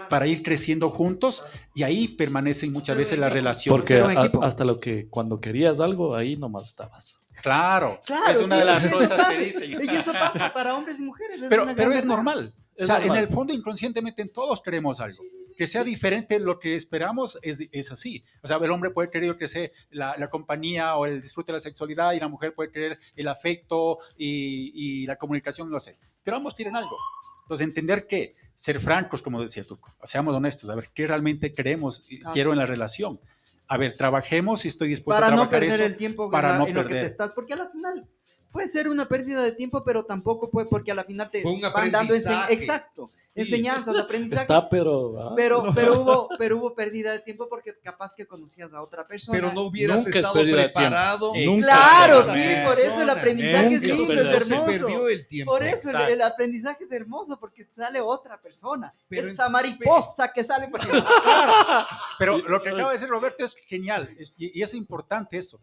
para 0.09 0.27
ir 0.27 0.43
creciendo 0.43 0.89
juntos 0.89 1.43
y 1.73 1.83
ahí 1.83 2.07
permanecen 2.07 2.71
muchas 2.71 2.97
veces 2.97 3.19
las 3.19 3.31
relaciones. 3.31 3.79
Porque 3.79 4.29
hasta 4.41 4.63
lo 4.63 4.79
que 4.79 5.07
cuando 5.09 5.39
querías 5.39 5.79
algo, 5.79 6.15
ahí 6.15 6.37
nomás 6.37 6.65
estabas. 6.65 7.17
Claro, 7.41 7.99
es 8.29 8.39
una 8.39 8.57
de 8.57 8.65
las 8.65 8.85
cosas 8.87 9.27
que 9.27 9.45
dicen. 9.45 9.71
Y 9.83 9.95
eso 9.95 10.11
pasa 10.11 10.51
para 10.53 10.75
hombres 10.75 10.99
y 10.99 11.03
mujeres. 11.03 11.41
pero 11.49 11.67
pero 11.75 11.91
es 11.91 12.05
normal. 12.05 12.53
O 12.79 12.85
sea, 12.85 13.03
en 13.03 13.15
el 13.15 13.27
fondo, 13.27 13.53
inconscientemente, 13.53 14.25
todos 14.25 14.61
queremos 14.61 14.99
algo. 14.99 15.23
Que 15.57 15.65
sea 15.65 15.83
diferente 15.83 16.39
lo 16.39 16.59
que 16.59 16.75
esperamos 16.75 17.39
es, 17.41 17.59
es 17.71 17.91
así. 17.91 18.23
O 18.41 18.47
sea, 18.47 18.57
el 18.57 18.71
hombre 18.71 18.91
puede 18.91 19.09
querer 19.09 19.37
que 19.37 19.47
sea 19.47 19.69
la, 19.89 20.15
la, 20.17 20.29
compañía 20.29 20.95
o 20.95 21.05
el 21.05 21.21
disfrute 21.21 21.51
de 21.51 21.57
la 21.57 21.59
sexualidad 21.59 22.13
y 22.13 22.19
la 22.19 22.27
mujer 22.27 22.53
puede 22.53 22.71
querer 22.71 22.99
el 23.15 23.27
afecto 23.27 23.97
y, 24.17 24.71
y 24.73 25.05
la 25.07 25.15
comunicación, 25.15 25.69
no 25.71 25.79
sé. 25.79 25.97
Pero 26.23 26.37
ambos 26.37 26.55
tienen 26.55 26.75
algo. 26.75 26.97
Entonces, 27.43 27.65
entender 27.65 28.05
que 28.07 28.35
ser 28.53 28.79
francos, 28.79 29.21
como 29.21 29.41
decía 29.41 29.63
tú, 29.63 29.79
seamos 30.03 30.35
honestos, 30.35 30.69
a 30.69 30.75
ver 30.75 30.89
qué 30.93 31.07
realmente 31.07 31.53
queremos 31.53 32.11
y 32.11 32.19
quiero 32.33 32.51
en 32.51 32.59
la 32.59 32.65
relación. 32.65 33.19
A 33.67 33.77
ver, 33.77 33.93
trabajemos 33.93 34.65
y 34.65 34.67
estoy 34.67 34.89
dispuesto 34.89 35.23
a 35.23 35.27
trabajar 35.27 35.49
Para 35.49 35.65
no 35.65 35.69
perder 35.69 35.85
el 35.85 35.97
tiempo 35.97 36.29
para 36.29 36.57
no 36.57 36.67
en 36.67 36.75
lo 36.75 36.85
que 36.85 36.95
te 36.95 37.05
estás, 37.05 37.31
porque 37.33 37.53
a 37.53 37.57
la 37.57 37.69
final 37.69 38.09
puede 38.51 38.67
ser 38.67 38.89
una 38.89 39.07
pérdida 39.07 39.41
de 39.41 39.51
tiempo, 39.51 39.83
pero 39.83 40.05
tampoco 40.05 40.49
puede, 40.49 40.67
porque 40.67 40.91
a 40.91 40.95
la 40.95 41.03
final 41.03 41.29
te 41.29 41.43
van 41.43 41.91
dando 41.91 42.13
exacto, 42.15 43.09
enseñanzas, 43.35 43.95
aprendizaje. 44.03 44.43
Está, 44.43 44.69
pero, 44.69 45.19
ah. 45.19 45.33
pero, 45.35 45.61
pero, 45.75 46.01
hubo, 46.01 46.29
pero 46.37 46.57
hubo 46.57 46.73
pérdida 46.73 47.11
de 47.11 47.19
tiempo 47.19 47.47
porque 47.49 47.77
capaz 47.81 48.13
que 48.13 48.25
conocías 48.25 48.73
a 48.73 48.81
otra 48.81 49.07
persona. 49.07 49.37
Pero 49.37 49.53
no 49.53 49.63
hubieras 49.63 50.05
estado 50.07 50.33
preparado. 50.33 51.33
claro, 51.59 52.23
sí, 52.23 52.55
por 52.65 52.79
eso 52.79 53.01
el 53.01 53.09
aprendizaje 53.09 53.75
es 53.75 53.83
lindo, 53.83 54.13
es 54.13 54.49
hermoso. 54.49 55.09
el 55.09 55.27
tiempo. 55.27 55.51
Por 55.51 55.63
eso 55.63 55.97
el, 55.97 56.21
aprendizaje 56.21 56.83
es 56.83 56.91
hermoso, 56.91 57.39
porque 57.39 57.67
sale 57.75 58.01
otra 58.01 58.39
persona. 58.39 58.93
Esa 59.09 59.49
mariposa 59.49 60.31
que 60.33 60.43
sale 60.43 60.67
por 60.67 60.79
Pero 62.19 62.37
lo 62.37 62.61
que 62.61 62.69
acaba 62.69 62.89
de 62.89 62.93
decir 62.93 63.09
Roberto 63.09 63.43
es 63.43 63.55
genial 63.55 64.15
y 64.37 64.61
es 64.61 64.73
importante 64.73 65.37
eso. 65.37 65.59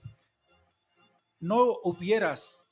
No 1.41 1.79
hubieras 1.83 2.67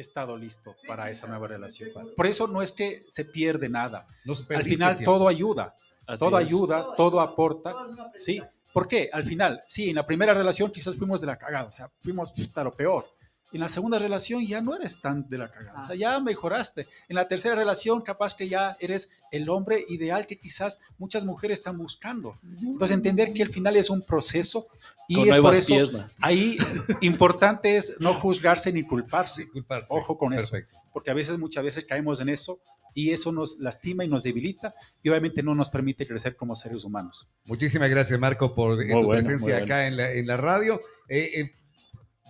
estado 0.00 0.36
listo 0.36 0.74
para 0.86 1.10
esa 1.10 1.26
nueva 1.26 1.48
relación. 1.48 1.90
Por 2.16 2.26
eso 2.26 2.46
no 2.46 2.62
es 2.62 2.72
que 2.72 3.04
se 3.08 3.24
pierde 3.24 3.68
nada. 3.68 4.06
Al 4.48 4.64
final 4.64 4.98
todo 5.04 5.28
ayuda, 5.28 5.74
todo 6.18 6.36
ayuda, 6.36 6.94
todo, 6.96 7.20
aporta. 7.20 7.74
¿Sí? 8.18 8.42
¿Por 8.72 8.86
qué? 8.86 9.10
Al 9.12 9.24
final, 9.24 9.60
sí, 9.66 9.90
en 9.90 9.96
la 9.96 10.06
primera 10.06 10.32
relación 10.32 10.70
quizás 10.70 10.96
fuimos 10.96 11.20
de 11.20 11.26
la 11.26 11.36
cagada, 11.36 11.68
o 11.68 11.72
sea, 11.72 11.90
fuimos 11.98 12.32
hasta 12.38 12.64
lo 12.64 12.74
peor. 12.74 13.04
En 13.52 13.60
la 13.60 13.68
segunda 13.68 13.98
relación 13.98 14.46
ya 14.46 14.60
no 14.60 14.76
eres 14.76 15.00
tan 15.00 15.28
de 15.28 15.38
la 15.38 15.50
cagada, 15.50 15.82
o 15.82 15.84
sea, 15.84 15.96
ya 15.96 16.20
mejoraste. 16.20 16.86
En 17.08 17.16
la 17.16 17.26
tercera 17.26 17.56
relación 17.56 18.00
capaz 18.00 18.34
que 18.34 18.48
ya 18.48 18.76
eres 18.78 19.10
el 19.32 19.48
hombre 19.48 19.84
ideal 19.88 20.26
que 20.26 20.38
quizás 20.38 20.80
muchas 20.98 21.24
mujeres 21.24 21.58
están 21.58 21.76
buscando. 21.76 22.36
Entonces 22.44 22.96
entender 22.96 23.32
que 23.32 23.42
al 23.42 23.52
final 23.52 23.76
es 23.76 23.90
un 23.90 24.02
proceso 24.02 24.68
y 25.08 25.28
es 25.28 25.38
por 25.38 25.54
eso 25.54 25.74
ahí 26.20 26.56
importante 27.00 27.76
es 27.76 27.96
no 27.98 28.14
juzgarse 28.14 28.72
ni 28.72 28.82
culparse. 28.82 29.48
Ojo 29.88 30.16
con 30.16 30.32
eso, 30.32 30.56
porque 30.92 31.10
a 31.10 31.14
veces 31.14 31.38
muchas 31.38 31.64
veces 31.64 31.84
caemos 31.84 32.20
en 32.20 32.28
eso 32.28 32.60
y 32.94 33.10
eso 33.10 33.32
nos 33.32 33.58
lastima 33.58 34.04
y 34.04 34.08
nos 34.08 34.22
debilita 34.22 34.74
y 35.02 35.08
obviamente 35.08 35.42
no 35.42 35.54
nos 35.54 35.68
permite 35.68 36.06
crecer 36.06 36.36
como 36.36 36.54
seres 36.54 36.84
humanos. 36.84 37.28
Muchísimas 37.46 37.90
gracias 37.90 38.18
Marco 38.18 38.54
por 38.54 38.78
tu 38.78 39.08
presencia 39.08 39.58
acá 39.58 39.86
en 39.86 39.96
la, 39.96 40.12
en 40.12 40.26
la 40.26 40.36
radio. 40.36 40.80
Eh, 41.08 41.30
eh, 41.34 41.50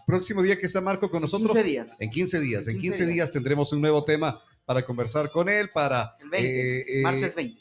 próximo 0.07 0.43
día 0.43 0.59
que 0.59 0.67
está 0.67 0.81
Marco 0.81 1.11
con 1.11 1.23
nosotros. 1.23 1.53
15 1.53 1.69
días. 1.69 2.01
En 2.01 2.11
15 2.11 2.41
días. 2.41 2.69
En 2.69 2.79
15, 2.79 3.07
días. 3.07 3.33
tendremos 3.33 3.73
un 3.73 3.81
nuevo 3.81 4.05
tema 4.05 4.43
para 4.65 4.85
conversar 4.85 5.31
con 5.31 5.49
él, 5.49 5.71
para... 5.73 6.17
El 6.21 6.31
20, 6.31 6.99
eh, 6.99 7.03
martes 7.03 7.35
20. 7.35 7.61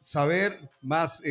Saber 0.00 0.70
más 0.80 1.22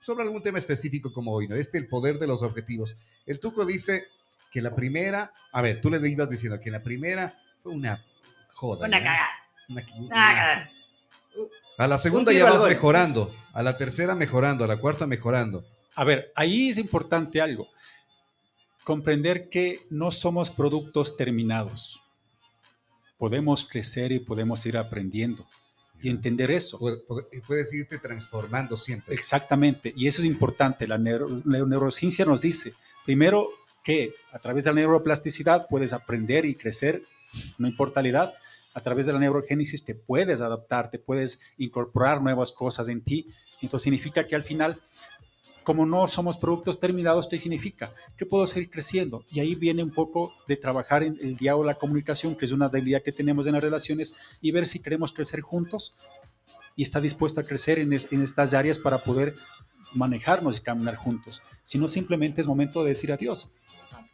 sobre 0.00 0.24
algún 0.24 0.42
tema 0.42 0.58
específico 0.58 1.12
como 1.12 1.32
hoy, 1.32 1.46
¿no? 1.46 1.56
Este, 1.56 1.78
el 1.78 1.86
poder 1.86 2.18
de 2.18 2.26
los 2.26 2.42
objetivos. 2.42 2.96
El 3.26 3.38
Tuco 3.38 3.64
dice 3.64 4.06
que 4.50 4.62
la 4.62 4.74
primera, 4.74 5.32
a 5.52 5.62
ver, 5.62 5.80
tú 5.80 5.90
le 5.90 6.08
ibas 6.08 6.30
diciendo 6.30 6.58
que 6.60 6.70
la 6.70 6.82
primera 6.82 7.32
fue 7.62 7.72
una 7.72 8.04
joda. 8.52 8.86
Una 8.86 8.98
cagada. 8.98 9.28
Una, 9.68 10.70
A 11.78 11.86
la 11.86 11.98
segunda 11.98 12.32
ya 12.32 12.44
vas 12.44 12.62
mejorando, 12.62 13.34
a 13.52 13.62
la 13.62 13.76
tercera 13.76 14.14
mejorando, 14.14 14.64
a 14.64 14.66
la 14.66 14.78
cuarta 14.78 15.06
mejorando. 15.06 15.64
A 15.94 16.04
ver, 16.04 16.32
ahí 16.34 16.70
es 16.70 16.78
importante 16.78 17.40
algo. 17.40 17.68
Comprender 18.84 19.48
que 19.48 19.80
no 19.90 20.10
somos 20.10 20.50
productos 20.50 21.16
terminados. 21.16 22.00
Podemos 23.18 23.68
crecer 23.68 24.12
y 24.12 24.18
podemos 24.18 24.64
ir 24.66 24.78
aprendiendo 24.78 25.46
y 26.02 26.08
entender 26.08 26.50
eso. 26.50 26.78
Puedes 27.46 27.72
irte 27.72 27.98
transformando 27.98 28.76
siempre. 28.76 29.14
Exactamente, 29.14 29.92
y 29.96 30.06
eso 30.06 30.22
es 30.22 30.26
importante. 30.26 30.86
La, 30.86 30.98
neurociencia 30.98 32.24
nos 32.24 32.42
dice, 32.42 32.72
primero, 33.04 33.48
que 33.84 34.12
a 34.32 34.38
través 34.38 34.64
de 34.64 34.70
la 34.70 34.76
neuroplasticidad 34.76 35.66
puedes 35.68 35.92
aprender 35.92 36.44
y 36.44 36.54
crecer, 36.54 37.02
no 37.58 37.66
importa 37.66 38.02
la 38.02 38.08
edad, 38.08 38.34
a 38.72 38.80
través 38.80 39.06
de 39.06 39.12
la 39.12 39.18
neurogénesis 39.18 39.84
te 39.84 39.94
puedes 39.94 40.40
adaptar, 40.40 40.90
te 40.90 40.98
puedes 40.98 41.40
incorporar 41.58 42.22
nuevas 42.22 42.52
cosas 42.52 42.88
en 42.88 43.02
ti. 43.02 43.26
Entonces 43.62 43.84
significa 43.84 44.26
que 44.26 44.36
al 44.36 44.44
final 44.44 44.76
como 45.64 45.86
no 45.86 46.06
somos 46.08 46.36
productos 46.36 46.80
terminados, 46.80 47.28
¿qué 47.28 47.38
significa? 47.38 47.92
Que 48.16 48.26
puedo 48.26 48.46
seguir 48.46 48.70
creciendo. 48.70 49.24
Y 49.30 49.40
ahí 49.40 49.54
viene 49.54 49.82
un 49.82 49.90
poco 49.90 50.34
de 50.48 50.56
trabajar 50.56 51.02
en 51.02 51.16
el 51.20 51.36
diálogo, 51.36 51.64
la 51.64 51.74
comunicación, 51.74 52.34
que 52.34 52.44
es 52.44 52.52
una 52.52 52.68
debilidad 52.68 53.02
que 53.02 53.12
tenemos 53.12 53.46
en 53.46 53.54
las 53.54 53.62
relaciones, 53.62 54.14
y 54.40 54.50
ver 54.52 54.66
si 54.66 54.80
queremos 54.80 55.12
crecer 55.12 55.40
juntos 55.40 55.94
y 56.76 56.82
está 56.82 57.00
dispuesto 57.00 57.40
a 57.40 57.44
crecer 57.44 57.78
en, 57.78 57.92
en 57.92 58.22
estas 58.22 58.54
áreas 58.54 58.78
para 58.78 58.98
poder 58.98 59.34
manejarnos 59.94 60.58
y 60.58 60.60
caminar 60.60 60.96
juntos. 60.96 61.42
Si 61.64 61.78
no, 61.78 61.88
simplemente 61.88 62.40
es 62.40 62.46
momento 62.46 62.82
de 62.82 62.90
decir 62.90 63.12
adiós. 63.12 63.52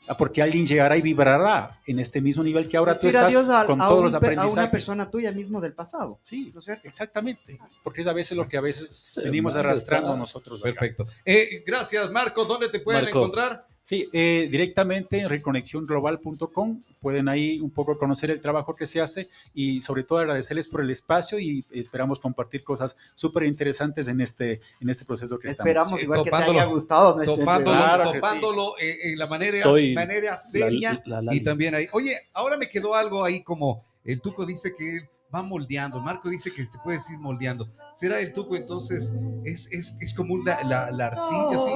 Ah, 0.08 0.16
porque 0.16 0.40
alguien 0.40 0.64
llegará 0.64 0.96
y 0.96 1.02
vibrará 1.02 1.80
en 1.86 1.98
este 1.98 2.20
mismo 2.20 2.44
nivel 2.44 2.68
que 2.68 2.76
ahora 2.76 2.98
tú 2.98 3.08
estás 3.08 3.34
con 3.66 3.78
todos 3.78 4.04
los 4.04 4.14
aprendizajes. 4.14 4.56
A 4.56 4.60
una 4.60 4.70
persona 4.70 5.10
tuya 5.10 5.32
mismo 5.32 5.60
del 5.60 5.72
pasado. 5.72 6.20
Sí, 6.22 6.52
exactamente. 6.84 7.58
Porque 7.82 8.02
es 8.02 8.06
a 8.06 8.12
veces 8.12 8.36
lo 8.36 8.46
que 8.46 8.56
a 8.56 8.60
veces 8.60 9.20
venimos 9.24 9.56
arrastrando 9.56 10.16
nosotros. 10.16 10.62
Perfecto. 10.62 11.04
Eh, 11.24 11.64
gracias, 11.66 12.10
Marco. 12.10 12.44
¿Dónde 12.44 12.68
te 12.68 12.80
pueden 12.80 13.08
encontrar? 13.08 13.66
Sí, 13.87 14.09
eh, 14.12 14.49
directamente 14.51 15.20
en 15.20 15.28
reconexionglobal.com 15.28 16.80
pueden 17.01 17.28
ahí 17.28 17.61
un 17.61 17.70
poco 17.70 17.97
conocer 17.97 18.32
el 18.32 18.41
trabajo 18.41 18.74
que 18.74 18.84
se 18.84 19.01
hace 19.01 19.28
y 19.55 19.80
sobre 19.80 20.03
todo 20.03 20.18
agradecerles 20.18 20.66
por 20.66 20.80
el 20.80 20.91
espacio 20.91 21.39
y 21.39 21.64
esperamos 21.70 22.18
compartir 22.18 22.64
cosas 22.64 22.97
súper 23.14 23.45
interesantes 23.45 24.09
en 24.09 24.20
este, 24.20 24.61
en 24.80 24.91
este 24.91 25.05
proceso 25.05 25.39
que 25.39 25.47
estamos. 25.47 25.68
Esperamos 25.68 26.03
igual 26.03 26.24
que 26.24 26.30
te 26.30 26.37
haya 26.37 26.64
gustado. 26.64 27.24
topándolo, 27.24 28.12
topándolo 28.12 28.74
en 28.80 29.16
la 29.20 29.26
manera, 29.28 29.64
manera 29.95 30.37
seria 30.37 31.01
y 31.30 31.45
también 31.45 31.76
ahí. 31.76 31.87
Oye, 31.93 32.16
ahora 32.32 32.57
me 32.57 32.68
quedó 32.68 32.93
algo 32.93 33.22
ahí 33.22 33.45
como 33.45 33.84
el 34.03 34.20
Tuco 34.20 34.45
dice 34.45 34.74
que 34.74 35.09
va 35.35 35.43
moldeando. 35.43 36.01
Marco 36.01 36.29
dice 36.29 36.53
que 36.53 36.64
se 36.64 36.79
puede 36.79 36.99
decir 36.99 37.18
moldeando. 37.18 37.68
¿Será 37.93 38.20
el 38.20 38.33
tuco 38.33 38.57
entonces? 38.57 39.12
Es, 39.45 39.70
es, 39.72 39.97
es 40.01 40.14
como 40.14 40.39
la, 40.45 40.62
la, 40.64 40.91
la, 40.91 41.07
arcilla, 41.07 41.57
así. 41.57 41.72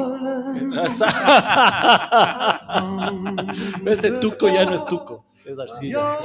Ese 3.87 4.13
tuco 4.21 4.49
ya 4.49 4.65
no 4.65 4.75
es 4.75 4.85
tuco. 4.85 5.27
Es 5.43 5.59
arcilla. 5.59 6.19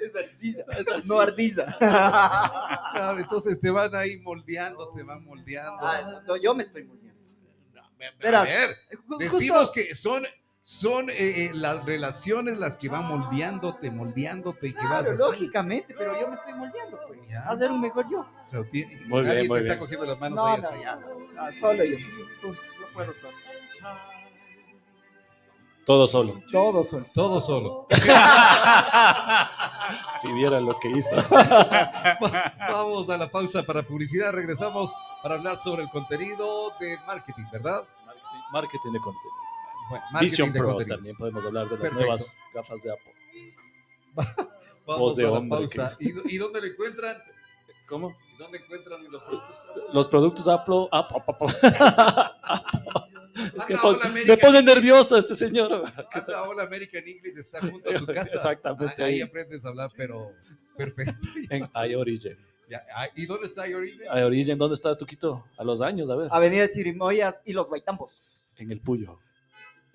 es 0.00 0.14
arcilla, 0.14 0.64
no 1.06 1.18
ardilla. 1.18 1.76
Claro, 1.76 3.18
entonces 3.18 3.60
te 3.60 3.68
van 3.68 3.92
ahí 3.96 4.16
moldeando, 4.20 4.92
te 4.94 5.02
van 5.02 5.24
moldeando. 5.24 5.76
Ah, 5.82 6.22
no, 6.24 6.36
yo 6.36 6.54
me 6.54 6.62
estoy 6.62 6.84
moldeando. 6.84 7.18
a 8.38 8.44
ver, 8.44 8.76
decimos 9.18 9.72
que 9.72 9.92
son 9.96 10.24
son 10.68 11.08
eh, 11.08 11.14
eh, 11.16 11.50
las 11.54 11.82
relaciones 11.86 12.58
las 12.58 12.76
que 12.76 12.90
van 12.90 13.06
moldeándote, 13.06 13.90
moldeándote 13.90 14.68
y 14.68 14.74
que 14.74 14.84
vas 14.84 15.08
lógicamente, 15.16 15.94
pero 15.96 16.20
yo 16.20 16.28
me 16.28 16.34
estoy 16.34 16.52
moldeando, 16.52 17.00
pues, 17.08 17.20
a 17.34 17.56
ser 17.56 17.72
un 17.72 17.80
mejor 17.80 18.06
yo. 18.10 18.20
O 18.20 18.26
sea, 18.44 18.62
tiene, 18.64 19.00
muy 19.06 19.22
nadie 19.22 19.36
bien, 19.36 19.48
muy 19.48 19.60
te 19.60 19.64
bien. 19.64 19.72
está 19.72 19.82
cogiendo 19.82 20.04
las 20.04 20.20
manos 20.20 20.36
no, 20.36 20.46
ahí 20.46 20.60
no, 20.60 20.82
Ya, 20.82 20.96
no, 20.96 21.08
solo 21.58 21.84
yo. 21.84 21.96
Punto. 22.42 22.60
No 22.82 22.86
puedo 22.92 23.14
todo. 23.14 23.30
Todo 25.86 26.06
solo. 26.06 26.42
Todo 26.52 26.84
solo. 26.84 27.04
Todo 27.14 27.40
solo. 27.40 27.86
si 30.20 30.30
viera 30.34 30.60
lo 30.60 30.78
que 30.78 30.90
hizo. 30.90 31.16
Vamos 32.70 33.08
a 33.08 33.16
la 33.16 33.30
pausa 33.30 33.62
para 33.62 33.82
publicidad. 33.82 34.34
Regresamos 34.34 34.94
para 35.22 35.36
hablar 35.36 35.56
sobre 35.56 35.84
el 35.84 35.88
contenido 35.88 36.74
de 36.78 36.98
marketing, 37.06 37.46
¿verdad? 37.50 37.84
Marketing 38.52 38.92
de 38.92 39.00
contenido. 39.00 39.47
Vision 40.20 40.52
Pro 40.52 40.78
también 40.86 41.16
podemos 41.16 41.44
hablar 41.44 41.68
de 41.68 41.78
las 41.78 41.92
nuevas 41.92 42.36
gafas 42.54 42.82
de 42.82 42.92
Apple. 42.92 43.12
Vamos 44.86 45.16
de 45.16 45.26
a 45.26 45.30
la 45.30 45.48
pausa. 45.48 45.96
¿Y, 46.00 46.34
¿Y, 46.34 46.38
dónde 46.38 46.62
lo 46.62 46.66
encuentran? 46.66 47.18
¿Cómo? 47.88 48.16
¿Dónde 48.38 48.58
encuentran 48.58 49.02
los 49.10 49.22
productos? 49.22 49.66
Los 49.92 50.08
productos 50.08 50.48
Apple. 50.48 50.88
Apple, 50.92 51.46
Es 53.56 53.66
que 53.66 53.76
me 54.26 54.36
pone 54.36 54.62
nervioso 54.62 55.16
este 55.16 55.34
señor. 55.34 55.84
Hasta 56.12 56.48
Hola 56.48 56.64
American 56.64 57.02
English 57.06 57.38
está 57.38 57.60
junto 57.60 57.88
a 57.88 57.94
tu 57.94 58.06
casa. 58.14 58.36
Exactamente. 58.36 59.02
Ahí, 59.02 59.20
aprendes 59.20 59.64
a 59.64 59.68
hablar, 59.68 59.90
pero 59.96 60.32
perfecto. 60.76 61.28
En 61.50 61.68
iOrigin. 61.90 62.36
¿Y 63.14 63.26
dónde 63.26 63.46
está 63.46 63.68
iOrigin? 63.68 64.00
iOrigin, 64.14 64.58
¿dónde 64.58 64.74
está 64.74 64.96
Tuquito? 64.96 65.44
A 65.56 65.64
los 65.64 65.80
años, 65.80 66.10
a 66.10 66.16
ver. 66.16 66.28
Avenida 66.30 66.70
Chirimoyas 66.70 67.40
y 67.44 67.52
Los 67.52 67.70
Baitambos. 67.70 68.16
En 68.56 68.72
el 68.72 68.80
Puyo. 68.80 69.18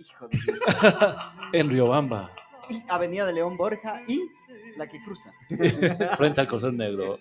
Hijo 0.09 0.27
de 0.27 0.37
Dios. 0.37 0.59
en 1.53 1.69
Riobamba. 1.69 2.29
Y 2.69 2.83
Avenida 2.87 3.25
de 3.25 3.33
León 3.33 3.57
Borja 3.57 4.01
y 4.07 4.21
la 4.77 4.87
que 4.87 5.03
cruza. 5.03 5.31
Frente 6.17 6.41
al 6.41 6.47
Coser 6.47 6.73
Negro. 6.73 7.19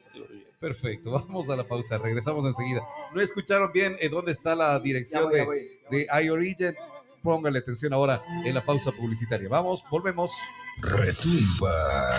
Perfecto, 0.59 1.11
vamos 1.11 1.51
a 1.51 1.57
la 1.57 1.64
pausa, 1.64 1.99
regresamos 1.99 2.47
enseguida. 2.47 2.83
¿No 3.12 3.20
escucharon 3.20 3.72
bien 3.72 3.97
eh, 4.01 4.09
dónde 4.09 4.30
está 4.30 4.55
la 4.55 4.78
dirección 4.78 5.28
de, 5.30 5.80
de 5.91 6.07
iOrigin? 6.22 6.74
Póngale 7.20 7.59
atención 7.59 7.93
ahora 7.93 8.22
en 8.45 8.55
la 8.55 8.64
pausa 8.64 8.93
publicitaria. 8.93 9.49
Vamos, 9.49 9.85
volvemos. 9.91 10.30
Retumba. 10.80 12.11